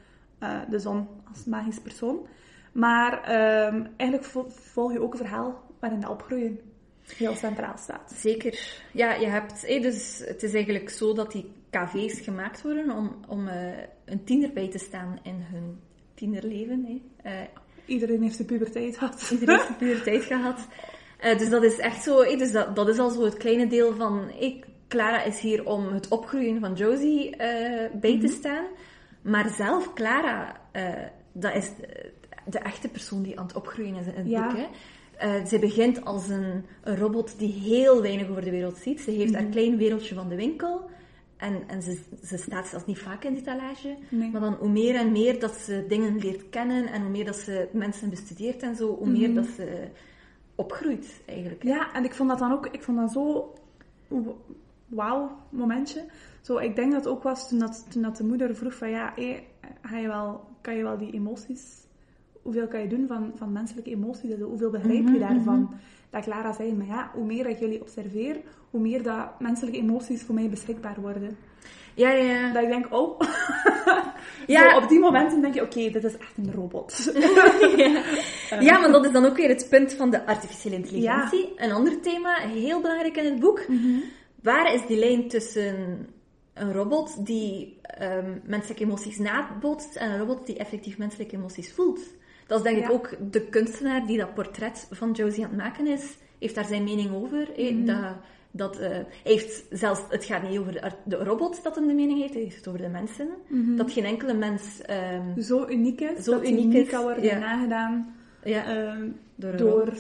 eh, 0.41 0.59
de 0.71 0.79
zon 0.79 1.09
als 1.33 1.45
magisch 1.45 1.81
persoon. 1.81 2.27
Maar 2.73 3.23
ehm, 3.23 3.85
eigenlijk 3.97 4.31
vo- 4.31 4.49
volg 4.49 4.93
je 4.93 5.01
ook 5.03 5.13
een 5.13 5.19
verhaal 5.19 5.63
waarin 5.81 6.01
de 6.01 6.09
opgroeien 6.09 6.61
heel 7.17 7.35
centraal 7.35 7.77
staat. 7.79 8.13
Zeker. 8.17 8.83
Ja, 8.93 9.15
je 9.15 9.27
hebt... 9.27 9.67
dus 9.83 10.23
het 10.27 10.43
is 10.43 10.55
eigenlijk 10.55 10.91
zo 10.91 11.15
dat 11.15 11.33
die 11.33 11.53
KV's 11.71 12.21
gemaakt 12.21 12.63
worden 12.63 12.91
om, 12.91 13.17
om 13.29 13.49
eh, 13.49 13.79
een 14.05 14.25
tiener 14.25 14.53
bij 14.53 14.69
te 14.71 14.79
staan 14.79 15.19
in 15.23 15.45
hun 15.53 15.81
tienerleven. 16.15 17.03
Eh, 17.23 17.33
Iedereen 17.85 18.23
heeft 18.23 18.39
de 18.39 18.45
puberteit 18.45 18.97
gehad. 18.99 19.31
iedereen 19.31 19.57
heeft 19.57 19.69
de 19.69 19.75
puberteit 19.85 20.23
gehad. 20.25 20.67
Eh, 21.19 21.39
dus 21.39 21.49
dat 21.49 21.63
is 21.63 21.79
echt 21.79 22.03
zo... 22.03 22.37
dus 22.37 22.53
dat, 22.53 22.77
dat 22.77 22.89
is 22.89 22.99
al 22.99 23.11
zo 23.11 23.25
het 23.25 23.37
kleine 23.37 23.67
deel 23.67 23.95
van... 23.95 24.31
hé, 24.39 24.61
Clara 24.89 25.23
is 25.23 25.41
hier 25.41 25.67
om 25.67 25.93
het 25.93 26.09
opgroeien 26.09 26.61
van 26.61 26.75
Josie 26.75 27.37
bij 27.93 28.19
te 28.21 28.29
staan. 28.29 28.65
Maar 29.23 29.49
zelf, 29.49 29.93
Clara, 29.93 30.61
eh, 30.73 30.89
dat 31.33 31.55
is 31.55 31.71
de, 31.77 32.13
de 32.45 32.59
echte 32.59 32.89
persoon 32.89 33.23
die 33.23 33.39
aan 33.39 33.47
het 33.47 33.57
opgroeien 33.57 33.95
is 33.97 34.07
in 34.07 34.15
het 34.15 34.29
Ja. 34.29 34.47
boek. 34.47 34.57
Hè. 34.57 34.67
Eh, 35.17 35.45
ze 35.47 35.59
begint 35.59 36.05
als 36.05 36.29
een, 36.29 36.65
een 36.83 36.97
robot 36.97 37.39
die 37.39 37.53
heel 37.53 38.03
weinig 38.03 38.29
over 38.29 38.45
de 38.45 38.51
wereld 38.51 38.77
ziet. 38.77 39.01
Ze 39.01 39.11
heeft 39.11 39.35
haar 39.35 39.45
klein 39.45 39.77
wereldje 39.77 40.15
van 40.15 40.29
de 40.29 40.37
winkel. 40.37 40.89
En, 41.37 41.63
en 41.67 41.83
ze, 41.83 41.99
ze 42.25 42.37
staat 42.37 42.67
zelfs 42.67 42.87
niet 42.87 42.99
vaak 42.99 43.25
in 43.25 43.33
die 43.33 43.43
etalage. 43.43 43.97
Nee. 44.09 44.31
Maar 44.31 44.41
dan 44.41 44.55
hoe 44.55 44.69
meer 44.69 44.95
en 44.95 45.13
meer 45.13 45.41
dat 45.41 45.55
ze 45.55 45.85
dingen 45.89 46.19
leert 46.19 46.49
kennen 46.49 46.87
en 46.87 47.01
hoe 47.03 47.11
meer 47.11 47.25
dat 47.25 47.37
ze 47.37 47.69
mensen 47.73 48.11
bestudeert 48.11 48.63
en 48.63 48.77
zo, 48.77 48.97
hoe 48.97 49.09
meer 49.11 49.35
dat 49.35 49.47
ze 49.57 49.89
opgroeit 50.55 51.21
eigenlijk. 51.27 51.63
hè. 51.63 51.69
Ja, 51.69 51.93
en 51.93 52.05
ik 52.05 52.15
vond 52.15 52.29
dat 52.29 52.39
dan 52.39 52.53
ook, 52.53 52.67
ik 52.67 52.83
vond 52.83 52.99
dat 52.99 53.13
zo 53.13 53.55
wauw 54.87 55.37
momentje. 55.51 56.05
Zo, 56.41 56.57
ik 56.57 56.77
denk 56.77 56.93
dat 56.93 57.05
het 57.05 57.13
ook 57.13 57.23
was 57.23 57.49
toen, 57.49 57.59
dat, 57.59 57.87
toen 57.89 58.03
dat 58.03 58.17
de 58.17 58.25
moeder 58.25 58.55
vroeg 58.55 58.75
van 58.75 58.91
ja, 58.91 59.13
hé, 59.17 59.43
ga 59.83 59.99
je 59.99 60.09
wel, 60.09 60.45
kan 60.61 60.77
je 60.77 60.83
wel 60.83 60.99
die 60.99 61.13
emoties, 61.13 61.63
hoeveel 62.43 62.69
kan 62.69 62.81
je 62.81 62.89
doen 62.89 63.07
van, 63.07 63.33
van 63.35 63.53
menselijke 63.53 63.91
emoties, 63.91 64.35
hoeveel 64.41 64.71
begrijp 64.71 65.09
je 65.09 65.19
daarvan? 65.19 65.75
Dat 66.11 66.23
Clara 66.23 66.53
zei, 66.53 66.75
maar 66.75 66.87
ja, 66.87 67.11
hoe 67.15 67.25
meer 67.25 67.43
dat 67.43 67.53
ik 67.53 67.59
jullie 67.59 67.81
observeer, 67.81 68.41
hoe 68.71 68.81
meer 68.81 69.03
dat 69.03 69.41
menselijke 69.41 69.79
emoties 69.79 70.23
voor 70.23 70.35
mij 70.35 70.49
beschikbaar 70.49 71.01
worden. 71.01 71.37
Ja, 71.95 72.11
ja, 72.11 72.25
ja. 72.25 72.53
Dat 72.53 72.63
ik 72.63 72.69
denk, 72.69 72.95
oh, 72.95 73.21
Ja. 74.47 74.71
Zo, 74.71 74.77
op 74.77 74.89
die 74.89 74.99
momenten 74.99 75.41
denk 75.41 75.55
je, 75.55 75.63
oké, 75.63 75.91
dit 75.91 76.05
is 76.05 76.17
echt 76.17 76.37
een 76.37 76.53
robot. 76.53 76.99
Ja, 78.61 78.79
maar 78.79 78.93
dat 78.93 79.05
is 79.05 79.13
dan 79.13 79.25
ook 79.25 79.37
weer 79.37 79.49
het 79.49 79.67
punt 79.69 79.93
van 79.93 80.11
de 80.11 80.27
artificiële 80.27 80.75
intelligentie. 80.75 81.53
Een 81.57 81.73
ander 81.73 82.01
thema, 82.01 82.35
heel 82.39 82.81
belangrijk 82.81 83.17
in 83.17 83.25
het 83.25 83.41
boek. 83.41 83.67
Waar 84.43 84.75
is 84.75 84.87
die 84.87 84.99
lijn 84.99 85.29
tussen 85.29 86.07
een 86.61 86.73
robot 86.73 87.27
die 87.27 87.79
ehm, 87.83 88.39
menselijke 88.45 88.85
emoties 88.85 89.19
nabootst 89.19 89.97
en 89.97 90.11
een 90.11 90.19
robot 90.19 90.47
die 90.47 90.57
effectief 90.57 90.99
menselijke 90.99 91.37
emoties 91.37 91.73
voelt? 91.73 92.01
Dat 92.47 92.59
is 92.59 92.65
denk 92.73 92.85
ik 92.85 92.91
ook 92.91 93.17
de 93.31 93.41
kunstenaar 93.47 94.07
die 94.07 94.19
dat 94.19 94.35
portret 94.35 94.89
van 94.91 95.13
Josie 95.13 95.45
aan 95.45 95.51
het 95.51 95.59
maken 95.59 95.87
is, 95.87 96.17
heeft 96.39 96.55
daar 96.55 96.65
zijn 96.65 96.85
mening 96.85 97.15
over. 97.15 97.49
hè. 97.57 97.85
Dat, 97.85 98.15
dat, 98.51 98.79
eh, 98.79 98.99
heeft 99.23 99.65
zelfs, 99.71 100.01
het 100.09 100.25
gaat 100.25 100.49
niet 100.49 100.59
over 100.59 100.95
de, 101.05 101.17
robot 101.17 101.63
dat 101.63 101.75
hem 101.75 101.87
de 101.87 101.95
mening 101.95 102.21
heeft, 102.21 102.33
hij 102.35 102.43
heeft 102.43 102.57
het 102.57 102.69
over 102.69 102.81
de 102.81 102.89
mensen. 102.89 103.29
Dat 103.77 103.93
geen 103.93 104.05
enkele 104.05 104.35
mens 104.35 104.81
ehm, 104.83 105.41
Zo 105.41 105.69
uniek 105.69 106.01
is, 106.01 106.25
Zo 106.25 106.31
dat 106.31 106.49
uniek 106.49 106.73
is, 106.73 106.89
kan 106.89 107.03
worden 107.03 107.25
ja. 107.25 107.39
nagedaan 107.39 108.15
ja, 108.45 108.65
ehm, 108.65 109.09
door 109.35 109.51
een 109.51 109.57
door. 109.57 109.93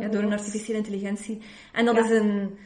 Ja, 0.00 0.08
door 0.08 0.22
een 0.22 0.32
artificiële 0.32 0.78
intelligentie. 0.78 1.40
En 1.72 1.84
dat 1.84 1.98
is 1.98 2.10
een, 2.10 2.58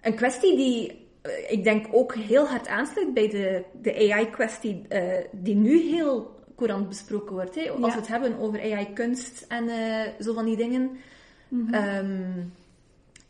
een 0.00 0.14
kwestie 0.14 0.56
die 0.56 1.08
ik 1.48 1.64
denk 1.64 1.86
ook 1.92 2.14
heel 2.14 2.46
hard 2.46 2.68
aansluit 2.68 3.14
bij 3.14 3.28
de, 3.28 3.64
de 3.82 4.12
AI-kwestie 4.12 4.88
eh, 4.88 5.24
die 5.32 5.54
nu 5.54 5.80
heel 5.80 6.38
courant 6.56 6.88
besproken 6.88 7.32
wordt. 7.34 7.54
Hè? 7.54 7.70
Als 7.70 7.78
Ja. 7.80 7.86
we 7.86 7.92
het 8.00 8.08
hebben 8.08 8.38
over 8.38 8.60
AI-kunst 8.60 9.44
en 9.48 9.68
eh, 9.68 10.12
zo 10.20 10.34
van 10.34 10.44
die 10.44 10.56
dingen. 10.56 10.90
Mhm. 11.48 11.74
Ehm, 11.74 12.40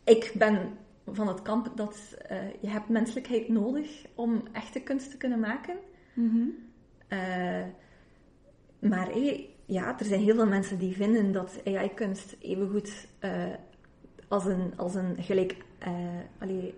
ik 0.03 0.31
ben 0.37 0.77
van 1.05 1.27
het 1.27 1.41
kamp 1.41 1.71
dat 1.75 2.15
eh, 2.27 2.37
je 2.61 2.67
hebt 2.69 2.89
menselijkheid 2.89 3.49
nodig 3.49 4.05
om 4.15 4.43
echte 4.51 4.79
kunst 4.79 5.11
te 5.11 5.17
kunnen 5.17 5.39
maken. 5.39 5.75
Mhm. 6.13 6.43
Eh, 7.07 7.63
maar 8.79 9.17
ja, 9.65 9.99
er 9.99 10.05
zijn 10.05 10.21
heel 10.21 10.35
veel 10.35 10.47
mensen 10.47 10.79
die 10.79 10.95
vinden 10.95 11.31
dat 11.31 11.61
AI-kunst 11.65 12.35
evengoed 12.39 13.07
eh 13.19 13.45
als 14.31 14.45
een, 14.45 14.73
als 14.77 14.95
een 14.95 15.15
gelijk, 15.19 15.55
eh, 15.79 15.91
allee, 16.39 16.73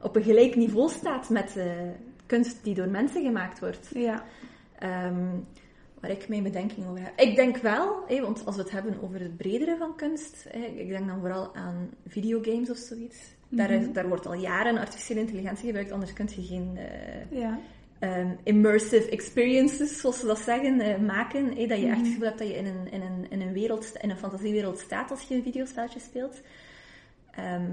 op 0.00 0.16
een 0.16 0.22
gelijk 0.22 0.56
niveau 0.56 0.90
staat 0.90 1.28
met 1.28 1.56
eh, 1.56 1.64
kunst 2.26 2.64
die 2.64 2.74
door 2.74 2.88
mensen 2.88 3.22
gemaakt 3.22 3.58
wordt. 3.60 3.90
Ja. 3.94 4.24
Ehm, 4.78 5.26
waar 6.00 6.10
ik 6.10 6.28
mijn 6.28 6.42
bedenking 6.42 6.86
over 6.86 7.02
heb. 7.04 7.18
Ik 7.20 7.36
denk 7.36 7.56
wel, 7.56 8.04
hé, 8.06 8.20
want 8.20 8.46
als 8.46 8.56
we 8.56 8.62
het 8.62 8.70
hebben 8.70 9.02
over 9.02 9.20
het 9.20 9.36
bredere 9.36 9.76
van 9.76 9.96
kunst, 9.96 10.46
hé, 10.48 10.64
ik 10.64 10.88
denk 10.88 11.06
dan 11.08 11.20
vooral 11.20 11.54
aan 11.54 11.90
videogames 12.06 12.70
of 12.70 12.76
zoiets. 12.76 13.18
Daar, 13.48 13.70
is- 13.70 13.92
daar 13.92 14.08
wordt 14.08 14.26
al 14.26 14.34
jaren 14.34 14.78
artificiële 14.78 15.20
intelligentie 15.20 15.64
gebruikt, 15.66 15.92
anders 15.92 16.12
kun 16.12 16.28
je 16.36 16.42
geen 16.42 16.76
eh, 16.76 17.38
Ja. 17.40 17.58
ehm, 17.98 18.28
immersive 18.42 19.10
experiences, 19.10 20.00
zoals 20.00 20.18
ze 20.20 20.26
dat 20.26 20.38
zeggen, 20.38 20.80
eh, 20.80 20.98
maken. 20.98 21.44
dat 21.68 21.78
je 21.80 21.86
echt 21.86 21.96
het 21.98 22.06
gevoel 22.06 22.24
hebt 22.26 22.38
dat 22.38 22.48
je 22.48 22.54
in 22.54 22.66
een, 22.66 22.90
in, 22.92 23.00
een, 23.00 23.26
in, 23.30 23.40
een 23.40 23.52
wereld, 23.52 23.92
in 24.00 24.10
een 24.10 24.16
fantasiewereld 24.16 24.78
staat 24.78 25.10
als 25.10 25.22
je 25.22 25.34
een 25.34 25.42
videospelletje 25.42 26.00
speelt. 26.00 26.40
Ehm, 27.30 27.70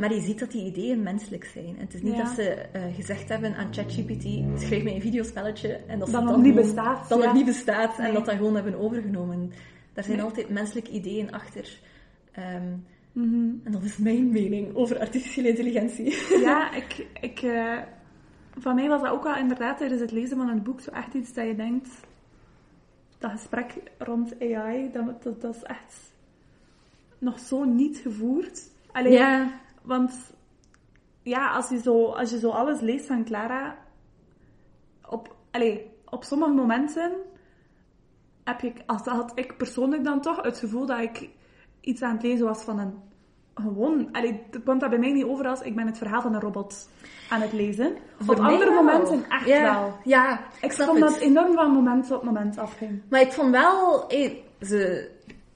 maar 0.00 0.14
je 0.14 0.20
ziet 0.20 0.38
dat 0.38 0.50
die 0.50 0.64
ideeën 0.66 1.02
menselijk 1.02 1.44
zijn. 1.44 1.74
Het 1.78 1.94
is 1.94 2.02
niet 2.02 2.14
Ja. 2.16 2.22
dat 2.24 2.34
ze 2.34 2.50
eh, 2.50 2.94
gezegd 2.94 3.28
hebben 3.28 3.54
aan 3.56 3.74
ChatGPT, 3.74 4.22
schrijf 4.62 4.82
mij 4.82 4.94
een 4.94 5.00
videospelletje. 5.00 5.68
En 5.86 5.98
dat, 5.98 6.10
Dat 6.10 6.24
dan 6.24 6.24
nog 6.32 6.42
niet 6.42 6.54
bestaat, 6.54 7.08
Dat 7.08 7.22
ja. 7.22 7.32
niet 7.32 7.44
bestaat 7.44 7.96
en 7.96 8.02
Nee. 8.02 8.12
dat 8.12 8.24
dat 8.24 8.34
gewoon 8.34 8.54
hebben 8.54 8.74
overgenomen. 8.78 9.52
Daar 9.92 10.04
zijn 10.04 10.16
Nee. 10.16 10.26
altijd 10.26 10.48
menselijke 10.48 10.90
ideeën 10.90 11.32
achter. 11.32 11.78
Ehm, 12.32 12.68
Mhm. 13.12 13.50
en 13.64 13.72
dat 13.72 13.82
is 13.82 13.96
mijn 13.96 14.30
mening 14.30 14.74
over 14.74 14.98
artificiële 14.98 15.48
intelligentie. 15.48 16.16
Ja, 16.46 16.74
ik, 16.74 17.06
ik, 17.20 17.38
eh, 17.42 17.78
van 18.58 18.74
mij 18.74 18.88
was 18.88 19.02
dat 19.02 19.10
ook 19.10 19.22
wel 19.22 19.36
inderdaad 19.36 19.78
tijdens 19.78 20.00
het 20.00 20.12
lezen 20.12 20.36
van 20.36 20.48
het 20.48 20.62
boek 20.62 20.80
zo 20.80 20.90
echt 20.90 21.14
iets 21.14 21.32
dat 21.32 21.46
je 21.46 21.54
denkt, 21.54 21.88
dat 23.18 23.30
gesprek 23.30 23.74
rond 23.98 24.34
AI, 24.40 24.90
dat, 24.92 25.22
dat, 25.22 25.40
dat 25.40 25.54
is 25.56 25.62
echt 25.62 26.12
nog 27.18 27.38
zo 27.38 27.64
niet 27.64 27.96
gevoerd. 27.98 28.68
Allee, 28.92 29.12
Ja. 29.12 29.60
Want 29.82 30.32
ja, 31.22 31.50
als 31.50 31.68
je, 31.68 31.80
zo, 31.80 32.04
als 32.04 32.30
je 32.30 32.38
zo 32.38 32.50
alles 32.50 32.80
leest 32.80 33.06
van 33.06 33.24
Clara, 33.24 33.78
op, 35.08 35.36
allee, 35.50 35.90
op 36.04 36.24
sommige 36.24 36.52
momenten 36.52 37.12
heb 38.44 38.62
ik, 38.62 38.82
als, 38.86 39.02
had 39.02 39.32
ik 39.34 39.56
persoonlijk 39.56 40.04
dan 40.04 40.20
toch 40.20 40.42
het 40.42 40.58
gevoel 40.58 40.86
dat 40.86 41.00
ik 41.00 41.28
iets 41.80 42.02
aan 42.02 42.12
het 42.12 42.22
lezen 42.22 42.46
was 42.46 42.62
van 42.62 42.78
een 42.78 42.94
gewoon... 43.54 44.08
Allee, 44.12 44.42
het 44.50 44.62
kwam 44.62 44.78
dat 44.78 44.90
bij 44.90 44.98
mij 44.98 45.12
niet 45.12 45.24
over 45.24 45.46
als 45.46 45.60
ik 45.60 45.74
ben 45.74 45.86
het 45.86 45.98
verhaal 45.98 46.22
van 46.22 46.34
een 46.34 46.40
robot 46.40 46.88
aan 47.30 47.40
het 47.40 47.52
lezen. 47.52 47.96
Voor 48.18 48.34
Op 48.34 48.40
andere 48.40 48.70
wel. 48.70 48.82
momenten 48.82 49.24
echt 49.28 49.46
ja. 49.46 49.62
wel. 49.62 49.96
Ja, 50.04 50.40
Ik 50.60 50.72
vond 50.72 51.00
dat 51.00 51.16
enorm 51.16 51.54
van 51.54 51.70
moment 51.70 52.06
tot 52.06 52.22
moment 52.22 52.58
afging. 52.58 53.02
Maar 53.08 53.20
ik 53.20 53.32
vond 53.32 53.50
wel, 53.50 54.04
hé, 54.08 54.44
ze, 54.60 55.10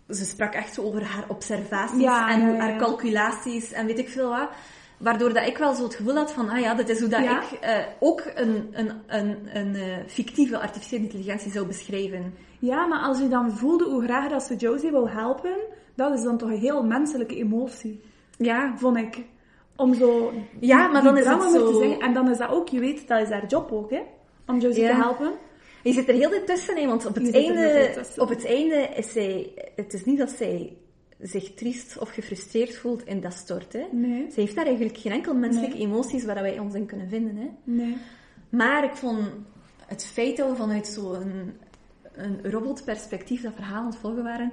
ze 0.09 0.24
sprak 0.24 0.55
echt 0.55 0.74
zo 0.74 0.82
over 0.82 1.02
haar 1.05 1.24
observaties 1.28 2.00
Ja, 2.02 2.30
en 2.30 2.40
ja, 2.52 2.57
haar 2.59 2.76
calculaties 2.76 3.72
en 3.72 3.86
weet 3.86 3.98
ik 3.98 4.09
veel 4.09 4.28
wat. 4.28 4.48
Waardoor 4.98 5.32
dat 5.32 5.46
ik 5.46 5.59
wel 5.59 5.74
zo 5.74 5.82
het 5.82 5.94
gevoel 5.94 6.14
had 6.14 6.32
van, 6.32 6.48
ah 6.48 6.61
ja, 6.61 6.74
dit 6.74 6.88
is 6.88 7.00
hoe 7.00 7.09
dat 7.09 7.20
ik 7.20 7.59
eh, 7.61 7.78
ook 8.00 8.22
een, 8.34 8.68
een, 8.72 8.90
een, 9.07 9.38
een 9.52 9.74
eh, 9.74 9.82
fictieve 10.07 10.59
artificiële 10.59 11.02
intelligentie 11.02 11.50
zou 11.50 11.66
beschrijven. 11.66 12.34
Ja, 12.59 12.86
maar 12.86 13.00
als 13.00 13.18
je 13.18 13.28
dan 13.28 13.50
voelde 13.57 13.84
hoe 13.84 14.02
graag 14.05 14.28
dat 14.28 14.42
ze 14.42 14.57
Josie 14.57 14.90
wil 14.90 15.09
helpen, 15.09 15.57
dat 15.94 16.12
is 16.18 16.22
dan 16.22 16.38
toch 16.38 16.48
een 16.48 16.59
heel 16.59 16.84
menselijke 16.84 17.36
emotie, 17.36 18.00
Ja. 18.38 18.72
vond 18.76 18.96
ik. 18.96 19.24
Om 19.76 19.94
zo 19.94 20.32
Ja, 20.61 20.86
maar 20.88 21.02
dan 21.02 21.16
is 21.18 21.24
mee 21.26 21.34
zo- 21.50 21.70
te 21.72 21.78
zeggen. 21.78 22.00
En 22.00 22.14
dan 22.14 22.30
is 22.30 22.38
dat 22.38 22.50
ook, 22.50 22.68
je 22.68 22.80
weet, 22.80 23.09
dat 23.09 23.20
is 23.20 23.28
haar 23.30 23.46
job 23.46 23.72
ook, 23.72 23.90
hè. 23.90 24.02
Om 24.46 24.59
Josie 24.59 24.86
te 24.86 24.92
helpen. 24.94 25.32
Je 25.85 25.93
zit 25.93 26.09
er 26.09 26.14
heel 26.14 26.30
dit 26.30 26.47
tussen, 26.47 26.76
hè, 26.76 26.87
want 26.87 27.07
op 27.07 27.14
het, 27.14 27.32
einde, 27.35 27.95
op 28.16 28.28
het 28.28 28.45
einde 28.47 28.89
is 28.97 29.12
zij... 29.12 29.53
Het 29.76 29.93
is 29.93 30.05
niet 30.05 30.18
dat 30.18 30.30
zij 30.30 30.76
zich 31.20 31.55
triest 31.55 31.99
of 31.99 32.09
gefrustreerd 32.11 32.76
voelt 32.76 33.07
in 33.07 33.20
dat 33.20 33.32
stort, 33.32 33.72
hè. 33.72 33.85
Nee. 33.93 34.30
Ze 34.30 34.41
heeft 34.41 34.55
daar 34.55 34.66
eigenlijk 34.66 34.99
geen 34.99 35.12
enkel 35.12 35.35
menselijke 35.35 35.78
emoties 35.78 36.24
waar 36.24 36.43
wij 36.43 36.59
ons 36.59 36.74
in 36.74 36.87
kunnen 36.87 37.09
vinden, 37.09 37.37
hè. 37.37 37.49
Nee. 37.64 37.97
Maar 38.49 38.85
ik 38.85 38.95
vond 38.95 39.28
het 39.87 40.07
feit 40.07 40.37
dat 40.37 40.51
we 40.51 40.57
vanuit 40.57 40.87
zo'n 40.87 41.53
een 42.14 42.51
robotperspectief 42.51 43.43
dat 43.43 43.53
verhaal 43.55 43.80
aan 43.80 43.87
het 43.87 43.97
volgen 43.97 44.22
waren, 44.22 44.53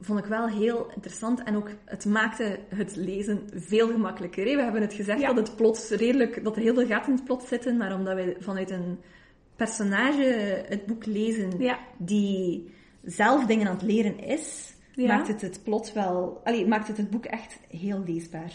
vond 0.00 0.18
ik 0.18 0.24
wel 0.24 0.48
heel 0.48 0.90
interessant. 0.94 1.42
En 1.42 1.56
ook, 1.56 1.68
het 1.84 2.04
maakte 2.04 2.58
het 2.74 2.96
lezen 2.96 3.48
veel 3.54 3.88
gemakkelijker. 3.88 4.46
hè. 4.46 4.56
We 4.56 4.62
hebben 4.62 4.80
het 4.82 4.94
gezegd 4.94 5.20
Ja. 5.20 5.32
dat 5.32 5.46
het 5.46 5.56
plot 5.56 5.88
redelijk, 5.96 6.44
dat 6.44 6.56
er 6.56 6.62
heel 6.62 6.74
veel 6.74 6.86
gaten 6.86 7.08
in 7.10 7.14
het 7.16 7.24
plot 7.24 7.42
zitten, 7.42 7.76
maar 7.76 7.94
omdat 7.94 8.14
wij 8.14 8.36
vanuit 8.40 8.70
een 8.70 8.98
personage 9.64 10.64
het 10.68 10.86
boek 10.86 11.06
lezen 11.06 11.50
Ja. 11.58 11.78
die 11.98 12.70
zelf 13.02 13.44
dingen 13.46 13.66
aan 13.66 13.74
het 13.74 13.82
leren 13.82 14.18
is, 14.18 14.74
Ja. 14.94 15.06
maakt 15.06 15.28
het 15.28 15.40
het 15.40 15.60
plot 15.64 15.92
wel, 15.92 16.40
allee, 16.44 16.66
maakt 16.66 16.88
het 16.88 16.96
het 16.96 17.10
boek 17.10 17.24
echt 17.24 17.58
heel 17.70 18.02
leesbaar. 18.06 18.52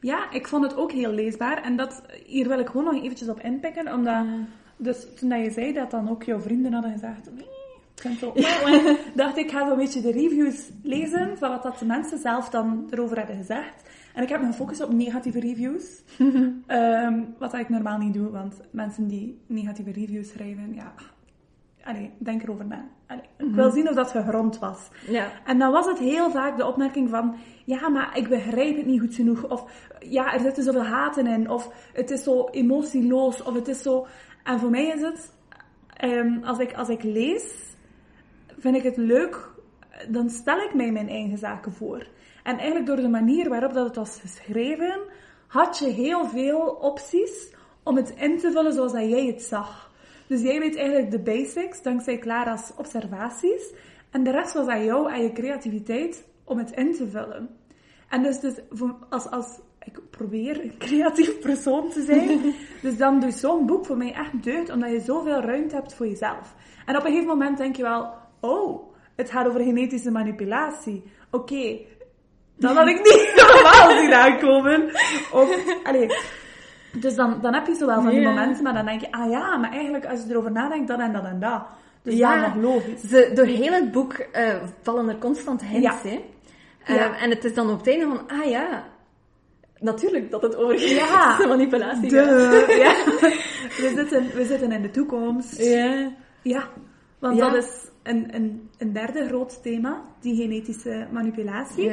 Ja, 0.00 0.30
ik 0.30 0.48
vond 0.48 0.64
het 0.64 0.76
ook 0.76 0.92
heel 0.92 1.12
leesbaar. 1.12 1.62
En 1.62 1.76
dat, 1.76 2.02
hier 2.26 2.48
wil 2.48 2.58
ik 2.58 2.66
gewoon 2.66 2.84
nog 2.84 3.02
eventjes 3.02 3.28
op 3.28 3.40
inpikken, 3.40 3.92
omdat... 3.92 4.24
Dus 4.76 5.06
toen 5.18 5.28
dat 5.28 5.44
je 5.44 5.50
zei 5.50 5.72
dat 5.72 5.90
dan 5.90 6.10
ook 6.10 6.22
jouw 6.22 6.40
vrienden 6.40 6.72
hadden 6.72 6.92
gezegd... 6.92 7.24
"Nee, 7.34 7.44
ik 7.94 8.00
vind 8.00 8.20
het 8.20 8.28
ook 8.28 8.36
dacht 9.22 9.36
ik, 9.36 9.50
ga 9.50 9.66
zo'n 9.68 9.76
beetje 9.76 10.00
de 10.00 10.10
reviews 10.12 10.70
lezen 10.82 11.38
van 11.38 11.50
wat 11.50 11.62
dat 11.62 11.78
de 11.78 11.84
mensen 11.84 12.18
zelf 12.18 12.48
dan 12.48 12.86
erover 12.90 13.16
hebben 13.16 13.36
gezegd. 13.36 13.82
En 14.14 14.22
ik 14.22 14.28
heb 14.28 14.40
me 14.40 14.46
gefocust 14.46 14.82
op 14.82 14.92
negatieve 14.92 15.40
reviews. 15.40 16.02
Ehm, 16.66 17.22
wat 17.38 17.54
ik 17.54 17.68
normaal 17.68 17.98
niet 17.98 18.14
doe, 18.14 18.30
want 18.30 18.60
mensen 18.70 19.06
die 19.06 19.40
negatieve 19.46 19.92
reviews 19.92 20.28
schrijven, 20.28 20.74
ja... 20.74 20.92
Allee, 21.84 22.10
denk 22.18 22.42
erover 22.42 22.66
na. 22.66 22.88
Allee, 23.06 23.24
ik 23.38 23.54
wil 23.54 23.70
zien 23.70 23.88
of 23.88 23.94
dat 23.94 24.10
gegrond 24.10 24.58
was. 24.58 24.88
Ja. 25.06 25.30
En 25.44 25.58
dan 25.58 25.72
was 25.72 25.86
het 25.86 25.98
heel 25.98 26.30
vaak 26.30 26.56
de 26.56 26.66
opmerking 26.66 27.10
van, 27.10 27.36
ja, 27.64 27.88
maar 27.88 28.16
ik 28.18 28.28
begrijp 28.28 28.76
het 28.76 28.86
niet 28.86 29.00
goed 29.00 29.14
genoeg. 29.14 29.48
Of 29.48 29.90
ja, 30.00 30.34
er 30.34 30.40
zitten 30.40 30.64
zoveel 30.64 30.84
haten 30.84 31.26
in. 31.26 31.50
Of 31.50 31.90
het 31.92 32.10
is 32.10 32.22
zo 32.22 32.48
emotieloos. 32.50 33.42
Of 33.42 33.54
het 33.54 33.68
is 33.68 33.82
zo... 33.82 34.06
En 34.42 34.58
voor 34.58 34.70
mij 34.70 34.86
is 34.86 35.00
het, 35.00 35.32
ehm, 35.96 36.44
als, 36.44 36.58
ik, 36.58 36.74
als 36.74 36.88
ik 36.88 37.02
lees, 37.02 37.74
vind 38.58 38.76
ik 38.76 38.82
het 38.82 38.96
leuk, 38.96 39.50
dan 40.08 40.30
stel 40.30 40.58
ik 40.58 40.74
mij 40.74 40.92
mijn 40.92 41.08
eigen 41.08 41.38
zaken 41.38 41.72
voor. 41.72 42.06
En 42.44 42.56
eigenlijk 42.56 42.86
door 42.86 42.96
de 42.96 43.08
manier 43.08 43.48
waarop 43.48 43.72
dat 43.72 43.86
het 43.86 43.96
was 43.96 44.18
geschreven, 44.20 45.00
had 45.46 45.78
je 45.78 45.88
heel 45.88 46.26
veel 46.26 46.60
opties 46.60 47.52
om 47.82 47.96
het 47.96 48.14
in 48.16 48.38
te 48.38 48.50
vullen 48.50 48.72
zoals 48.72 48.92
dat 48.92 49.08
jij 49.08 49.26
het 49.26 49.42
zag. 49.42 49.92
Dus 50.26 50.42
jij 50.42 50.58
weet 50.58 50.76
eigenlijk 50.76 51.10
de 51.10 51.18
basics, 51.18 51.82
dankzij 51.82 52.18
Clara's 52.18 52.72
observaties. 52.76 53.72
En 54.10 54.22
de 54.22 54.30
rest 54.30 54.52
was 54.52 54.66
aan 54.66 54.84
jou 54.84 55.12
en 55.12 55.22
je 55.22 55.32
creativiteit 55.32 56.24
om 56.44 56.58
het 56.58 56.70
in 56.70 56.94
te 56.94 57.08
vullen. 57.08 57.48
En 58.08 58.22
dus, 58.22 58.40
dus 58.40 58.54
als, 59.08 59.30
als 59.30 59.60
ik 59.84 60.00
probeer 60.10 60.60
een 60.60 60.78
creatief 60.78 61.38
persoon 61.38 61.90
te 61.90 62.02
zijn, 62.02 62.54
dus 62.82 62.96
dan 62.96 63.20
doet 63.20 63.34
zo'n 63.34 63.66
boek 63.66 63.86
voor 63.86 63.96
mij 63.96 64.12
echt 64.12 64.42
deugd, 64.42 64.70
omdat 64.70 64.90
je 64.90 65.00
zoveel 65.00 65.40
ruimte 65.40 65.74
hebt 65.74 65.94
voor 65.94 66.06
jezelf. 66.06 66.54
En 66.86 66.96
op 66.96 67.04
een 67.04 67.10
gegeven 67.10 67.28
moment 67.28 67.58
denk 67.58 67.76
je 67.76 67.82
wel, 67.82 68.12
oh, 68.40 68.92
het 69.16 69.30
gaat 69.30 69.46
over 69.46 69.60
genetische 69.60 70.10
manipulatie. 70.10 71.02
Oké, 71.30 71.78
dat 72.56 72.76
had 72.76 72.86
ik 72.88 72.96
niet 72.96 73.32
normaal 73.52 73.98
zien 73.98 74.14
aankomen. 74.14 74.90
Of, 75.32 75.56
allee, 75.84 76.08
dus 76.92 77.14
dan, 77.14 77.38
dan 77.42 77.54
heb 77.54 77.66
je 77.66 77.74
zo 77.74 77.86
wel 77.86 78.02
van 78.02 78.10
die 78.10 78.22
momenten, 78.22 78.62
maar 78.62 78.74
dan 78.74 78.84
denk 78.86 79.00
je, 79.00 79.12
ah 79.12 79.30
ja, 79.30 79.56
maar 79.56 79.72
eigenlijk 79.72 80.06
als 80.06 80.20
je 80.22 80.30
erover 80.30 80.52
nadenkt, 80.52 80.88
dat 80.88 80.98
en 81.00 81.12
dat 81.12 81.24
en 81.24 81.40
dat. 81.40 81.62
Dus 82.02 82.14
Ja. 82.14 82.40
dat 82.40 82.62
logisch. 82.62 83.00
Ze, 83.00 83.30
door 83.34 83.44
heel 83.46 83.72
het 83.72 83.92
boek 83.92 84.12
eh, 84.12 84.54
vallen 84.82 85.08
er 85.08 85.18
constant 85.18 85.62
hints, 85.64 85.86
Ja. 86.02 86.08
hè. 86.10 86.24
Eh, 86.84 86.94
Ja. 86.96 87.16
En 87.16 87.30
het 87.30 87.44
is 87.44 87.54
dan 87.54 87.70
op 87.70 87.78
het 87.78 87.88
einde 87.88 88.04
van, 88.06 88.38
ah 88.40 88.44
ja, 88.50 88.84
natuurlijk 89.78 90.30
dat 90.30 90.42
het 90.42 90.56
over 90.56 90.88
Ja. 90.88 91.36
manipulatie 91.46 92.10
gaat. 92.10 92.28
Duh, 92.28 92.78
ja. 92.78 92.94
We 93.82 93.92
zitten, 93.96 94.30
we 94.34 94.44
zitten 94.44 94.72
in 94.72 94.82
de 94.82 94.90
toekomst. 94.90 95.62
Ja. 95.62 96.10
Ja, 96.42 96.68
want 97.18 97.38
dat 97.38 97.54
is 97.54 97.88
een, 98.02 98.28
een, 98.34 98.70
een 98.78 98.92
derde 98.92 99.26
groot 99.26 99.62
thema, 99.62 100.02
die 100.20 100.36
genetische 100.42 101.06
manipulatie. 101.10 101.90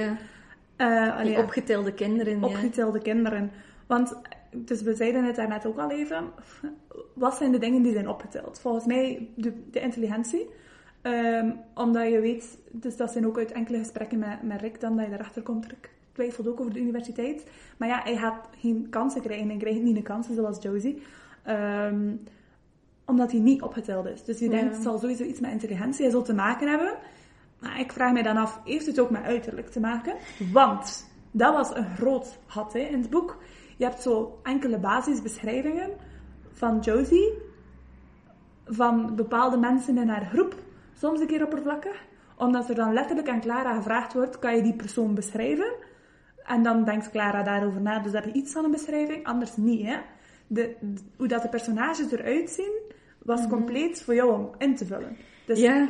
Eh, 0.82 1.22
Die 1.22 1.32
ja, 1.32 1.42
opgetelde 1.42 1.94
kinderen, 1.94 2.40
ja. 2.40 2.46
opgetelde 2.46 3.00
kinderen. 3.00 3.52
Want, 3.88 4.16
dus 4.56 4.82
we 4.82 4.96
zeiden 4.96 5.24
het 5.24 5.36
daarnet 5.36 5.66
ook 5.66 5.78
al 5.80 5.92
even, 5.92 6.24
wat 7.14 7.36
zijn 7.36 7.52
de 7.52 7.58
dingen 7.58 7.82
die 7.82 7.94
zijn 7.94 8.08
opgeteld? 8.10 8.60
Volgens 8.60 8.86
mij 8.86 9.28
de, 9.36 9.54
de 9.72 9.80
intelligentie. 9.80 10.50
Ehm, 11.02 11.52
omdat 11.76 12.10
je 12.12 12.20
weet, 12.20 12.58
dus 12.72 12.98
dat 12.98 13.12
zijn 13.12 13.28
ook 13.28 13.38
uit 13.38 13.52
enkele 13.52 13.78
gesprekken 13.78 14.20
met, 14.20 14.42
met 14.44 14.62
Rick 14.62 14.80
dan 14.80 14.98
dat 14.98 15.06
je 15.08 15.14
erachter 15.14 15.42
komt. 15.42 15.66
Rick 15.68 15.90
twijfelt 16.12 16.48
ook 16.48 16.60
over 16.60 16.74
de 16.74 16.80
universiteit. 16.80 17.44
Maar 17.78 17.88
ja, 17.88 18.02
hij 18.04 18.18
gaat 18.18 18.48
geen 18.60 18.88
kansen 18.90 19.22
krijgen. 19.22 19.48
Hij 19.48 19.58
krijgt 19.58 19.82
niet 19.82 19.96
de 19.96 20.02
kansen 20.02 20.36
zoals 20.36 20.62
Josie. 20.62 21.02
Ehm, 21.44 22.16
omdat 23.06 23.32
hij 23.32 23.40
niet 23.40 23.62
opgeteld 23.62 24.06
is. 24.06 24.24
Dus 24.24 24.40
je 24.40 24.46
Ja. 24.46 24.52
denkt, 24.52 24.74
het 24.74 24.84
zal 24.84 25.00
sowieso 25.00 25.24
iets 25.24 25.40
met 25.40 25.52
intelligentie 25.52 26.06
en 26.06 26.12
zo 26.12 26.22
te 26.22 26.34
maken 26.34 26.68
hebben. 26.70 26.94
Maar 27.62 27.80
ik 27.80 27.92
vraag 27.92 28.12
mij 28.14 28.22
dan 28.22 28.38
af, 28.38 28.62
heeft 28.64 28.86
het 28.86 29.00
ook 29.00 29.10
met 29.10 29.24
uiterlijk 29.24 29.70
te 29.70 29.80
maken? 29.80 30.16
Want 30.52 31.10
dat 31.32 31.54
was 31.54 31.76
een 31.76 31.96
groot 31.96 32.40
gat 32.46 32.74
hè, 32.74 32.80
in 32.80 33.02
het 33.02 33.10
boek. 33.10 33.38
Je 33.78 33.84
hebt 33.84 34.02
zo 34.02 34.40
enkele 34.44 34.78
basisbeschrijvingen 34.80 35.90
van 36.52 36.80
Josie, 36.80 37.34
van 38.66 39.16
bepaalde 39.16 39.58
mensen 39.58 39.98
in 39.98 40.10
haar 40.10 40.26
groep, 40.26 40.56
soms 40.94 41.20
een 41.20 41.28
keer 41.28 41.44
oppervlakkig. 41.44 42.04
Omdat 42.38 42.70
er 42.70 42.76
dan 42.76 42.94
letterlijk 42.94 43.30
aan 43.30 43.42
Clara 43.42 43.76
gevraagd 43.76 44.14
wordt, 44.14 44.40
kan 44.40 44.56
je 44.56 44.62
die 44.62 44.76
persoon 44.76 45.16
beschrijven? 45.16 45.74
En 46.44 46.64
dan 46.64 46.84
denkt 46.84 47.10
Clara 47.12 47.44
daarover 47.44 47.82
na, 47.82 48.00
dus 48.00 48.12
heb 48.12 48.26
je 48.26 48.32
iets 48.32 48.52
van 48.52 48.66
een 48.66 48.72
beschrijving, 48.72 49.26
anders 49.26 49.58
niet. 49.58 49.86
Hè? 49.86 49.98
De, 50.48 50.76
de- 50.80 51.02
hoe 51.18 51.28
dat 51.28 51.42
de 51.42 51.50
personages 51.50 52.12
eruit 52.12 52.50
zien, 52.50 52.80
was 53.24 53.48
compleet 53.48 54.04
voor 54.04 54.16
jou 54.16 54.34
om 54.34 54.50
in 54.58 54.76
te 54.76 54.86
vullen. 54.86 55.18
Dus 55.52 55.60
Ja. 55.64 55.90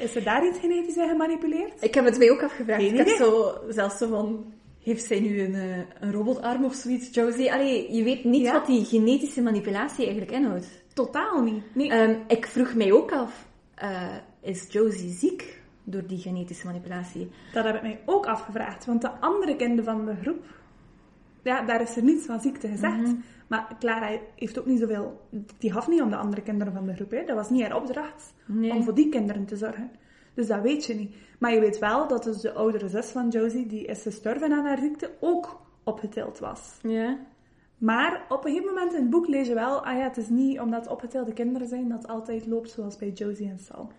is 0.00 0.14
er 0.14 0.24
daar 0.24 0.46
iets 0.46 0.58
genetisch 0.58 0.96
in 0.96 1.08
gemanipuleerd? 1.08 1.82
Ik 1.82 1.94
heb 1.94 2.04
het 2.04 2.18
mij 2.18 2.30
ook 2.30 2.42
afgevraagd. 2.42 2.82
Ik 2.82 2.96
heb 2.96 3.08
zo, 3.08 3.54
zelfs 3.68 3.98
zo 3.98 4.08
van, 4.08 4.52
heeft 4.82 5.04
zij 5.04 5.20
nu 5.20 5.40
een, 5.40 5.54
eh, 5.54 5.78
een 6.00 6.12
robotarm 6.12 6.64
of 6.64 6.74
zoiets, 6.74 7.14
Josie? 7.14 7.52
Allee, 7.52 7.92
je 7.94 8.02
weet 8.02 8.24
niet 8.24 8.42
Ja. 8.42 8.52
wat 8.52 8.66
die 8.66 8.84
genetische 8.84 9.42
manipulatie 9.42 10.02
eigenlijk 10.04 10.30
inhoudt. 10.32 10.66
Totaal 10.94 11.42
niet. 11.42 11.62
Nee. 11.74 11.90
Ehm, 11.90 12.14
ik 12.28 12.46
vroeg 12.46 12.74
mij 12.74 12.92
ook 12.92 13.12
af, 13.12 13.46
eh, 13.74 14.16
is 14.42 14.66
Josie 14.70 15.10
ziek 15.10 15.60
door 15.84 16.06
die 16.06 16.18
genetische 16.18 16.66
manipulatie? 16.66 17.30
Dat 17.52 17.64
heb 17.64 17.74
ik 17.74 17.82
mij 17.82 18.00
ook 18.06 18.26
afgevraagd. 18.26 18.84
Want 18.84 19.00
de 19.02 19.10
andere 19.10 19.56
kinderen 19.56 19.84
van 19.84 20.04
de 20.06 20.14
groep, 20.22 20.44
ja, 21.42 21.62
daar 21.62 21.80
is 21.80 21.96
er 21.96 22.02
niets 22.02 22.26
van 22.26 22.40
ziekte 22.40 22.68
gezegd. 22.68 23.00
Mhm. 23.00 23.14
Maar 23.46 23.76
Clara 23.78 24.18
heeft 24.36 24.58
ook 24.58 24.66
niet 24.66 24.80
zoveel... 24.80 25.20
Die 25.58 25.72
gaf 25.72 25.88
niet 25.88 26.02
om 26.02 26.10
de 26.10 26.16
andere 26.16 26.42
kinderen 26.42 26.72
van 26.72 26.86
de 26.86 26.94
groep. 26.94 27.10
Hè. 27.10 27.24
Dat 27.24 27.36
was 27.36 27.50
niet 27.50 27.62
haar 27.62 27.76
opdracht 27.76 28.34
Nee. 28.46 28.72
om 28.72 28.82
voor 28.84 28.94
die 28.94 29.08
kinderen 29.08 29.44
te 29.44 29.56
zorgen. 29.56 29.90
Dus 30.34 30.46
dat 30.46 30.60
weet 30.60 30.84
je 30.84 30.94
niet. 30.94 31.14
Maar 31.38 31.52
je 31.54 31.60
weet 31.60 31.78
wel 31.78 32.08
dat 32.08 32.24
dus 32.24 32.40
de 32.40 32.52
oudere 32.52 32.88
zus 32.88 33.06
van 33.06 33.28
Josie, 33.28 33.66
die 33.66 33.84
is 33.84 34.02
gestorven 34.02 34.52
aan 34.52 34.64
haar 34.64 34.78
ziekte, 34.78 35.10
ook 35.20 35.60
opgetild 35.84 36.38
was. 36.38 36.78
Ja. 36.82 37.18
Maar 37.78 38.24
op 38.28 38.44
een 38.44 38.50
gegeven 38.50 38.74
moment 38.74 38.92
in 38.92 39.00
het 39.00 39.10
boek 39.10 39.26
lees 39.28 39.48
je 39.48 39.54
wel, 39.54 39.84
ah 39.84 39.96
ja, 39.96 40.02
het 40.02 40.16
is 40.16 40.28
niet 40.28 40.60
omdat 40.60 40.80
het 40.80 40.90
opgetilde 40.90 41.32
kinderen 41.32 41.68
zijn 41.68 41.88
dat 41.88 42.02
het 42.02 42.10
altijd 42.10 42.46
loopt 42.46 42.70
zoals 42.70 42.96
bij 42.96 43.08
Josie 43.10 43.48
en 43.48 43.58
Sal. 43.58 43.90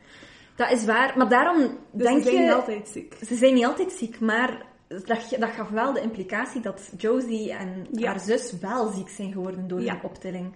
Dat 0.56 0.72
is 0.72 0.86
waar, 0.86 1.18
maar 1.18 1.30
daarom 1.30 1.58
Dus 1.92 2.08
denk 2.08 2.18
ze 2.18 2.24
zijn 2.24 2.36
je... 2.36 2.42
niet 2.42 2.52
altijd 2.52 2.88
ziek. 2.88 3.14
Ze 3.26 3.36
zijn 3.36 3.54
niet 3.54 3.66
altijd 3.66 3.92
ziek, 3.92 4.20
maar 4.20 4.66
dat, 4.88 5.06
dat 5.40 5.50
gaf 5.50 5.70
wel 5.70 5.94
de 5.94 6.02
implicatie 6.02 6.62
dat 6.62 6.92
Josie 6.98 7.52
en 7.54 7.88
Ja. 7.92 8.08
haar 8.08 8.20
zus 8.20 8.60
wel 8.60 8.88
ziek 8.92 9.10
zijn 9.10 9.32
geworden 9.32 9.68
door 9.68 9.82
Ja. 9.82 9.94
die 9.94 10.04
optilling. 10.04 10.54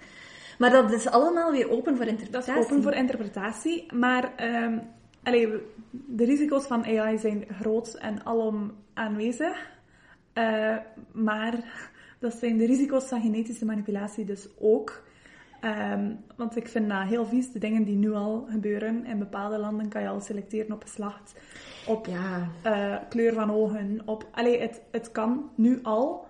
Maar 0.57 0.71
dat 0.71 0.91
is 0.91 1.07
allemaal 1.07 1.51
weer 1.51 1.69
open 1.69 1.95
voor 1.95 2.05
Dat 2.05 2.13
interpretatie. 2.13 2.53
is 2.53 2.65
open 2.65 2.84
voor 2.84 2.93
interpretatie, 2.93 3.93
maar 3.93 4.36
ehm, 4.36 4.78
allee, 5.23 5.47
de 5.91 6.25
risico's 6.25 6.65
van 6.67 6.86
AI 6.86 7.17
zijn 7.17 7.45
groot 7.59 7.93
en 7.93 8.25
alom 8.25 8.71
aanwezig. 8.93 9.69
Eh, 10.34 10.78
maar 11.11 11.63
dat 12.19 12.34
zijn 12.34 12.57
de 12.57 12.65
risico's 12.65 13.05
van 13.07 13.21
genetische 13.21 13.65
manipulatie 13.65 14.25
dus 14.25 14.47
ook. 14.59 15.03
Ehm, 15.62 16.12
want 16.36 16.55
ik 16.55 16.68
vind 16.68 16.89
dat 16.89 17.01
heel 17.08 17.26
vies, 17.26 17.51
de 17.51 17.60
dingen 17.60 17.84
die 17.84 17.95
nu 17.95 18.14
al 18.14 18.45
gebeuren. 18.49 19.05
In 19.05 19.20
bepaalde 19.20 19.58
landen 19.58 19.89
kan 19.89 20.01
je 20.01 20.08
al 20.08 20.22
selecteren 20.22 20.72
op 20.72 20.82
geslacht, 20.82 21.36
op 21.88 22.05
Ja. 22.05 22.47
eh, 22.64 22.95
kleur 23.10 23.34
van 23.34 23.51
ogen, 23.51 24.01
op... 24.05 24.28
Allee, 24.32 24.60
het, 24.60 24.82
het 24.91 25.12
kan 25.12 25.49
nu 25.55 25.80
al. 25.84 26.28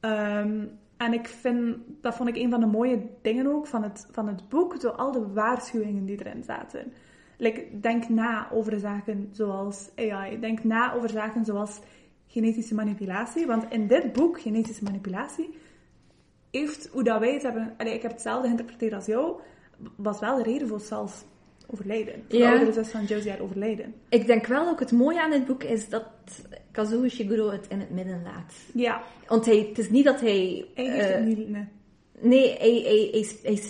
Ehm, 0.00 0.64
en 0.96 1.12
ik 1.12 1.26
vind, 1.28 1.76
dat 2.00 2.14
vond 2.14 2.28
ik 2.28 2.36
een 2.36 2.50
van 2.50 2.60
de 2.60 2.66
mooie 2.66 3.02
dingen 3.22 3.46
ook 3.46 3.66
van 3.66 3.82
het, 3.82 4.08
van 4.10 4.26
het 4.28 4.48
boek, 4.48 4.80
door 4.80 4.92
al 4.92 5.12
de 5.12 5.32
waarschuwingen 5.32 6.04
die 6.04 6.18
erin 6.26 6.42
zaten. 6.44 6.92
Like, 7.36 7.80
denk 7.80 8.08
na 8.08 8.50
over 8.52 8.78
zaken 8.78 9.28
zoals 9.32 9.90
AI. 9.96 10.40
Denk 10.40 10.64
na 10.64 10.94
over 10.94 11.08
zaken 11.10 11.44
zoals 11.44 11.80
genetische 12.26 12.74
manipulatie. 12.74 13.46
Want 13.46 13.64
in 13.70 13.86
dit 13.86 14.12
boek, 14.12 14.40
genetische 14.40 14.84
manipulatie, 14.84 15.54
heeft 16.50 16.88
hoe 16.92 17.02
dat 17.04 17.20
wij 17.20 17.32
het 17.32 17.42
hebben... 17.42 17.74
Allee, 17.76 17.94
ik 17.94 18.02
heb 18.02 18.10
hetzelfde 18.10 18.44
geïnterpreteerd 18.46 18.92
als 18.92 19.06
jou. 19.06 19.40
Was 19.96 20.20
wel 20.20 20.36
de 20.36 20.42
reden 20.42 20.68
voor 20.68 20.80
zelfs 20.80 21.24
overlijden. 21.66 22.14
Voor 22.28 22.38
Ja. 22.38 22.44
de 22.50 22.56
oudere 22.56 22.72
zus 22.72 22.88
van 22.90 23.04
Josie 23.04 23.30
haar 23.30 23.40
overlijden. 23.40 23.94
Ik 24.08 24.26
denk 24.26 24.46
wel 24.46 24.68
ook 24.68 24.80
het 24.80 24.92
mooie 24.92 25.22
aan 25.22 25.30
dit 25.30 25.46
boek 25.46 25.62
is 25.62 25.88
dat 25.88 26.04
Kazuo 26.70 27.02
Ishiguro 27.02 27.50
het 27.50 27.66
in 27.68 27.80
het 27.80 27.90
midden 27.90 28.22
laat. 28.22 28.54
Ja, 28.74 29.02
Want 29.26 29.46
hij, 29.46 29.56
het 29.68 29.78
is 29.78 29.90
niet 29.90 30.04
dat 30.04 30.20
hij... 30.20 30.66
hij 30.74 30.84
heeft 30.84 31.08
eh, 31.08 31.14
het 31.14 31.24
niet... 31.24 31.48
Nee. 31.48 31.64
Nee, 32.22 32.56
hij, 32.58 33.08
hij, 33.42 33.60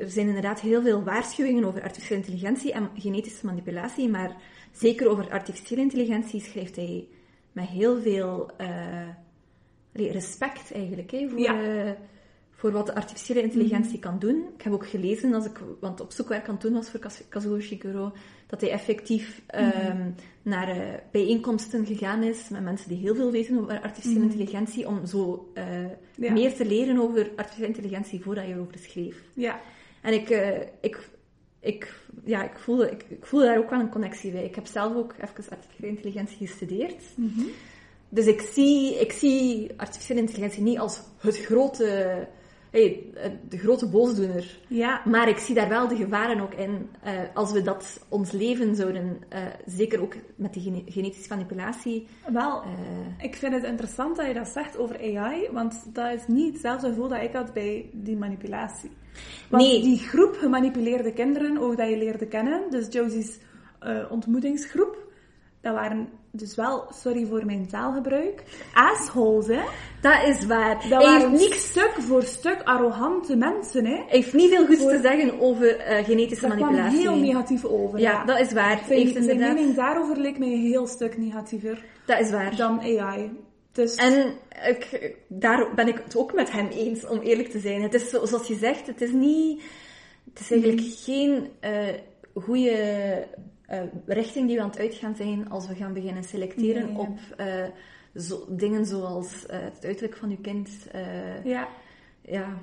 er 0.00 0.10
zijn 0.10 0.26
inderdaad 0.26 0.60
heel 0.60 0.82
veel 0.82 1.02
waarschuwingen 1.02 1.64
over 1.64 1.82
artificiële 1.82 2.20
intelligentie 2.20 2.72
en 2.72 2.90
genetische 2.98 3.46
manipulatie, 3.46 4.08
maar 4.08 4.36
zeker 4.72 5.08
over 5.08 5.30
artificiële 5.30 5.80
intelligentie 5.80 6.40
schrijft 6.40 6.76
hij 6.76 7.06
met 7.52 7.66
heel 7.66 8.00
veel 8.00 8.50
eh, 8.56 9.08
respect 9.92 10.72
eigenlijk 10.72 11.10
hè, 11.10 11.28
voor, 11.28 11.38
Ja. 11.40 11.96
Voor 12.64 12.72
wat 12.72 12.86
de 12.86 12.94
artificiële 12.94 13.42
intelligentie 13.42 13.98
kan 13.98 14.18
doen. 14.18 14.44
Ik 14.56 14.62
heb 14.62 14.72
ook 14.72 14.86
gelezen, 14.88 15.34
als 15.34 15.44
ik, 15.46 15.60
want 15.80 16.00
op 16.00 16.12
zoekwerk 16.12 16.46
aan 16.48 16.54
het 16.54 16.62
doen 16.62 16.72
was 16.72 16.88
voor 16.90 17.00
Kaz- 17.00 17.20
Kazuo 17.28 17.54
Ishiguro, 17.54 18.12
dat 18.46 18.60
hij 18.60 18.70
effectief 18.70 19.42
ehm, 19.46 20.10
naar 20.42 20.68
eh, 20.68 20.78
bijeenkomsten 21.12 21.86
gegaan 21.86 22.22
is 22.22 22.48
met 22.48 22.62
mensen 22.62 22.88
die 22.88 22.98
heel 22.98 23.14
veel 23.14 23.30
weten 23.30 23.58
over 23.58 23.80
artificiële 23.80 24.24
intelligentie, 24.24 24.86
om 24.86 25.06
zo 25.06 25.50
eh, 25.54 25.64
Ja. 26.14 26.32
meer 26.32 26.54
te 26.54 26.64
leren 26.66 26.98
over 26.98 27.30
artificiële 27.36 27.66
intelligentie 27.68 28.20
voordat 28.22 28.46
je 28.46 28.52
erover 28.52 28.78
schreef. 28.78 29.22
Ja, 29.34 29.60
En 30.02 30.12
ik, 30.12 30.30
eh, 30.30 30.60
ik, 30.80 31.08
ik, 31.60 31.94
ja, 32.24 32.44
ik, 32.44 32.58
voelde, 32.58 32.90
ik, 32.90 33.04
ik 33.08 33.26
voelde 33.26 33.46
daar 33.46 33.58
ook 33.58 33.70
wel 33.70 33.80
een 33.80 33.90
connectie 33.90 34.30
bij. 34.32 34.44
Ik 34.44 34.54
heb 34.54 34.66
zelf 34.66 34.96
ook 34.96 35.12
even 35.12 35.50
artificiële 35.50 35.88
intelligentie 35.88 36.46
gestudeerd. 36.46 37.02
Dus 38.08 38.26
ik 38.26 38.40
zie, 38.40 39.00
ik 39.00 39.12
zie 39.12 39.70
artificiële 39.76 40.20
intelligentie 40.20 40.62
niet 40.62 40.78
als 40.78 41.00
het 41.18 41.38
grote, 41.38 42.26
hey, 42.80 43.04
de 43.48 43.58
grote 43.58 43.88
boosdoener. 43.88 44.58
ja. 44.68 45.02
Maar 45.04 45.28
ik 45.28 45.38
zie 45.38 45.54
daar 45.54 45.68
wel 45.68 45.88
de 45.88 45.96
gevaren 45.96 46.40
ook 46.40 46.54
in. 46.54 46.88
eh, 47.02 47.12
als 47.34 47.52
we 47.52 47.62
dat 47.62 48.06
ons 48.08 48.30
leven 48.32 48.74
zouden, 48.76 49.16
eh, 49.28 49.42
zeker 49.66 50.00
ook 50.00 50.14
met 50.36 50.52
die 50.52 50.62
gene- 50.62 50.82
genetische 50.86 51.28
manipulatie. 51.34 52.06
Wel, 52.32 52.62
eh, 52.62 52.68
ik 53.24 53.34
vind 53.36 53.54
het 53.54 53.64
interessant 53.64 54.16
dat 54.16 54.26
je 54.26 54.34
dat 54.34 54.48
zegt 54.48 54.78
over 54.78 54.96
AI, 55.00 55.48
want 55.52 55.94
dat 55.94 56.12
is 56.12 56.26
niet 56.26 56.52
hetzelfde 56.52 56.88
gevoel 56.88 57.08
dat 57.08 57.22
ik 57.22 57.32
had 57.32 57.52
bij 57.52 57.90
die 57.92 58.16
manipulatie. 58.16 58.90
Want 59.50 59.62
Nee. 59.62 59.82
die 59.82 59.98
groep 59.98 60.34
gemanipuleerde 60.36 61.12
kinderen, 61.12 61.58
ook 61.58 61.76
dat 61.76 61.88
je 61.88 61.96
leerde 61.98 62.26
kennen, 62.26 62.70
dus 62.70 62.86
Josie's 62.92 63.38
eh, 63.78 64.04
ontmoetingsgroep, 64.10 65.12
dat 65.60 65.74
waren 65.74 66.08
dus 66.36 66.54
wel, 66.54 66.84
sorry 67.02 67.26
voor 67.26 67.46
mijn 67.46 67.66
taalgebruik, 67.66 68.42
assholes, 68.72 69.46
hè. 69.46 69.60
dat 70.00 70.22
is 70.26 70.46
waar. 70.46 70.88
Dat 70.88 71.02
waren 71.04 71.30
heeft 71.30 71.42
niet, 71.42 71.52
stuk 71.54 71.92
voor 71.98 72.22
stuk 72.22 72.60
arrogante 72.64 73.36
mensen, 73.36 73.84
hè. 73.86 73.94
hij 73.94 74.04
heeft 74.08 74.32
niet 74.32 74.50
veel 74.50 74.66
goeds 74.66 74.80
Voor- 74.80 74.90
te 74.90 75.00
zeggen 75.00 75.40
over 75.40 75.76
eh, 75.78 76.04
genetische 76.04 76.46
Dat 76.46 76.56
kwam 76.56 76.72
manipulatie. 76.72 77.00
heel 77.08 77.16
negatief 77.16 77.64
over. 77.64 77.98
Ja, 78.00 78.24
dat 78.24 78.40
is 78.40 78.52
waar. 78.52 78.80
Zijn, 78.86 78.98
heeft 78.98 79.12
zijn 79.12 79.28
inderdaad- 79.28 79.54
mening 79.54 79.74
daarover 79.74 80.16
leek 80.16 80.38
mij 80.38 80.52
een 80.52 80.60
heel 80.66 80.86
stuk 80.86 81.18
negatiever 81.18 81.84
Dat 82.06 82.20
is 82.20 82.30
waar. 82.30 82.56
dan 82.56 82.80
AI. 82.80 83.30
Dus, 83.72 83.94
En 83.94 84.34
ik, 84.66 85.12
daar 85.28 85.74
ben 85.74 85.88
ik 85.88 86.00
het 86.04 86.16
ook 86.16 86.34
met 86.34 86.52
hem 86.52 86.66
eens, 86.68 87.06
om 87.06 87.18
eerlijk 87.20 87.48
te 87.50 87.58
zijn. 87.58 87.82
Het 87.82 87.94
is 87.94 88.10
zo- 88.10 88.26
zoals 88.26 88.46
je 88.46 88.54
zegt, 88.56 88.86
het 88.86 89.00
is 89.00 89.12
niet... 89.12 89.62
Het 90.32 90.40
is 90.42 90.50
eigenlijk 90.50 90.80
Mhm. 90.82 90.90
geen 90.96 91.48
eh 91.60 91.72
goede 92.34 93.26
eh, 93.80 93.88
richting 94.06 94.46
die 94.46 94.56
we 94.56 94.62
aan 94.62 94.70
het 94.70 94.78
uitgaan 94.78 95.16
zijn 95.16 95.50
als 95.50 95.68
we 95.68 95.74
gaan 95.74 95.92
beginnen 95.92 96.24
selecteren 96.24 96.86
Nee. 96.86 96.98
op 96.98 97.18
eh, 97.36 97.64
zo, 98.16 98.44
dingen 98.48 98.86
zoals 98.86 99.46
eh, 99.46 99.60
het 99.60 99.84
uiterlijk 99.84 100.16
van 100.16 100.30
je 100.30 100.40
kind. 100.40 100.86
ja. 101.44 101.68
ja. 102.22 102.58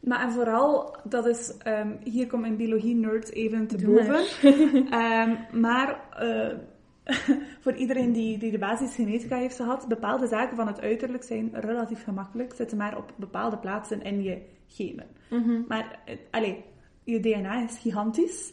Maar 0.00 0.20
en 0.20 0.32
vooral, 0.32 0.96
dat 1.04 1.26
is, 1.26 1.56
ehm, 1.56 1.96
hier 2.02 2.26
komt 2.26 2.42
mijn 2.42 2.56
biologie-nerd 2.56 3.32
even 3.32 3.66
te 3.66 3.76
Doe 3.76 3.94
boven. 3.94 4.24
Ehm, 4.90 5.60
maar 5.60 6.00
eh, 6.16 6.56
voor 7.62 7.72
iedereen 7.74 8.12
die, 8.12 8.38
die 8.38 8.50
de 8.50 8.58
basisgenetica 8.58 9.36
heeft 9.36 9.56
gehad, 9.56 9.88
bepaalde 9.88 10.26
zaken 10.26 10.56
van 10.56 10.66
het 10.66 10.80
uiterlijk 10.80 11.22
zijn 11.22 11.50
relatief 11.52 12.04
gemakkelijk, 12.04 12.52
zitten 12.54 12.76
maar 12.76 12.96
op 12.96 13.12
bepaalde 13.16 13.58
plaatsen 13.58 14.02
in 14.02 14.22
je 14.22 14.42
genen. 14.66 15.06
Mhm. 15.30 15.62
Maar, 15.68 15.98
allee, 16.30 16.64
je 17.04 17.20
DNA 17.20 17.62
is 17.64 17.78
gigantisch. 17.78 18.52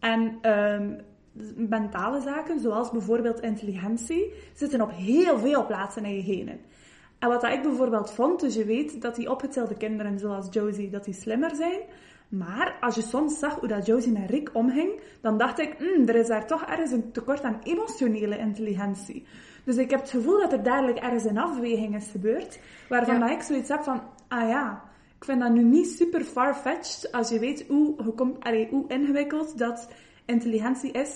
En 0.00 0.38
ehm, 0.40 0.98
mentale 1.56 2.20
zaken, 2.20 2.60
zoals 2.60 2.90
bijvoorbeeld 2.90 3.40
intelligentie, 3.40 4.32
zitten 4.54 4.80
op 4.80 4.90
heel 4.94 5.38
veel 5.38 5.66
plaatsen 5.66 6.04
in 6.04 6.14
je 6.14 6.22
genen. 6.22 6.60
En 7.18 7.28
wat 7.28 7.44
ik 7.44 7.62
bijvoorbeeld 7.62 8.10
vond, 8.12 8.40
dus 8.40 8.54
je 8.54 8.64
weet 8.64 9.00
dat 9.02 9.14
die 9.16 9.30
opgetelde 9.30 9.76
kinderen 9.76 10.18
zoals 10.18 10.46
Josie, 10.50 10.90
dat 10.90 11.04
die 11.04 11.14
slimmer 11.14 11.54
zijn. 11.54 11.80
Maar 12.28 12.76
als 12.80 12.94
je 12.94 13.02
soms 13.02 13.38
zag 13.38 13.54
hoe 13.54 13.68
dat 13.68 13.86
Josie 13.86 14.12
met 14.12 14.30
Rick 14.30 14.50
omging, 14.52 15.00
dan 15.20 15.38
dacht 15.38 15.58
ik, 15.58 15.74
"Hmm, 15.78 16.08
er 16.08 16.14
is 16.14 16.26
daar 16.26 16.46
toch 16.46 16.62
ergens 16.62 16.90
een 16.90 17.12
tekort 17.12 17.42
aan 17.42 17.60
emotionele 17.62 18.38
intelligentie. 18.38 19.24
Dus 19.64 19.76
ik 19.76 19.90
heb 19.90 20.00
het 20.00 20.10
gevoel 20.10 20.40
dat 20.40 20.52
er 20.52 20.62
dadelijk 20.62 20.98
ergens 20.98 21.24
een 21.24 21.38
afweging 21.38 21.96
is 21.96 22.08
gebeurd, 22.10 22.58
waarvan 22.88 23.14
Ja. 23.14 23.20
dat 23.20 23.30
ik 23.30 23.42
zoiets 23.42 23.68
heb 23.68 23.82
van, 23.82 24.02
ah 24.28 24.48
ja, 24.48 24.82
ik 25.18 25.24
vind 25.24 25.40
dat 25.40 25.52
nu 25.52 25.62
niet 25.62 25.88
super 25.88 26.24
far-fetched 26.24 27.12
als 27.12 27.28
je 27.28 27.38
weet 27.38 27.64
hoe, 27.68 27.94
allee, 28.40 28.68
hoe 28.70 28.84
ingewikkeld 28.88 29.58
dat 29.58 29.88
intelligentie 30.26 30.90
is, 30.92 31.10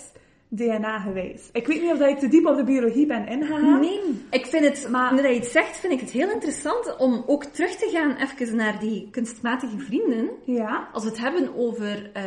DNA-gewijs. 0.49 1.49
Ik 1.53 1.67
weet 1.67 1.83
niet 1.83 1.93
of 1.93 1.99
dat 1.99 2.09
ik 2.09 2.19
te 2.19 2.29
diep 2.29 2.47
op 2.47 2.57
de 2.57 2.65
biologie 2.65 3.07
ben 3.07 3.27
ingegaan. 3.29 3.81
Nee, 3.81 4.01
ik 4.31 4.47
vind 4.47 4.65
het, 4.65 4.89
Maar- 4.91 5.15
nu 5.15 5.23
dat 5.23 5.31
je 5.33 5.39
het 5.41 5.49
zegt, 5.49 5.77
vind 5.79 5.93
ik 5.93 6.01
het 6.01 6.11
heel 6.11 6.31
interessant 6.31 6.97
om 6.97 7.25
ook 7.27 7.45
terug 7.45 7.71
te 7.71 7.89
gaan 7.93 8.17
even 8.17 8.57
naar 8.57 8.79
die 8.81 9.09
kunstmatige 9.11 9.79
vrienden. 9.79 10.31
Ja. 10.45 10.89
Als 10.93 11.03
we 11.05 11.09
het 11.11 11.19
hebben 11.19 11.55
over 11.57 12.11
eh, 12.13 12.23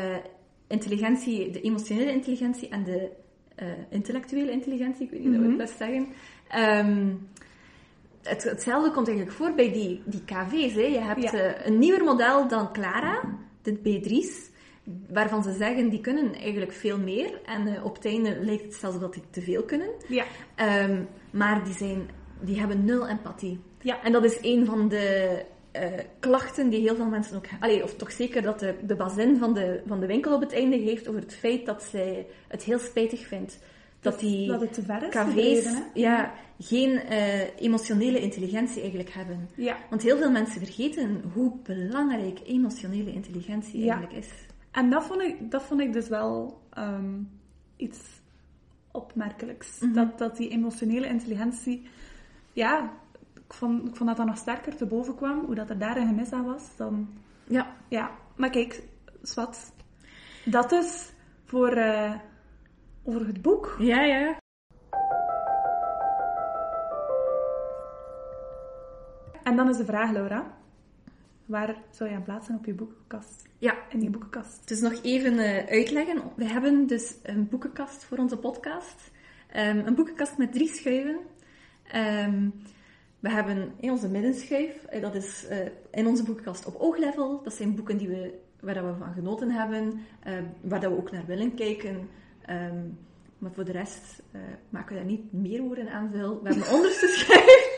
intelligentie, 0.68 1.50
de 1.52 1.62
emotionele 1.62 2.12
intelligentie 2.12 2.70
en 2.70 2.84
de 2.84 3.10
eh, 3.56 3.68
intellectuele 3.90 4.52
intelligentie, 4.52 5.06
ik 5.06 5.12
weet 5.12 5.24
niet 5.24 5.36
hoe 5.36 5.44
ik 5.44 5.50
het 5.50 5.58
best 5.58 5.78
zeggen. 5.78 6.08
Ehm, 6.50 7.08
het, 8.24 8.44
hetzelfde 8.44 8.92
komt 8.92 9.08
eigenlijk 9.08 9.38
voor 9.38 9.54
bij 9.54 9.72
die, 9.72 10.02
die 10.06 10.22
KV's. 10.26 10.74
Hè. 10.74 10.82
Je 10.82 11.00
hebt 11.00 11.22
Ja. 11.22 11.32
eh, 11.32 11.66
een 11.66 11.80
nieuwer 11.80 12.04
model 12.04 12.48
dan 12.48 12.72
Clara, 12.74 13.22
de 13.62 13.74
B3's, 13.78 14.49
waarvan 15.10 15.44
ze 15.44 15.54
zeggen 15.54 15.90
die 15.90 16.02
kunnen 16.02 16.34
eigenlijk 16.34 16.72
veel 16.72 16.98
meer. 17.00 17.42
En 17.46 17.68
eh, 17.68 17.86
op 17.86 17.96
het 17.96 18.06
einde 18.06 18.38
lijkt 18.42 18.64
het 18.64 18.74
zelfs 18.74 19.00
dat 19.00 19.14
die 19.14 19.24
te 19.30 19.42
veel 19.42 19.64
kunnen. 19.64 19.90
Ja. 20.08 20.26
Ehm, 20.56 21.04
maar 21.32 21.64
die, 21.64 21.74
zijn, 21.74 22.10
die 22.42 22.60
hebben 22.60 22.86
nul 22.86 23.08
empathie. 23.08 23.60
Ja. 23.82 24.04
En 24.04 24.12
dat 24.12 24.24
is 24.24 24.38
een 24.42 24.66
van 24.66 24.88
de 24.90 25.46
eh, 25.72 25.84
klachten 26.20 26.70
die 26.70 26.80
heel 26.80 26.96
veel 26.96 27.10
mensen 27.10 27.38
ook... 27.38 27.46
Allee, 27.60 27.84
of 27.84 27.96
toch 27.96 28.12
zeker 28.12 28.42
dat 28.42 28.60
de, 28.60 28.76
de 28.82 28.96
bazin 28.96 29.38
van 29.38 29.54
de, 29.54 29.82
van 29.88 30.00
de 30.00 30.06
winkel 30.06 30.34
op 30.34 30.42
het 30.42 30.54
einde 30.54 30.78
heeft 30.78 31.08
over 31.08 31.22
het 31.22 31.36
feit 31.36 31.66
dat 31.66 31.84
zij 31.84 32.28
het 32.48 32.64
heel 32.64 32.80
spijtig 32.80 33.28
vindt 33.28 33.60
dat 34.02 34.20
die 34.20 34.48
Dat 34.48 34.62
het 34.62 34.74
te 34.74 34.82
ver 34.82 35.04
is 35.04 35.10
KV's 35.10 35.30
gedreven, 35.30 35.74
hè? 35.74 35.82
ja, 35.94 36.34
geen 36.60 37.00
eh, 37.00 37.60
emotionele 37.60 38.20
intelligentie 38.20 38.80
eigenlijk 38.80 39.14
hebben. 39.14 39.50
Ja. 39.56 39.78
Want 39.90 40.02
heel 40.02 40.18
veel 40.18 40.32
mensen 40.32 40.60
vergeten 40.66 41.24
hoe 41.34 41.52
belangrijk 41.64 42.40
emotionele 42.46 43.12
intelligentie 43.12 43.84
Ja. 43.84 43.94
eigenlijk 43.94 44.26
is. 44.26 44.32
En 44.80 44.90
dat 44.90 45.04
vond 45.04 45.22
ik, 45.22 45.52
dat 45.52 45.64
vond 45.64 45.82
ik 45.82 45.94
dus 45.94 46.08
wel 46.08 46.62
ehm, 46.70 47.22
iets 47.76 48.00
opmerkelijks. 48.92 49.80
Mhm. 49.80 49.94
dat, 49.94 50.18
dat 50.18 50.38
die 50.38 50.50
emotionele 50.50 51.08
intelligentie, 51.08 51.90
ja, 52.54 52.94
ik 53.34 53.54
vond, 53.54 53.88
ik 53.88 53.96
vond 53.96 54.10
dat 54.10 54.18
dat 54.18 54.26
nog 54.26 54.38
sterker 54.38 54.76
te 54.76 54.86
boven 54.86 55.16
kwam, 55.16 55.46
hoe 55.46 55.56
dat 55.56 55.70
er 55.70 55.78
daar 55.78 55.98
een 55.98 56.08
gemis 56.08 56.32
aan 56.32 56.46
was. 56.46 56.76
Dan, 56.76 57.10
Ja, 57.48 57.76
ja, 57.88 58.12
maar 58.36 58.50
kijk, 58.50 58.84
zwart. 59.22 59.72
Dat 60.46 60.72
is 60.72 61.12
voor, 61.46 61.72
eh, 61.72 62.14
over 63.04 63.28
het 63.28 63.42
boek. 63.42 63.76
ja, 63.80 64.04
ja. 64.04 64.38
En 69.44 69.56
dan 69.56 69.70
is 69.70 69.78
de 69.78 69.86
vraag, 69.86 70.12
Laura, 70.12 70.58
waar 71.50 71.76
zou 71.92 72.10
je 72.10 72.16
aan 72.16 72.24
plaatsen 72.24 72.56
op 72.56 72.66
je 72.66 72.74
boekenkast? 72.74 73.48
Ja, 73.58 73.76
In 73.90 74.02
je 74.02 74.10
boekenkast. 74.10 74.68
Dus 74.68 74.80
nog 74.80 74.94
even 75.02 75.40
eh, 75.40 75.68
uitleggen. 75.68 76.22
We 76.36 76.46
hebben 76.46 76.88
dus 76.88 77.16
een 77.24 77.48
boekenkast 77.50 78.04
voor 78.04 78.18
onze 78.18 78.38
podcast. 78.38 79.12
Ehm, 79.52 79.78
een 79.78 79.96
boekenkast 79.96 80.38
met 80.38 80.54
drie 80.54 80.68
schuiven. 80.68 81.20
Ehm, 81.92 82.50
We 83.20 83.30
hebben 83.30 83.74
in 83.80 83.92
onze 83.92 84.08
middenschijf, 84.10 84.84
eh, 84.84 85.02
dat 85.02 85.16
is 85.16 85.46
eh, 85.48 85.58
in 85.92 86.08
onze 86.08 86.24
boekenkast 86.24 86.66
op 86.66 86.76
ooglevel. 86.76 87.42
Dat 87.44 87.54
zijn 87.54 87.76
boeken 87.76 87.98
die 87.98 88.08
we, 88.08 88.40
waar 88.60 88.74
dat 88.74 88.84
we 88.84 88.94
van 89.00 89.14
genoten 89.14 89.52
hebben, 89.52 90.00
waar 90.62 90.80
dat 90.80 90.92
we 90.92 90.98
ook 90.98 91.12
naar 91.12 91.26
willen 91.26 91.54
kijken. 91.56 92.10
Ehm, 92.46 92.78
maar 93.38 93.52
voor 93.52 93.66
de 93.66 93.72
rest 93.72 94.24
maken 94.70 94.94
we 94.94 95.02
daar 95.02 95.10
niet 95.10 95.34
meer 95.34 95.62
woorden 95.62 95.90
aan 95.92 96.10
veel. 96.12 96.42
We 96.44 96.50
hebben 96.50 96.68
een 96.68 96.74
onderste 96.76 97.08
schijf. 97.08 97.78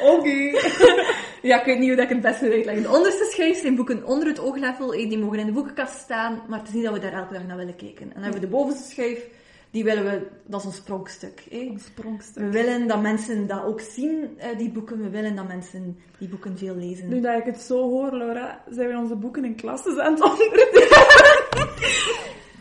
Oké. 0.12 0.50
Ja, 1.46 1.58
ik 1.60 1.64
weet 1.64 1.78
niet 1.78 1.86
hoe 1.88 1.96
dat 1.96 2.04
ik 2.04 2.10
het 2.10 2.20
beste 2.20 2.44
wil 2.44 2.52
uitleggen. 2.52 2.82
De 2.82 2.96
onderste 2.96 3.28
schijf 3.32 3.60
zijn 3.60 3.74
boeken 3.76 4.04
onder 4.04 4.28
het 4.28 4.40
ooglevel. 4.40 4.94
eh, 4.94 5.08
Die 5.08 5.18
mogen 5.18 5.38
in 5.38 5.46
de 5.46 5.52
boekenkast 5.52 5.98
staan, 5.98 6.42
maar 6.48 6.58
het 6.58 6.68
is 6.68 6.74
niet 6.74 6.84
dat 6.84 6.92
we 6.92 6.98
daar 7.00 7.12
elke 7.12 7.32
dag 7.32 7.46
naar 7.46 7.56
willen 7.56 7.76
kijken. 7.76 8.02
En 8.02 8.10
dan 8.14 8.22
hebben 8.22 8.40
we 8.40 8.46
de 8.46 8.52
bovenste 8.52 8.90
schijf, 8.90 9.26
die 9.70 9.84
willen 9.84 10.04
we, 10.04 10.26
dat 10.46 10.60
is 10.60 10.66
ons 10.66 10.76
sprongstuk. 10.76 11.42
eh. 11.50 11.60
Een 11.60 11.80
sprongstuk. 11.84 12.42
We 12.42 12.50
willen 12.50 12.86
dat 12.88 13.00
mensen 13.02 13.46
dat 13.46 13.64
ook 13.64 13.80
zien, 13.80 14.28
eh, 14.38 14.58
die 14.58 14.70
boeken. 14.70 14.98
We 15.02 15.10
willen 15.10 15.34
dat 15.36 15.46
mensen 15.48 15.98
die 16.18 16.28
boeken 16.28 16.58
veel 16.58 16.74
lezen. 16.76 17.08
Nu 17.08 17.20
dat 17.20 17.38
ik 17.38 17.44
het 17.44 17.60
zo 17.60 17.76
hoor, 17.90 18.12
Laura, 18.16 18.62
zijn 18.70 18.88
we 18.88 18.96
onze 18.98 19.16
boeken 19.16 19.44
in 19.44 19.54
klassen 19.54 20.02
aan 20.04 20.12
het 20.12 20.22
onderdelen. 20.22 20.88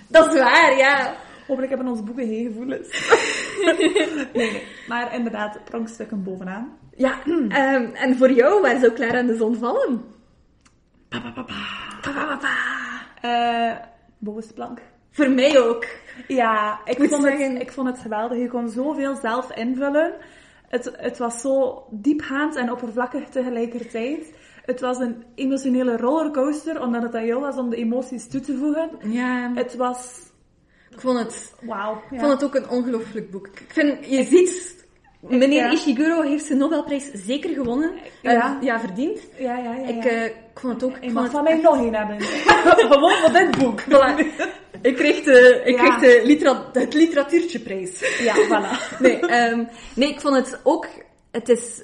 Dat 0.08 0.34
is 0.34 0.40
waar, 0.40 0.78
ja. 0.78 1.16
Hopelijk 1.48 1.72
hebben 1.72 1.92
onze 1.92 2.04
boeken 2.04 2.26
geen 2.28 2.46
gevoelens. 2.46 2.88
nee, 4.34 4.52
nee. 4.52 4.64
Maar 4.88 5.16
inderdaad, 5.16 5.60
pronkstukken 5.64 6.24
bovenaan. 6.24 6.78
Ja, 6.96 7.20
ehm, 7.50 7.90
en 7.94 8.18
voor 8.18 8.32
jou, 8.32 8.62
waar 8.62 8.80
zou 8.80 8.92
Klaar 8.92 9.18
aan 9.18 9.26
de 9.26 9.36
zon 9.36 9.56
vallen? 9.56 10.04
Pa, 11.10 11.20
pa, 11.20 11.32
pa, 11.32 11.42
pa. 11.44 11.54
Pa, 12.02 12.12
pa, 12.12 12.26
pa, 12.26 12.38
pa. 13.22 13.90
Bovenste 14.18 14.54
plank. 14.54 14.80
Voor 15.12 15.30
mij 15.30 15.60
ook. 15.60 15.86
Ja, 16.28 16.80
ik 16.86 16.98
vond, 16.98 17.24
zeggen- 17.24 17.54
het, 17.54 17.62
ik 17.62 17.72
vond 17.72 17.88
het 17.88 18.00
geweldig. 18.00 18.38
Je 18.38 18.48
kon 18.48 18.70
zoveel 18.70 19.16
zelf 19.16 19.52
invullen. 19.52 20.14
Het, 20.68 20.92
het 20.98 21.18
was 21.18 21.42
zo 21.42 21.84
diepgaand 21.92 22.56
en 22.56 22.72
oppervlakkig 22.72 23.28
tegelijkertijd. 23.30 24.34
Het 24.66 24.80
was 24.80 24.98
een 24.98 25.24
emotionele 25.36 25.98
rollercoaster, 25.98 26.82
omdat 26.82 27.02
het 27.02 27.16
aan 27.16 27.26
jou 27.26 27.42
was 27.42 27.58
om 27.58 27.70
de 27.70 27.76
emoties 27.76 28.28
toe 28.28 28.42
te 28.42 28.58
voegen. 28.58 28.90
Ja, 29.12 29.52
Het 29.54 29.76
was... 29.76 30.20
ik 30.90 31.00
vond 31.02 31.20
het, 31.20 31.54
Wauw. 31.62 32.02
ik 32.12 32.20
vond 32.20 32.32
het 32.32 32.44
ook 32.44 32.56
een 32.56 32.70
ongelooflijk 32.70 33.32
boek. 33.32 33.48
Ik 33.48 33.66
vind, 33.74 34.06
je 34.06 34.24
ziet, 34.24 34.85
meneer 35.30 35.64
Ja. 35.64 35.72
Ishiguro 35.72 36.22
heeft 36.22 36.48
de 36.48 36.56
Nobelprijs 36.56 37.12
zeker 37.14 37.50
gewonnen. 37.54 37.92
Ja. 38.22 38.58
Ja, 38.62 38.80
verdiend. 38.80 39.20
Ja, 39.38 39.58
ja, 39.58 39.74
ja. 39.74 39.88
Ik, 39.88 40.06
eh, 40.06 40.26
ik 40.26 40.36
vond 40.54 40.74
het 40.74 40.84
ook... 40.84 40.98
Ik, 41.00 41.12
mag 41.12 41.32
van 41.32 41.44
mij 41.44 41.62
nog 41.62 41.78
één 41.78 41.94
hebben. 41.96 42.22
Gewoon 42.92 43.12
voor 43.12 43.32
dit 43.32 43.58
boek. 43.58 43.82
Voilà. 43.90 44.26
ik 44.82 44.96
kreeg, 44.96 45.24
de, 45.24 45.62
ik 45.66 45.78
kreeg 45.78 46.00
de 46.00 46.22
litera, 46.24 46.70
het 46.74 46.94
literatuurtjeprijs. 46.94 48.20
Ja, 48.24 48.36
voilà. 48.50 49.00
Nee, 49.00 49.20
ehm, 49.20 49.64
nee, 49.96 50.10
ik 50.10 50.20
vond 50.20 50.36
het 50.36 50.60
ook... 50.64 50.88
Het 51.32 51.50
is 51.50 51.84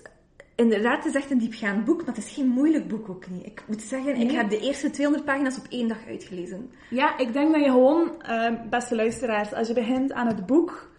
inderdaad, 0.56 1.04
het 1.04 1.16
is 1.16 1.22
echt 1.22 1.32
een 1.32 1.38
diepgaand 1.38 1.86
boek, 1.86 1.98
maar 1.98 2.16
het 2.16 2.26
is 2.26 2.32
geen 2.32 2.48
moeilijk 2.48 2.88
boek 2.88 3.10
ook 3.10 3.30
niet. 3.30 3.46
Ik 3.46 3.64
moet 3.68 3.82
zeggen, 3.82 4.16
ik 4.16 4.32
heb 4.32 4.50
de 4.50 4.60
eerste 4.60 4.90
200 4.90 5.26
pagina's 5.26 5.58
op 5.58 5.66
één 5.70 5.88
dag 5.88 6.08
uitgelezen. 6.08 6.72
Ja, 6.90 7.18
ik 7.18 7.34
denk 7.34 7.52
dat 7.52 7.64
je 7.64 7.72
gewoon, 7.72 8.22
eh, 8.22 8.52
beste 8.70 8.96
luisteraars, 8.96 9.54
als 9.54 9.68
je 9.68 9.74
begint 9.74 10.12
aan 10.12 10.28
het 10.28 10.46
boek, 10.46 10.90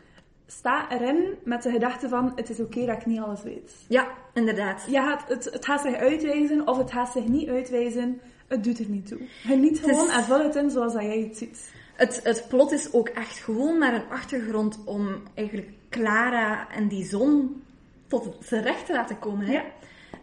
sta 0.59 0.91
erin 0.91 1.25
met 1.45 1.63
de 1.63 1.71
gedachte 1.71 2.09
van, 2.09 2.33
het 2.37 2.51
is 2.51 2.61
oké 2.61 2.87
dat 2.87 2.97
ik 2.97 3.07
niet 3.07 3.21
alles 3.21 3.43
weet. 3.43 3.73
Ja, 3.89 4.09
inderdaad. 4.35 4.85
Ja, 4.89 5.11
het, 5.11 5.29
het, 5.45 5.53
het 5.55 5.65
gaat 5.65 5.81
zich 5.81 5.95
uitwijzen 5.95 6.69
of 6.69 6.79
het 6.79 6.91
gaat 6.93 7.13
zich 7.13 7.27
niet 7.27 7.49
uitwijzen. 7.49 8.21
Het 8.47 8.65
doet 8.65 8.79
er 8.79 8.89
niet 8.89 9.07
toe. 9.07 9.19
Geniet 9.43 9.81
Het 9.81 9.89
is- 9.91 9.97
gewoon 9.97 10.11
en 10.11 10.25
vul 10.25 10.43
het 10.43 10.55
in 10.57 10.71
zoals 10.71 10.93
dat 10.93 11.03
jij 11.03 11.21
het 11.21 11.37
ziet. 11.37 11.73
Het, 11.95 12.21
het 12.23 12.45
plot 12.49 12.73
is 12.73 12.93
ook 12.93 13.09
echt 13.09 13.39
gewoon 13.39 13.79
maar 13.79 13.95
een 13.95 14.09
achtergrond 14.11 14.79
om 14.85 15.23
eigenlijk 15.35 15.69
Clara 15.91 16.69
en 16.71 16.89
die 16.89 17.05
zon 17.05 17.63
tot 18.07 18.37
zijn 18.41 18.63
recht 18.63 18.87
te 18.87 18.93
laten 18.93 19.19
komen. 19.19 19.47
Hè? 19.47 19.53
Ja. 19.53 19.65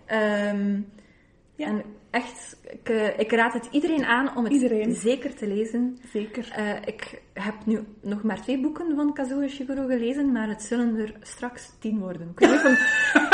Ehm, 0.06 0.80
Ja. 1.56 1.68
En 1.68 1.84
echt, 2.12 2.58
ik, 2.72 2.90
eh, 2.90 3.20
ik 3.20 3.32
raad 3.32 3.54
het 3.54 3.68
iedereen 3.72 4.06
aan 4.06 4.36
om 4.36 4.44
het 4.44 4.54
Iedereen. 4.54 4.94
zeker 4.96 5.36
te 5.36 5.48
lezen. 5.48 5.98
Zeker. 6.14 6.52
Eh, 6.56 6.76
ik 6.86 7.22
heb 7.34 7.54
nu 7.66 7.80
nog 8.02 8.24
maar 8.24 8.42
twee 8.42 8.62
boeken 8.62 8.96
van 8.96 9.14
Kazuo 9.14 9.40
Ishiguro 9.40 9.86
gelezen, 9.88 10.32
maar 10.32 10.48
het 10.48 10.62
zullen 10.62 10.98
er 10.98 11.14
straks 11.22 11.72
tien 11.80 12.00
worden. 12.00 12.32
Ik 12.36 12.40
weet, 12.40 12.50
niet 12.50 12.60
of 12.60 12.64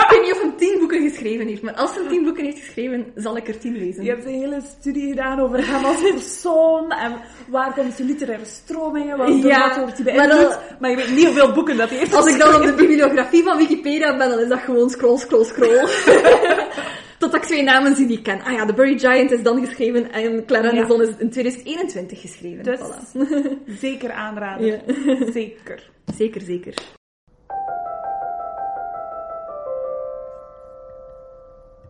hij, 0.08 0.32
of 0.50 0.56
tien 0.58 0.80
boeken 0.80 1.10
geschreven 1.10 1.48
heeft, 1.48 1.62
maar 1.62 1.74
als 1.74 1.96
hij 1.96 2.08
tien 2.08 2.24
boeken 2.24 2.44
heeft 2.44 2.60
geschreven, 2.60 3.12
zal 3.16 3.38
ik 3.38 3.48
er 3.48 3.58
tien 3.58 3.78
lezen. 3.78 4.04
Je 4.04 4.10
hebt 4.10 4.26
een 4.26 4.40
hele 4.40 4.62
studie 4.80 5.10
gedaan 5.10 5.40
over 5.40 5.68
hem 5.68 5.86
als 5.86 6.02
persoon 6.02 6.92
en 6.92 7.22
waar 7.48 7.74
komt 7.74 7.94
zijn 7.94 8.08
literaire 8.08 8.46
stromingen, 8.46 9.18
wat, 9.18 9.42
Ja, 9.42 9.68
wat 9.68 9.78
wordt 9.78 9.98
hij 9.98 10.04
beïnvloed. 10.04 10.60
Maar 10.80 10.90
je 10.90 10.96
weet 10.96 11.16
niet 11.16 11.26
hoeveel 11.26 11.54
boeken 11.54 11.78
dat 11.78 11.90
hij 11.90 11.98
heeft 11.98 12.14
Als 12.14 12.28
ik 12.28 12.40
dan 12.40 12.56
op 12.56 12.62
de 12.62 12.74
bibliografie 12.74 13.44
van 13.44 13.58
Wikipedia 13.58 14.18
ben, 14.18 14.30
dan 14.30 14.40
is 14.40 14.48
dat 14.48 14.60
gewoon 14.60 14.90
scroll, 14.90 15.18
scroll, 15.18 15.44
scroll. 15.44 15.88
Totdat 17.26 17.42
ik 17.44 17.48
twee 17.48 17.64
namen 17.64 17.96
zie 17.96 18.08
die 18.08 18.18
ik 18.18 18.24
ken. 18.24 18.42
Ah 18.42 18.54
ja, 18.54 18.66
The 18.66 18.74
Buried 18.74 19.00
Giant 19.02 19.32
is 19.32 19.44
dan 19.44 19.66
geschreven 19.66 20.12
en 20.12 20.46
Clara 20.46 20.72
Ja. 20.74 20.82
de 20.82 20.88
Zon 20.88 21.02
is 21.02 21.08
in 21.18 21.30
2021 21.30 22.22
geschreven. 22.22 22.64
Dus 22.64 22.80
Voilà. 22.80 23.22
zeker 23.86 24.12
aanraden. 24.12 24.66
Ja. 24.66 24.80
Zeker. 25.32 25.90
Zeker, 26.16 26.42
zeker. 26.42 26.74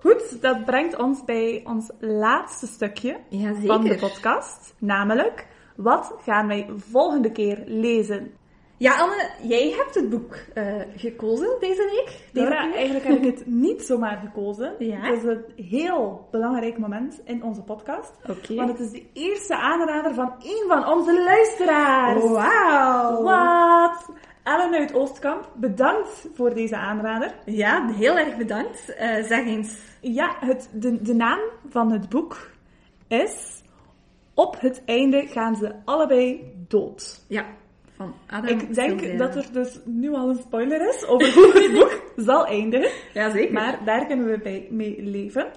Goed, 0.01 0.41
dat 0.41 0.65
brengt 0.65 0.97
ons 0.97 1.23
bij 1.25 1.61
ons 1.63 1.89
laatste 1.99 2.67
stukje 2.67 3.17
Ja, 3.29 3.53
van 3.65 3.83
de 3.83 3.95
podcast. 3.95 4.73
Namelijk, 4.79 5.47
wat 5.75 6.15
gaan 6.23 6.47
wij 6.47 6.67
volgende 6.91 7.31
keer 7.31 7.63
lezen? 7.65 8.31
Ja, 8.77 8.99
Anne, 8.99 9.29
jij 9.41 9.73
hebt 9.77 9.95
het 9.95 10.09
boek 10.09 10.35
eh, 10.53 10.81
gekozen 10.95 11.57
deze 11.59 11.83
week. 11.83 12.05
Deze 12.31 12.47
Laura, 12.47 12.65
keer. 12.65 12.75
eigenlijk 12.75 13.05
heb 13.05 13.17
ik 13.17 13.23
het 13.37 13.45
niet 13.65 13.81
zomaar 13.81 14.17
gekozen. 14.17 14.75
Ja? 14.79 14.99
Het 14.99 15.17
is 15.17 15.23
een 15.23 15.65
heel 15.65 16.27
belangrijk 16.31 16.77
moment 16.77 17.21
in 17.23 17.43
onze 17.43 17.61
podcast. 17.61 18.11
Oké. 18.29 18.55
Want 18.55 18.69
het 18.69 18.79
is 18.79 18.91
de 18.91 19.05
eerste 19.13 19.55
aanrader 19.55 20.13
van 20.13 20.33
één 20.43 20.67
van 20.67 20.87
onze 20.87 21.23
luisteraars. 21.23 22.23
Wauw. 22.23 23.23
Wat? 23.23 24.09
Ellen 24.43 24.73
uit 24.73 24.93
Oostkamp, 24.93 25.51
bedankt 25.55 26.27
voor 26.33 26.53
deze 26.53 26.75
aanrader. 26.77 27.35
Ja, 27.45 27.87
heel 27.87 28.17
erg 28.17 28.37
bedankt. 28.37 28.95
Eh, 28.95 29.23
zeg 29.23 29.45
eens. 29.45 29.77
Ja, 30.01 30.35
het, 30.39 30.69
de, 30.73 31.01
de 31.01 31.13
naam 31.13 31.39
van 31.69 31.91
het 31.91 32.09
boek 32.09 32.49
is 33.07 33.63
Op 34.33 34.59
het 34.59 34.81
einde 34.85 35.27
gaan 35.27 35.55
ze 35.55 35.75
allebei 35.85 36.53
dood. 36.67 37.25
Ja, 37.27 37.45
van 37.95 38.13
Adam 38.27 38.59
Ik 38.59 38.73
denk 38.73 39.17
dat 39.17 39.35
er 39.35 39.45
dus 39.51 39.79
nu 39.85 40.13
al 40.13 40.29
een 40.29 40.35
spoiler 40.35 40.89
is 40.89 41.05
over 41.05 41.33
hoe 41.33 41.51
het 41.53 41.73
boek 41.79 42.25
zal 42.25 42.45
eindigen. 42.45 42.89
Ja, 43.13 43.29
zeker. 43.29 43.53
Maar 43.53 43.79
daar 43.85 44.05
kunnen 44.05 44.25
we 44.25 44.39
bij, 44.39 44.67
mee 44.69 45.03
leven. 45.03 45.51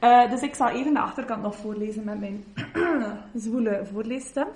Eh, 0.00 0.30
dus 0.30 0.42
ik 0.42 0.54
zal 0.54 0.68
even 0.68 0.94
de 0.94 1.00
achterkant 1.00 1.42
nog 1.42 1.56
voorlezen 1.56 2.04
met 2.04 2.20
mijn 2.20 2.44
zwoele 3.44 3.86
voorleesstem. 3.92 4.46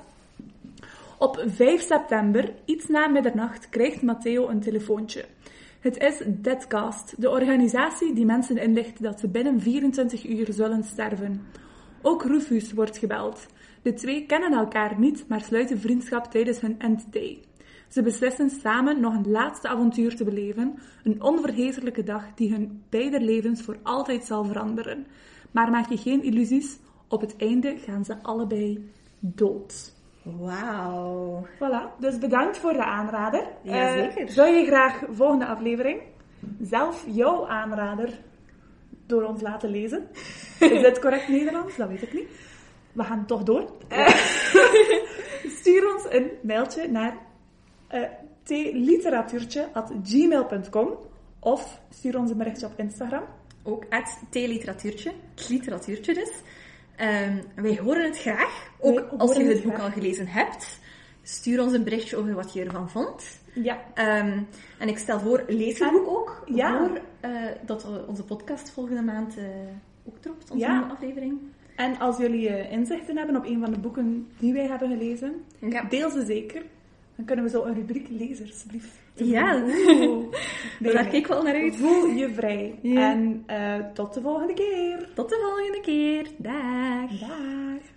Op 1.18 1.44
5 1.46 1.82
september, 1.82 2.52
iets 2.64 2.88
na 2.88 3.08
middernacht, 3.08 3.68
krijgt 3.68 4.02
Matteo 4.02 4.48
een 4.48 4.60
telefoontje. 4.60 5.24
Het 5.80 5.96
is 5.96 6.22
Deadcast, 6.26 7.14
de 7.20 7.30
organisatie 7.30 8.14
die 8.14 8.24
mensen 8.24 8.56
inlicht 8.56 9.02
dat 9.02 9.20
ze 9.20 9.28
binnen 9.28 9.60
24 9.60 10.28
uur 10.28 10.46
zullen 10.50 10.84
sterven. 10.84 11.46
Ook 12.02 12.24
Rufus 12.24 12.72
wordt 12.72 12.98
gebeld. 12.98 13.46
De 13.82 13.92
twee 13.92 14.26
kennen 14.26 14.52
elkaar 14.52 14.98
niet, 14.98 15.24
maar 15.28 15.40
sluiten 15.40 15.80
vriendschap 15.80 16.24
tijdens 16.30 16.60
hun 16.60 16.74
end 16.78 17.12
day. 17.12 17.40
Ze 17.88 18.02
beslissen 18.02 18.50
samen 18.50 19.00
nog 19.00 19.14
een 19.14 19.30
laatste 19.30 19.68
avontuur 19.68 20.16
te 20.16 20.24
beleven, 20.24 20.78
een 21.04 21.22
onvergetelijke 21.22 22.02
dag 22.02 22.34
die 22.34 22.50
hun 22.52 22.82
beide 22.88 23.20
levens 23.20 23.62
voor 23.62 23.76
altijd 23.82 24.24
zal 24.24 24.44
veranderen. 24.44 25.06
Maar 25.50 25.70
maak 25.70 25.88
je 25.88 25.96
geen 25.96 26.22
illusies, 26.22 26.78
op 27.08 27.20
het 27.20 27.36
einde 27.36 27.76
gaan 27.78 28.04
ze 28.04 28.22
allebei 28.22 28.90
dood. 29.18 29.92
Wauw. 30.22 31.46
Voilà, 31.54 31.98
dus 32.00 32.18
bedankt 32.18 32.58
voor 32.58 32.72
de 32.72 32.84
aanrader. 32.84 33.46
Ja, 33.62 33.72
Eh, 33.96 34.02
zeker. 34.02 34.28
zou 34.30 34.48
je 34.50 34.64
graag 34.66 35.02
volgende 35.10 35.46
aflevering 35.46 36.00
zelf 36.60 37.04
jouw 37.08 37.46
aanrader 37.48 38.18
door 39.06 39.22
ons 39.22 39.40
laten 39.40 39.70
lezen? 39.70 40.06
Is 40.60 40.82
dit 40.88 40.98
correct 41.00 41.28
Nederlands? 41.28 41.76
Dat 41.76 41.88
weet 41.88 42.02
ik 42.02 42.12
niet. 42.12 42.28
We 42.92 43.04
gaan 43.04 43.26
toch 43.26 43.42
door. 43.42 43.70
Eh, 43.88 44.08
stuur 45.58 45.94
ons 45.94 46.06
een 46.08 46.30
mailtje 46.42 46.88
naar 46.88 47.16
uh, 47.94 48.02
tliteratuurtje.gmail.com 48.42 50.88
of 51.38 51.80
stuur 51.90 52.18
ons 52.18 52.30
een 52.30 52.36
berichtje 52.36 52.66
op 52.66 52.72
Instagram. 52.76 53.22
Ook 53.62 53.84
het 53.88 54.18
theeliteratuurtje. 54.30 55.12
Het 55.34 55.48
literatuurtje 55.48 56.14
dus. 56.14 56.32
Ehm, 56.96 57.36
wij 57.54 57.78
horen 57.78 58.04
het 58.04 58.18
graag. 58.18 58.70
Ook 58.80 59.04
als 59.18 59.36
je 59.36 59.42
het 59.42 59.52
het 59.52 59.62
boek 59.62 59.78
al 59.78 59.90
gelezen 59.90 60.26
hebt. 60.26 60.80
Stuur 61.22 61.62
ons 61.62 61.72
een 61.72 61.84
berichtje 61.84 62.16
over 62.16 62.34
wat 62.34 62.52
je 62.52 62.64
ervan 62.64 62.90
vond. 62.90 63.40
Ja, 63.54 63.78
Ehm, 63.94 64.40
en 64.78 64.88
ik 64.88 64.98
stel 64.98 65.20
voor, 65.20 65.44
lees 65.48 65.78
het 65.78 65.90
boek 65.90 66.08
ook. 66.08 66.42
ja. 66.46 66.78
Voor 66.78 67.00
eh, 67.20 67.30
dat 67.66 67.82
we 67.84 68.04
onze 68.06 68.24
podcast 68.24 68.70
volgende 68.70 69.02
maand 69.02 69.36
eh, 69.36 69.44
ook 70.08 70.16
dropt. 70.20 70.50
Onze 70.50 70.64
Ja. 70.64 70.72
nieuwe 70.78 70.92
aflevering. 70.92 71.40
En 71.82 71.98
als 71.98 72.16
jullie 72.18 72.48
eh, 72.48 72.72
inzichten 72.72 73.16
hebben 73.16 73.36
op 73.36 73.46
een 73.46 73.60
van 73.60 73.70
de 73.72 73.78
boeken 73.78 74.26
die 74.38 74.52
wij 74.52 74.66
hebben 74.66 74.88
gelezen, 74.88 75.34
Ja. 75.58 75.82
deel 75.82 76.10
ze 76.10 76.24
zeker. 76.24 76.62
Dan 77.16 77.24
kunnen 77.26 77.44
we 77.44 77.50
zo 77.50 77.64
een 77.64 77.74
rubriek 77.74 78.06
lezersbrief. 78.10 79.00
Ja. 79.14 79.54
Nee, 80.78 80.92
daar 80.92 81.02
kijk 81.02 81.12
ik 81.12 81.26
wel 81.26 81.42
naar 81.42 81.54
uit. 81.54 81.76
Voel 81.76 82.06
je 82.06 82.30
vrij. 82.34 82.78
Ja. 82.82 83.10
En 83.12 83.42
eh, 83.46 83.74
tot 83.94 84.14
de 84.14 84.20
volgende 84.20 84.54
keer. 84.54 85.08
Tot 85.14 85.28
de 85.28 85.38
volgende 85.42 85.80
keer. 85.80 86.26
Dag. 86.36 87.20
Dag. 87.20 87.91